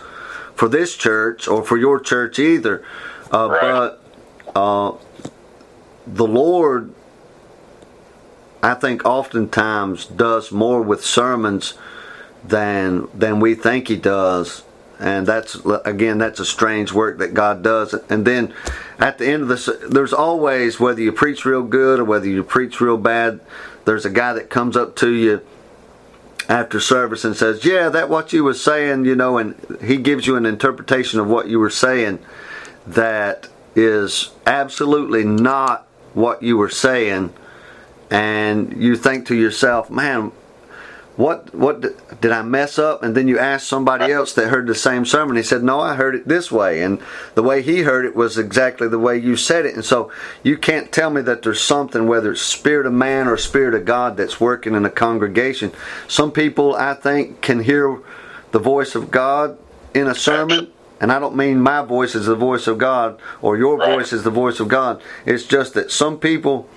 for 0.56 0.68
this 0.68 0.96
church 0.96 1.48
or 1.48 1.64
for 1.64 1.78
your 1.78 2.00
church 2.00 2.38
either. 2.38 2.84
Uh, 3.32 3.50
right. 3.50 3.62
But 3.62 4.02
uh, 4.56 4.98
the 6.06 6.28
Lord, 6.28 6.94
I 8.62 8.74
think, 8.74 9.06
oftentimes 9.06 10.06
does 10.06 10.52
more 10.52 10.82
with 10.82 11.04
sermons 11.04 11.76
than 12.44 13.08
than 13.14 13.40
we 13.40 13.56
think 13.56 13.88
He 13.88 13.96
does. 13.96 14.64
And 15.00 15.26
that's 15.26 15.56
again, 15.86 16.18
that's 16.18 16.42
a 16.42 16.46
strange 16.46 16.92
work 16.92 17.20
that 17.20 17.34
God 17.34 17.64
does. 17.64 17.94
And 18.10 18.26
then 18.26 18.54
at 19.00 19.18
the 19.18 19.28
end 19.28 19.44
of 19.44 19.48
this, 19.48 19.70
there's 19.88 20.14
always 20.14 20.80
whether 20.80 21.02
you 21.02 21.12
preach 21.12 21.46
real 21.46 21.64
good 21.64 22.00
or 22.00 22.04
whether 22.04 22.28
you 22.28 22.44
preach 22.44 22.82
real 22.82 22.98
bad. 22.98 23.40
There's 23.86 24.06
a 24.06 24.10
guy 24.10 24.34
that 24.34 24.50
comes 24.50 24.76
up 24.76 24.96
to 24.98 25.10
you 25.10 25.42
after 26.50 26.80
service 26.80 27.24
and 27.24 27.36
says, 27.36 27.64
"Yeah, 27.64 27.90
that 27.90 28.10
what 28.10 28.34
you 28.34 28.44
were 28.44 28.54
saying," 28.54 29.06
you 29.06 29.16
know, 29.16 29.38
and 29.38 29.56
he 29.82 29.98
gives 29.98 30.28
you 30.28 30.36
an 30.36 30.46
interpretation 30.46 31.20
of 31.20 31.28
what 31.28 31.48
you 31.48 31.60
were 31.60 31.70
saying 31.70 32.20
that 32.86 33.48
is 33.76 34.32
absolutely 34.46 35.24
not 35.24 35.88
what 36.14 36.44
you 36.44 36.58
were 36.58 36.70
saying, 36.70 37.32
and 38.10 38.76
you 38.76 38.98
think 38.98 39.28
to 39.28 39.36
yourself, 39.36 39.90
"Man, 39.90 40.32
what 41.20 41.54
what 41.54 41.82
did 42.22 42.32
I 42.32 42.44
mess 42.44 42.80
up? 42.80 43.04
And 43.04 43.14
then 43.14 43.28
you 43.28 43.38
ask 43.38 43.68
somebody 43.68 44.10
else 44.10 44.32
that 44.36 44.48
heard 44.48 44.68
the 44.68 44.74
same 44.74 45.04
sermon. 45.04 45.36
He 45.36 45.44
said, 45.44 45.64
No, 45.64 45.82
I 45.82 45.96
heard 45.96 46.16
it 46.16 46.30
this 46.30 46.50
way. 46.50 46.82
And 46.82 47.02
the 47.36 47.44
way 47.44 47.62
he 47.62 47.82
heard 47.82 48.06
it 48.06 48.16
was 48.16 48.38
exactly 48.38 48.88
the 48.88 49.00
way 49.00 49.18
you 49.18 49.36
said 49.36 49.66
it. 49.66 49.76
And 49.76 49.84
so 49.84 50.10
you 50.44 50.58
can't 50.58 50.94
tell 50.94 51.10
me 51.10 51.22
that 51.24 51.42
there's 51.42 51.60
something, 51.60 52.08
whether 52.08 52.32
it's 52.32 52.42
spirit 52.42 52.86
of 52.86 52.94
man 52.94 53.28
or 53.28 53.36
spirit 53.36 53.74
of 53.74 53.84
God, 53.84 54.16
that's 54.16 54.40
working 54.40 54.76
in 54.76 54.86
a 54.86 54.90
congregation. 54.90 55.74
Some 56.08 56.32
people, 56.32 56.74
I 56.74 56.94
think, 56.94 57.42
can 57.42 57.64
hear 57.64 58.00
the 58.52 58.60
voice 58.60 58.96
of 58.96 59.12
God 59.12 59.58
in 59.94 60.08
a 60.08 60.16
sermon. 60.16 60.72
And 61.02 61.12
I 61.12 61.20
don't 61.20 61.36
mean 61.36 61.60
my 61.60 61.82
voice 61.82 62.16
is 62.16 62.28
the 62.28 62.36
voice 62.36 62.66
of 62.66 62.78
God 62.78 63.20
or 63.42 63.58
your 63.58 63.78
voice 63.78 64.14
is 64.14 64.24
the 64.24 64.30
voice 64.30 64.62
of 64.62 64.70
God. 64.70 65.02
It's 65.26 65.44
just 65.44 65.74
that 65.74 65.92
some 65.92 66.18
people 66.18 66.70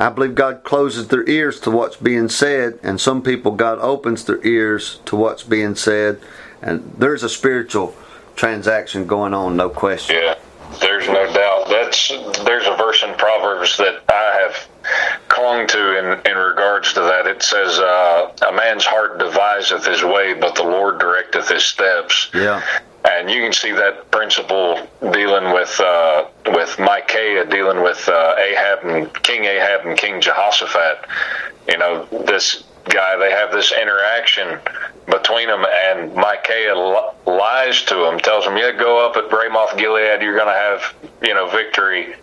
I 0.00 0.08
believe 0.08 0.34
God 0.34 0.64
closes 0.64 1.08
their 1.08 1.28
ears 1.28 1.60
to 1.60 1.70
what's 1.70 1.96
being 1.96 2.30
said, 2.30 2.78
and 2.82 2.98
some 2.98 3.20
people 3.20 3.52
God 3.52 3.78
opens 3.80 4.24
their 4.24 4.44
ears 4.46 5.00
to 5.04 5.14
what's 5.14 5.42
being 5.42 5.74
said, 5.74 6.18
and 6.62 6.94
there's 6.96 7.22
a 7.22 7.28
spiritual 7.28 7.94
transaction 8.34 9.06
going 9.06 9.34
on, 9.34 9.58
no 9.58 9.68
question. 9.68 10.16
Yeah, 10.16 10.38
there's 10.80 11.06
no 11.06 11.30
doubt. 11.34 11.68
That's 11.68 12.08
there's 12.44 12.66
a 12.66 12.76
verse 12.76 13.02
in 13.02 13.14
Proverbs 13.16 13.76
that 13.76 14.02
I 14.08 14.48
have 14.48 15.19
clung 15.40 15.66
to 15.66 15.98
in, 15.98 16.30
in 16.30 16.36
regards 16.36 16.92
to 16.94 17.00
that. 17.00 17.26
It 17.26 17.42
says, 17.42 17.78
uh, 17.78 18.30
"A 18.48 18.52
man's 18.52 18.84
heart 18.84 19.18
deviseth 19.18 19.86
his 19.86 20.04
way, 20.04 20.34
but 20.34 20.54
the 20.54 20.64
Lord 20.64 21.00
directeth 21.00 21.48
his 21.48 21.64
steps." 21.64 22.30
Yeah 22.32 22.62
and 23.04 23.30
you 23.30 23.42
can 23.42 23.52
see 23.52 23.72
that 23.72 24.10
principle 24.10 24.78
dealing 25.00 25.52
with 25.54 25.80
uh, 25.80 26.26
with 26.46 26.78
Micaiah, 26.78 27.46
dealing 27.46 27.82
with 27.82 28.08
uh, 28.08 28.34
Ahab 28.38 28.84
and 28.84 29.22
King 29.22 29.44
Ahab 29.44 29.86
and 29.86 29.96
King 29.96 30.20
Jehoshaphat. 30.20 31.06
You 31.68 31.78
know, 31.78 32.04
this 32.26 32.64
guy, 32.84 33.16
they 33.16 33.30
have 33.30 33.52
this 33.52 33.72
interaction 33.72 34.58
between 35.06 35.48
them, 35.48 35.64
and 35.84 36.14
Micaiah 36.14 36.76
li- 36.76 37.10
lies 37.26 37.82
to 37.84 38.06
him, 38.06 38.18
tells 38.18 38.44
him, 38.44 38.56
"Yeah, 38.56 38.72
go 38.72 39.04
up 39.06 39.16
at 39.16 39.32
Ramoth 39.32 39.76
Gilead. 39.76 40.22
You're 40.22 40.36
going 40.36 40.48
to 40.48 40.52
have 40.52 40.94
you 41.22 41.34
know 41.34 41.48
victory." 41.48 42.14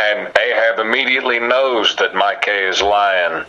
And 0.00 0.36
Ahab 0.38 0.78
immediately 0.78 1.38
knows 1.38 1.96
that 1.96 2.14
Micaiah 2.14 2.68
is 2.70 2.80
lying 2.80 3.44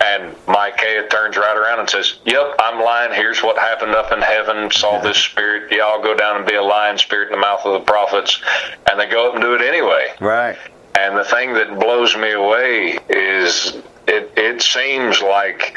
and 0.00 0.34
Micaiah 0.46 1.08
turns 1.08 1.36
right 1.36 1.56
around 1.56 1.80
and 1.80 1.90
says, 1.90 2.18
Yep, 2.24 2.54
I'm 2.60 2.82
lying. 2.82 3.12
Here's 3.12 3.42
what 3.42 3.58
happened 3.58 3.92
up 3.92 4.12
in 4.12 4.20
heaven. 4.20 4.70
Saw 4.70 5.00
this 5.00 5.16
spirit. 5.16 5.72
Yeah, 5.72 5.84
I'll 5.84 6.02
go 6.02 6.14
down 6.16 6.36
and 6.36 6.46
be 6.46 6.54
a 6.54 6.62
lying 6.62 6.98
spirit 6.98 7.26
in 7.26 7.32
the 7.32 7.40
mouth 7.40 7.64
of 7.64 7.72
the 7.72 7.80
prophets. 7.80 8.40
And 8.88 8.98
they 8.98 9.08
go 9.08 9.28
up 9.28 9.34
and 9.34 9.42
do 9.42 9.54
it 9.54 9.60
anyway. 9.60 10.12
Right. 10.20 10.56
And 10.94 11.16
the 11.16 11.24
thing 11.24 11.54
that 11.54 11.78
blows 11.78 12.16
me 12.16 12.32
away 12.32 12.98
is 13.08 13.76
it, 14.06 14.32
it 14.36 14.62
seems 14.62 15.20
like, 15.20 15.76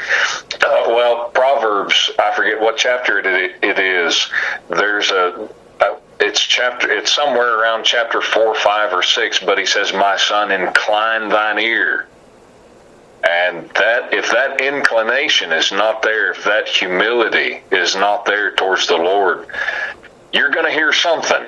uh, 0.54 0.84
well, 0.88 1.30
Proverbs, 1.30 2.10
I 2.18 2.34
forget 2.34 2.60
what 2.60 2.76
chapter 2.76 3.18
it, 3.18 3.56
it 3.62 3.78
is. 3.78 4.30
There's 4.68 5.10
a 5.10 5.48
it's 6.22 6.40
chapter 6.40 6.90
it's 6.90 7.12
somewhere 7.12 7.60
around 7.60 7.84
chapter 7.84 8.20
4 8.20 8.54
5 8.54 8.92
or 8.92 9.02
6 9.02 9.38
but 9.40 9.58
he 9.58 9.66
says 9.66 9.92
my 9.92 10.16
son 10.16 10.50
incline 10.50 11.28
thine 11.28 11.58
ear 11.58 12.08
and 13.24 13.68
that 13.70 14.12
if 14.12 14.30
that 14.30 14.60
inclination 14.60 15.52
is 15.52 15.70
not 15.70 16.02
there, 16.02 16.32
if 16.32 16.44
that 16.44 16.66
humility 16.66 17.62
is 17.70 17.94
not 17.94 18.24
there 18.24 18.54
towards 18.56 18.88
the 18.88 18.96
Lord, 18.96 19.46
you're 20.32 20.50
going 20.50 20.66
to 20.66 20.72
hear 20.72 20.92
something. 20.92 21.44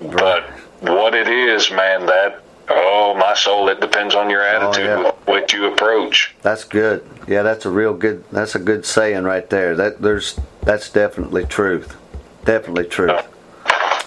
But 0.00 0.50
what 0.80 1.14
it 1.14 1.28
is, 1.28 1.70
man, 1.70 2.04
that 2.06 2.42
oh 2.68 3.14
my 3.18 3.34
soul, 3.34 3.68
it 3.68 3.80
depends 3.80 4.14
on 4.14 4.28
your 4.28 4.42
oh, 4.42 4.70
attitude 4.70 4.86
oh, 4.86 5.16
yeah. 5.26 5.32
with 5.32 5.52
you 5.52 5.72
approach. 5.72 6.34
That's 6.42 6.64
good. 6.64 7.08
Yeah, 7.26 7.42
that's 7.42 7.64
a 7.64 7.70
real 7.70 7.94
good. 7.94 8.24
That's 8.30 8.54
a 8.54 8.58
good 8.58 8.84
saying 8.84 9.24
right 9.24 9.48
there. 9.48 9.74
That 9.74 10.02
there's 10.02 10.38
that's 10.62 10.90
definitely 10.90 11.46
truth. 11.46 11.96
Definitely 12.44 12.86
truth. 12.86 13.10
Uh, 13.10 13.22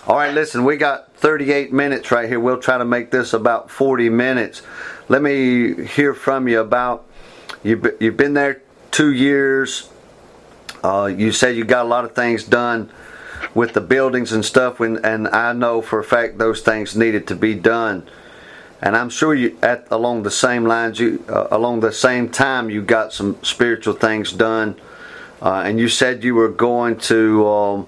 All 0.08 0.18
right, 0.18 0.34
listen, 0.34 0.64
we 0.64 0.78
got 0.78 1.14
38 1.16 1.74
minutes 1.74 2.12
right 2.12 2.30
here. 2.30 2.40
We'll 2.40 2.62
try 2.62 2.78
to 2.78 2.86
make 2.86 3.10
this 3.10 3.34
about 3.34 3.72
40 3.72 4.10
minutes 4.10 4.62
let 5.08 5.22
me 5.22 5.86
hear 5.86 6.14
from 6.14 6.48
you 6.48 6.60
about 6.60 7.06
you've, 7.64 7.86
you've 8.00 8.18
been 8.18 8.34
there 8.34 8.62
two 8.90 9.12
years. 9.12 9.90
Uh, 10.84 11.06
you 11.06 11.32
said 11.32 11.56
you 11.56 11.64
got 11.64 11.86
a 11.86 11.88
lot 11.88 12.06
of 12.06 12.16
things 12.16 12.44
done 12.44 12.92
with 13.54 13.74
the 13.74 13.82
buildings 13.82 14.32
and 14.32 14.44
stuff, 14.44 14.80
when, 14.80 15.04
and 15.06 15.28
I 15.28 15.54
know 15.54 15.82
for 15.82 16.00
a 16.00 16.04
fact 16.04 16.38
those 16.38 16.62
things 16.62 16.96
needed 16.96 17.28
to 17.28 17.36
be 17.36 17.54
done. 17.54 18.08
And 18.82 18.98
I'm 18.98 19.10
sure 19.10 19.34
you, 19.34 19.58
at 19.62 19.88
along 19.92 20.24
the 20.24 20.32
same 20.32 20.66
lines, 20.66 21.00
you 21.00 21.24
uh, 21.30 21.48
along 21.52 21.80
the 21.80 21.92
same 21.92 22.30
time, 22.30 22.70
you 22.70 22.82
got 22.82 23.14
some 23.14 23.38
spiritual 23.44 23.94
things 23.94 24.32
done. 24.32 24.76
Uh, 25.42 25.64
and 25.66 25.80
you 25.80 25.88
said 25.88 26.24
you 26.24 26.34
were 26.34 26.50
going 26.50 26.98
to 26.98 27.48
um, 27.48 27.88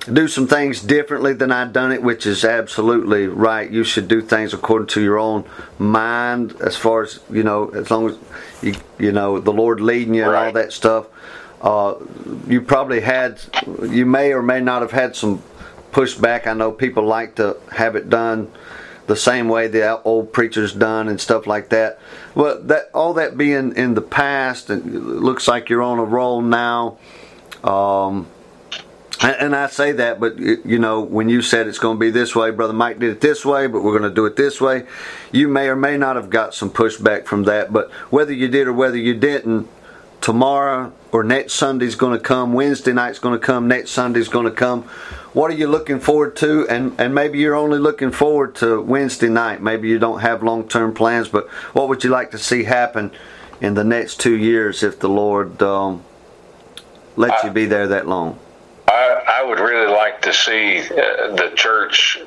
do 0.00 0.28
some 0.28 0.46
things 0.46 0.80
differently 0.80 1.34
than 1.34 1.52
I've 1.52 1.72
done 1.72 1.92
it, 1.92 2.02
which 2.02 2.26
is 2.26 2.44
absolutely 2.44 3.26
right. 3.26 3.70
You 3.70 3.84
should 3.84 4.08
do 4.08 4.22
things 4.22 4.54
according 4.54 4.88
to 4.88 5.02
your 5.02 5.18
own 5.18 5.44
mind, 5.78 6.56
as 6.60 6.76
far 6.76 7.02
as 7.02 7.20
you 7.30 7.42
know, 7.42 7.68
as 7.68 7.90
long 7.90 8.10
as 8.10 8.18
you 8.62 8.74
you 8.98 9.12
know 9.12 9.40
the 9.40 9.52
Lord 9.52 9.80
leading 9.80 10.14
you 10.14 10.24
and 10.24 10.34
all 10.34 10.52
that 10.52 10.72
stuff. 10.72 11.06
Uh, 11.60 11.94
you 12.46 12.62
probably 12.62 13.00
had, 13.00 13.38
you 13.82 14.06
may 14.06 14.32
or 14.32 14.40
may 14.42 14.60
not 14.60 14.80
have 14.80 14.92
had 14.92 15.14
some 15.14 15.42
pushback. 15.92 16.46
I 16.46 16.54
know 16.54 16.72
people 16.72 17.04
like 17.04 17.34
to 17.34 17.58
have 17.70 17.96
it 17.96 18.08
done 18.08 18.50
the 19.06 19.16
same 19.16 19.48
way 19.48 19.66
the 19.66 20.00
old 20.02 20.32
preachers 20.32 20.72
done 20.72 21.08
and 21.08 21.20
stuff 21.20 21.46
like 21.46 21.68
that. 21.70 21.98
Well, 22.34 22.62
that 22.62 22.90
all 22.94 23.14
that 23.14 23.36
being 23.36 23.76
in 23.76 23.94
the 23.94 24.02
past, 24.02 24.70
it 24.70 24.86
looks 24.86 25.48
like 25.48 25.68
you're 25.68 25.82
on 25.82 25.98
a 25.98 26.04
roll 26.04 26.40
now. 26.40 26.96
Um, 27.64 28.28
and 29.22 29.54
I 29.54 29.66
say 29.66 29.92
that, 29.92 30.18
but 30.18 30.38
you 30.38 30.78
know, 30.78 31.00
when 31.00 31.28
you 31.28 31.42
said 31.42 31.66
it's 31.66 31.78
going 31.78 31.96
to 31.96 32.00
be 32.00 32.10
this 32.10 32.34
way, 32.34 32.50
Brother 32.50 32.72
Mike 32.72 32.98
did 32.98 33.10
it 33.10 33.20
this 33.20 33.44
way, 33.44 33.66
but 33.66 33.82
we're 33.82 33.98
going 33.98 34.08
to 34.08 34.14
do 34.14 34.24
it 34.24 34.36
this 34.36 34.60
way, 34.60 34.86
you 35.30 35.46
may 35.46 35.68
or 35.68 35.76
may 35.76 35.98
not 35.98 36.16
have 36.16 36.30
got 36.30 36.54
some 36.54 36.70
pushback 36.70 37.26
from 37.26 37.44
that. 37.44 37.72
But 37.72 37.90
whether 38.10 38.32
you 38.32 38.48
did 38.48 38.66
or 38.66 38.72
whether 38.72 38.96
you 38.96 39.14
didn't, 39.14 39.68
tomorrow 40.22 40.92
or 41.12 41.22
next 41.22 41.54
Sunday's 41.54 41.96
going 41.96 42.18
to 42.18 42.22
come, 42.22 42.54
Wednesday 42.54 42.92
night's 42.92 43.18
going 43.18 43.38
to 43.38 43.44
come, 43.44 43.68
next 43.68 43.90
Sunday's 43.90 44.28
going 44.28 44.46
to 44.46 44.52
come. 44.52 44.84
What 45.32 45.50
are 45.50 45.54
you 45.54 45.66
looking 45.66 46.00
forward 46.00 46.34
to? 46.36 46.66
And 46.68 46.98
and 46.98 47.14
maybe 47.14 47.38
you're 47.38 47.54
only 47.54 47.78
looking 47.78 48.10
forward 48.10 48.54
to 48.56 48.80
Wednesday 48.80 49.28
night. 49.28 49.62
Maybe 49.62 49.88
you 49.88 49.98
don't 49.98 50.20
have 50.20 50.42
long 50.42 50.66
term 50.66 50.94
plans, 50.94 51.28
but 51.28 51.48
what 51.72 51.88
would 51.88 52.02
you 52.04 52.10
like 52.10 52.30
to 52.32 52.38
see 52.38 52.64
happen 52.64 53.12
in 53.60 53.74
the 53.74 53.84
next 53.84 54.18
two 54.18 54.36
years 54.36 54.82
if 54.82 54.98
the 54.98 55.08
Lord 55.08 55.62
um, 55.62 56.02
lets 57.16 57.44
you 57.44 57.50
be 57.50 57.66
there 57.66 57.86
that 57.88 58.08
long? 58.08 58.38
I, 58.90 59.40
I 59.40 59.42
would 59.44 59.60
really 59.60 59.92
like 59.92 60.20
to 60.22 60.32
see 60.32 60.80
uh, 60.80 61.36
the 61.36 61.52
church 61.54 62.18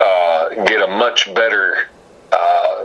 uh, 0.00 0.48
get 0.64 0.80
a 0.82 0.86
much 0.86 1.34
better 1.34 1.88
uh, 2.32 2.84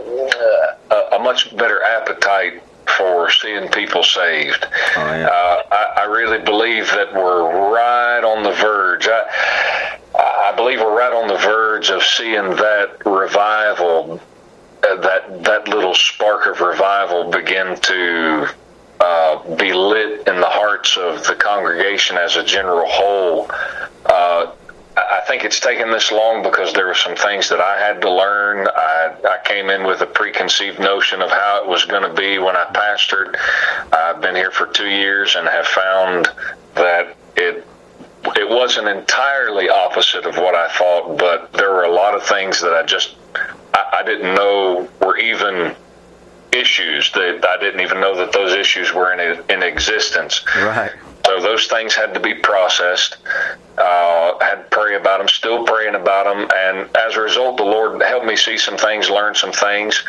a, 0.90 1.16
a, 1.16 1.18
much 1.18 1.54
better 1.56 1.82
appetite 1.82 2.62
for 2.96 3.30
seeing 3.30 3.68
people 3.70 4.02
saved. 4.02 4.66
Oh, 4.96 5.00
yeah. 5.00 5.26
Uh, 5.26 5.62
I, 5.70 6.02
I, 6.02 6.04
really 6.04 6.38
believe 6.38 6.86
that 6.86 7.12
we're 7.12 7.72
right 7.72 8.22
on 8.24 8.44
the 8.44 8.52
verge. 8.52 9.08
I, 9.08 9.98
I 10.14 10.52
believe 10.54 10.80
we're 10.80 10.96
right 10.96 11.12
on 11.12 11.28
the 11.28 11.38
verge 11.38 11.90
of 11.90 12.02
seeing 12.02 12.50
that 12.50 13.04
revival, 13.04 14.20
uh, 14.88 14.96
that 14.96 15.42
that 15.44 15.68
little 15.68 15.94
spark 15.94 16.46
of 16.46 16.60
revival 16.60 17.30
begin 17.30 17.76
to 17.80 18.48
uh, 19.02 19.56
be 19.56 19.72
lit 19.72 20.28
in 20.28 20.40
the 20.40 20.46
hearts 20.46 20.96
of 20.96 21.26
the 21.26 21.34
congregation 21.34 22.16
as 22.16 22.36
a 22.36 22.44
general 22.44 22.86
whole. 22.86 23.50
Uh, 24.06 24.52
I 24.96 25.22
think 25.26 25.44
it's 25.44 25.58
taken 25.58 25.90
this 25.90 26.12
long 26.12 26.42
because 26.42 26.72
there 26.72 26.86
were 26.86 26.94
some 26.94 27.16
things 27.16 27.48
that 27.48 27.60
I 27.60 27.80
had 27.80 28.00
to 28.02 28.10
learn. 28.10 28.68
I, 28.68 29.16
I 29.24 29.38
came 29.44 29.70
in 29.70 29.84
with 29.84 30.02
a 30.02 30.06
preconceived 30.06 30.78
notion 30.78 31.20
of 31.20 31.30
how 31.30 31.62
it 31.64 31.68
was 31.68 31.84
going 31.84 32.02
to 32.02 32.14
be 32.14 32.38
when 32.38 32.54
I 32.56 32.64
pastored. 32.66 33.36
I've 33.92 34.20
been 34.20 34.36
here 34.36 34.50
for 34.50 34.66
two 34.66 34.88
years 34.88 35.34
and 35.34 35.48
have 35.48 35.66
found 35.66 36.28
that 36.74 37.16
it 37.36 37.66
it 38.36 38.48
wasn't 38.48 38.86
entirely 38.86 39.68
opposite 39.68 40.26
of 40.26 40.36
what 40.36 40.54
I 40.54 40.68
thought, 40.68 41.18
but 41.18 41.52
there 41.54 41.70
were 41.70 41.84
a 41.84 41.92
lot 41.92 42.14
of 42.14 42.22
things 42.22 42.60
that 42.60 42.72
I 42.72 42.84
just 42.84 43.16
I, 43.74 43.98
I 44.00 44.02
didn't 44.04 44.34
know 44.34 44.88
were 45.00 45.18
even 45.18 45.74
issues 46.52 47.10
that 47.12 47.44
I 47.48 47.58
didn't 47.58 47.80
even 47.80 48.00
know 48.00 48.16
that 48.16 48.32
those 48.32 48.52
issues 48.52 48.92
were 48.92 49.12
in 49.12 49.42
in 49.50 49.62
existence. 49.62 50.44
Right. 50.56 50.92
So 51.26 51.40
those 51.40 51.66
things 51.66 51.94
had 51.94 52.14
to 52.14 52.20
be 52.20 52.34
processed. 52.34 53.16
Uh, 53.78 54.38
had 54.40 54.56
to 54.56 54.68
pray 54.70 54.96
about 54.96 55.18
them, 55.18 55.28
still 55.28 55.64
praying 55.64 55.94
about 55.94 56.24
them, 56.24 56.46
and 56.54 56.94
as 56.94 57.16
a 57.16 57.20
result, 57.22 57.56
the 57.56 57.64
Lord 57.64 58.02
helped 58.02 58.26
me 58.26 58.36
see 58.36 58.58
some 58.58 58.76
things, 58.76 59.08
learn 59.08 59.34
some 59.34 59.50
things, 59.50 60.04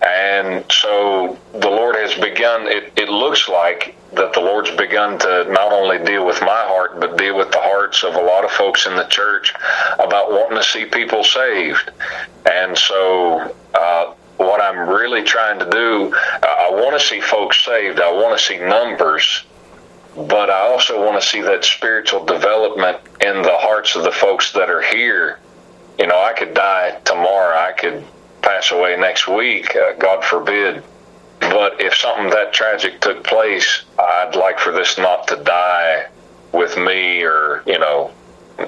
and 0.00 0.64
so 0.70 1.36
the 1.52 1.68
Lord 1.68 1.96
has 1.96 2.14
begun. 2.14 2.68
It, 2.68 2.92
it 2.96 3.08
looks 3.08 3.48
like 3.48 3.96
that 4.12 4.32
the 4.32 4.40
Lord's 4.40 4.70
begun 4.76 5.18
to 5.18 5.44
not 5.50 5.72
only 5.72 5.98
deal 6.04 6.24
with 6.24 6.40
my 6.42 6.62
heart, 6.68 7.00
but 7.00 7.18
deal 7.18 7.36
with 7.36 7.50
the 7.50 7.60
hearts 7.60 8.04
of 8.04 8.14
a 8.14 8.22
lot 8.22 8.44
of 8.44 8.52
folks 8.52 8.86
in 8.86 8.94
the 8.94 9.06
church 9.06 9.52
about 9.94 10.30
wanting 10.30 10.58
to 10.58 10.62
see 10.62 10.84
people 10.84 11.24
saved, 11.24 11.90
and 12.46 12.78
so. 12.78 13.52
Uh, 13.74 14.14
what 14.40 14.60
I'm 14.60 14.88
really 14.88 15.22
trying 15.22 15.58
to 15.58 15.68
do, 15.70 16.14
I 16.42 16.68
want 16.72 16.98
to 16.98 17.06
see 17.06 17.20
folks 17.20 17.64
saved. 17.64 18.00
I 18.00 18.10
want 18.12 18.38
to 18.38 18.44
see 18.44 18.58
numbers 18.58 19.44
but 20.16 20.50
I 20.50 20.60
also 20.60 21.04
want 21.04 21.20
to 21.20 21.26
see 21.26 21.40
that 21.42 21.64
spiritual 21.64 22.24
development 22.24 22.98
in 23.20 23.42
the 23.42 23.56
hearts 23.56 23.94
of 23.94 24.02
the 24.02 24.10
folks 24.10 24.52
that 24.52 24.68
are 24.68 24.82
here. 24.82 25.38
You 25.98 26.06
know, 26.06 26.20
I 26.20 26.32
could 26.32 26.54
die 26.54 26.98
tomorrow, 27.04 27.56
I 27.56 27.72
could 27.72 28.04
pass 28.42 28.72
away 28.72 28.96
next 28.96 29.28
week, 29.28 29.74
uh, 29.76 29.92
God 29.94 30.24
forbid. 30.24 30.82
But 31.38 31.80
if 31.80 31.94
something 31.94 32.30
that 32.30 32.52
tragic 32.52 33.00
took 33.00 33.24
place, 33.24 33.82
I'd 33.98 34.36
like 34.36 34.58
for 34.58 34.72
this 34.72 34.98
not 34.98 35.28
to 35.28 35.36
die 35.36 36.06
with 36.52 36.76
me 36.76 37.22
or, 37.22 37.62
you 37.66 37.78
know, 37.78 38.12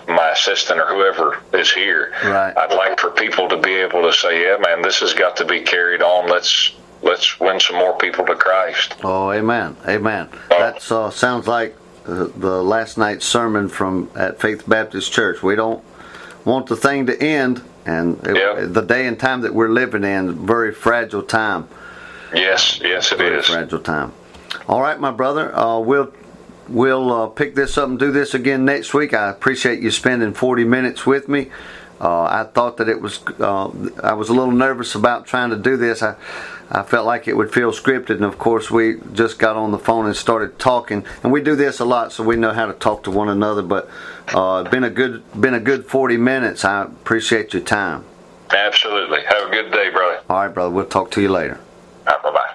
my 0.08 0.30
assistant 0.30 0.80
or 0.80 0.86
whoever 0.86 1.38
is 1.52 1.72
here. 1.72 2.12
Right. 2.24 2.56
I'd 2.56 2.74
like 2.74 2.98
for 3.00 3.10
people 3.10 3.48
to 3.48 3.56
be 3.56 3.72
able 3.74 4.02
to 4.02 4.12
say, 4.12 4.42
"Yeah, 4.44 4.56
man, 4.58 4.82
this 4.82 5.00
has 5.00 5.14
got 5.14 5.36
to 5.38 5.44
be 5.44 5.60
carried 5.60 6.02
on. 6.02 6.28
Let's 6.28 6.72
let's 7.02 7.38
win 7.40 7.60
some 7.60 7.76
more 7.76 7.96
people 7.98 8.24
to 8.26 8.34
Christ." 8.34 8.94
Oh, 9.02 9.30
amen, 9.32 9.76
amen. 9.86 10.28
That 10.50 10.90
uh, 10.90 11.10
sounds 11.10 11.46
like 11.46 11.76
uh, 12.06 12.28
the 12.36 12.62
last 12.62 12.98
night's 12.98 13.26
sermon 13.26 13.68
from 13.68 14.10
at 14.16 14.40
Faith 14.40 14.64
Baptist 14.68 15.12
Church. 15.12 15.42
We 15.42 15.54
don't 15.56 15.82
want 16.44 16.66
the 16.66 16.76
thing 16.76 17.06
to 17.06 17.22
end, 17.22 17.62
and 17.86 18.18
it, 18.26 18.36
Yeah. 18.36 18.64
the 18.66 18.82
day 18.82 19.06
and 19.06 19.18
time 19.18 19.42
that 19.42 19.54
we're 19.54 19.68
living 19.70 20.04
in, 20.04 20.46
very 20.46 20.72
fragile 20.72 21.22
time. 21.22 21.68
Yes, 22.34 22.80
yes, 22.82 23.12
it 23.12 23.18
very 23.18 23.38
is. 23.38 23.46
fragile 23.46 23.78
time. 23.78 24.12
All 24.68 24.80
right, 24.80 24.98
my 24.98 25.10
brother. 25.10 25.54
Uh, 25.54 25.78
we'll 25.78 26.12
we'll 26.72 27.12
uh, 27.12 27.26
pick 27.28 27.54
this 27.54 27.76
up 27.78 27.88
and 27.88 27.98
do 27.98 28.10
this 28.10 28.34
again 28.34 28.64
next 28.64 28.94
week. 28.94 29.14
I 29.14 29.30
appreciate 29.30 29.80
you 29.80 29.90
spending 29.90 30.32
40 30.34 30.64
minutes 30.64 31.06
with 31.06 31.28
me. 31.28 31.50
Uh, 32.00 32.24
I 32.24 32.44
thought 32.52 32.78
that 32.78 32.88
it 32.88 33.00
was. 33.00 33.20
Uh, 33.38 33.70
I 34.02 34.14
was 34.14 34.28
a 34.28 34.32
little 34.32 34.50
nervous 34.50 34.96
about 34.96 35.24
trying 35.24 35.50
to 35.50 35.56
do 35.56 35.76
this. 35.76 36.02
I 36.02 36.16
I 36.68 36.82
felt 36.82 37.06
like 37.06 37.28
it 37.28 37.36
would 37.36 37.52
feel 37.52 37.70
scripted, 37.70 38.16
and 38.16 38.24
of 38.24 38.38
course 38.38 38.70
we 38.70 38.96
just 39.12 39.38
got 39.38 39.56
on 39.56 39.70
the 39.70 39.78
phone 39.78 40.06
and 40.06 40.16
started 40.16 40.58
talking. 40.58 41.04
And 41.22 41.30
we 41.30 41.42
do 41.42 41.54
this 41.54 41.78
a 41.78 41.84
lot, 41.84 42.12
so 42.12 42.24
we 42.24 42.34
know 42.34 42.52
how 42.52 42.66
to 42.66 42.72
talk 42.72 43.04
to 43.04 43.10
one 43.12 43.28
another. 43.28 43.62
But 43.62 43.88
uh, 44.34 44.62
it's 44.64 44.70
been 44.72 44.82
a 44.82 44.90
good 44.90 45.22
been 45.40 45.54
a 45.54 45.60
good 45.60 45.86
40 45.86 46.16
minutes. 46.16 46.64
I 46.64 46.82
appreciate 46.82 47.52
your 47.52 47.62
time. 47.62 48.04
Absolutely. 48.50 49.20
Have 49.22 49.48
a 49.48 49.50
good 49.50 49.70
day, 49.70 49.90
brother. 49.90 50.22
All 50.28 50.38
right, 50.38 50.48
brother. 50.48 50.74
We'll 50.74 50.86
talk 50.86 51.12
to 51.12 51.20
you 51.22 51.28
later. 51.28 51.60
Bye 52.04 52.18
bye. 52.22 52.51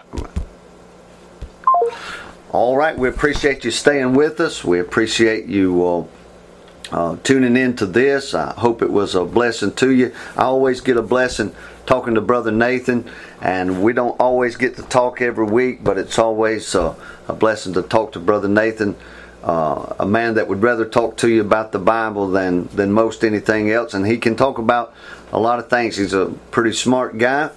All 2.51 2.77
right, 2.77 2.97
we 2.97 3.09
appreciate 3.09 3.65
you 3.65 3.71
staying 3.71 4.13
with 4.13 4.39
us. 4.39 4.63
We 4.63 4.79
appreciate 4.79 5.47
you 5.47 5.85
uh, 5.85 6.95
uh, 6.95 7.17
tuning 7.21 7.57
in 7.57 7.75
to 7.75 7.85
this. 7.85 8.33
I 8.33 8.53
hope 8.53 8.81
it 8.81 8.89
was 8.89 9.15
a 9.15 9.25
blessing 9.25 9.73
to 9.73 9.91
you. 9.91 10.13
I 10.37 10.43
always 10.43 10.79
get 10.79 10.95
a 10.95 11.01
blessing 11.01 11.53
talking 11.85 12.15
to 12.15 12.21
Brother 12.21 12.51
Nathan, 12.51 13.03
and 13.41 13.83
we 13.83 13.91
don't 13.91 14.17
always 14.17 14.55
get 14.55 14.77
to 14.77 14.83
talk 14.83 15.21
every 15.21 15.45
week, 15.45 15.83
but 15.83 15.97
it's 15.97 16.17
always 16.17 16.73
uh, 16.73 16.95
a 17.27 17.33
blessing 17.33 17.73
to 17.73 17.81
talk 17.81 18.13
to 18.13 18.19
Brother 18.19 18.47
Nathan. 18.47 18.95
Uh, 19.43 19.95
a 19.99 20.05
man 20.05 20.35
that 20.35 20.47
would 20.47 20.61
rather 20.61 20.85
talk 20.85 21.17
to 21.17 21.27
you 21.27 21.41
about 21.41 21.73
the 21.73 21.79
Bible 21.79 22.29
than 22.29 22.67
than 22.69 22.93
most 22.93 23.25
anything 23.25 23.69
else, 23.71 23.93
and 23.93 24.07
he 24.07 24.17
can 24.17 24.37
talk 24.37 24.57
about 24.57 24.93
a 25.33 25.39
lot 25.39 25.59
of 25.59 25.69
things. 25.69 25.97
He's 25.97 26.13
a 26.13 26.27
pretty 26.51 26.71
smart 26.71 27.17
guy, 27.17 27.49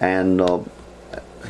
and 0.00 0.40
uh, 0.40 0.62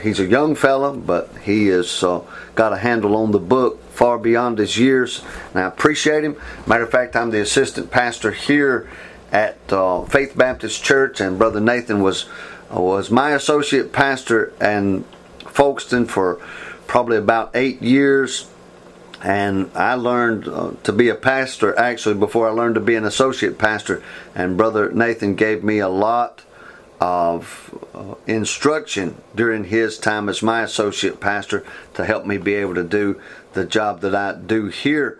he's 0.00 0.20
a 0.20 0.26
young 0.26 0.54
fella, 0.54 0.96
but 0.96 1.30
he 1.42 1.66
has 1.68 2.02
uh, 2.02 2.22
got 2.54 2.72
a 2.72 2.78
handle 2.78 3.16
on 3.16 3.32
the 3.32 3.38
book 3.38 3.82
far 3.90 4.18
beyond 4.18 4.58
his 4.58 4.78
years, 4.78 5.22
and 5.50 5.62
I 5.62 5.66
appreciate 5.66 6.24
him. 6.24 6.36
Matter 6.66 6.84
of 6.84 6.90
fact, 6.90 7.14
I'm 7.16 7.30
the 7.30 7.40
assistant 7.40 7.90
pastor 7.90 8.30
here 8.30 8.88
at 9.30 9.58
uh, 9.72 10.04
Faith 10.04 10.36
Baptist 10.36 10.82
Church, 10.82 11.20
and 11.20 11.38
Brother 11.38 11.60
Nathan 11.60 12.02
was 12.02 12.26
was 12.70 13.10
my 13.10 13.32
associate 13.32 13.92
pastor 13.92 14.52
in 14.60 15.04
Folkestone 15.40 16.06
for 16.06 16.40
probably 16.86 17.18
about 17.18 17.50
eight 17.54 17.82
years. 17.82 18.48
And 19.22 19.70
I 19.74 19.94
learned 19.94 20.48
uh, 20.48 20.72
to 20.82 20.92
be 20.92 21.08
a 21.08 21.14
pastor 21.14 21.78
actually 21.78 22.16
before 22.16 22.48
I 22.48 22.50
learned 22.50 22.74
to 22.74 22.80
be 22.80 22.96
an 22.96 23.04
associate 23.04 23.56
pastor. 23.56 24.02
And 24.34 24.56
Brother 24.56 24.90
Nathan 24.90 25.36
gave 25.36 25.62
me 25.62 25.78
a 25.78 25.88
lot 25.88 26.42
of 27.02 27.76
uh, 27.94 28.14
instruction 28.28 29.16
during 29.34 29.64
his 29.64 29.98
time 29.98 30.28
as 30.28 30.40
my 30.40 30.62
associate 30.62 31.18
pastor 31.18 31.66
to 31.94 32.04
help 32.04 32.24
me 32.24 32.38
be 32.38 32.54
able 32.54 32.76
to 32.76 32.84
do 32.84 33.20
the 33.54 33.64
job 33.64 34.00
that 34.02 34.14
I 34.14 34.34
do 34.34 34.68
here. 34.68 35.18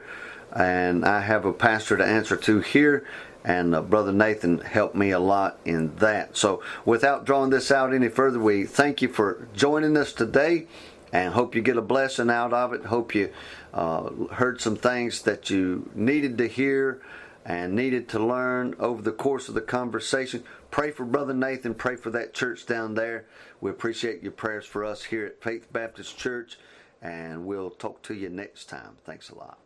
And 0.53 1.05
I 1.05 1.22
have 1.22 1.45
a 1.45 1.53
pastor 1.53 1.97
to 1.97 2.05
answer 2.05 2.37
to 2.37 2.61
here, 2.61 3.05
and 3.43 3.74
uh, 3.74 3.83
Brother 3.83 4.12
Nathan 4.12 4.61
helped 4.61 4.95
me 4.95 5.11
a 5.11 5.18
lot 5.18 5.59
in 5.64 5.97
that. 5.97 6.37
So, 6.37 6.62
without 6.85 7.24
drawing 7.24 7.51
this 7.51 7.72
out 7.72 7.93
any 7.93 8.09
further, 8.09 8.39
we 8.39 8.64
thank 8.64 9.03
you 9.03 9.09
for 9.09 9.49
joining 9.53 9.97
us 9.97 10.12
today 10.12 10.68
and 11.12 11.35
hope 11.35 11.57
you 11.57 11.62
get 11.62 11.76
a 11.76 11.83
blessing 11.83 12.30
out 12.30 12.53
of 12.53 12.72
it. 12.74 12.85
Hope 12.85 13.12
you 13.12 13.33
uh, 13.74 14.09
heard 14.35 14.61
some 14.61 14.76
things 14.76 15.22
that 15.22 15.51
you 15.51 15.91
needed 15.97 16.39
to 16.39 16.47
hear 16.47 17.01
and 17.45 17.74
needed 17.74 18.09
to 18.11 18.24
learn 18.24 18.76
over 18.78 19.03
the 19.03 19.11
course 19.11 19.49
of 19.49 19.55
the 19.55 19.61
conversation. 19.61 20.45
Pray 20.73 20.91
for 20.91 21.05
Brother 21.05 21.35
Nathan. 21.35 21.75
Pray 21.75 21.97
for 21.97 22.09
that 22.12 22.33
church 22.33 22.64
down 22.64 22.95
there. 22.95 23.27
We 23.61 23.70
appreciate 23.70 24.23
your 24.23 24.33
prayers 24.33 24.64
for 24.64 24.87
us 24.87 25.05
here 25.05 25.27
at 25.27 25.43
Faith 25.43 25.70
Baptist 25.70 26.16
Church, 26.16 26.59
and 27.03 27.45
we'll 27.45 27.68
talk 27.68 28.01
to 28.05 28.14
you 28.14 28.31
next 28.31 28.70
time. 28.70 28.97
Thanks 29.05 29.29
a 29.29 29.35
lot. 29.35 29.62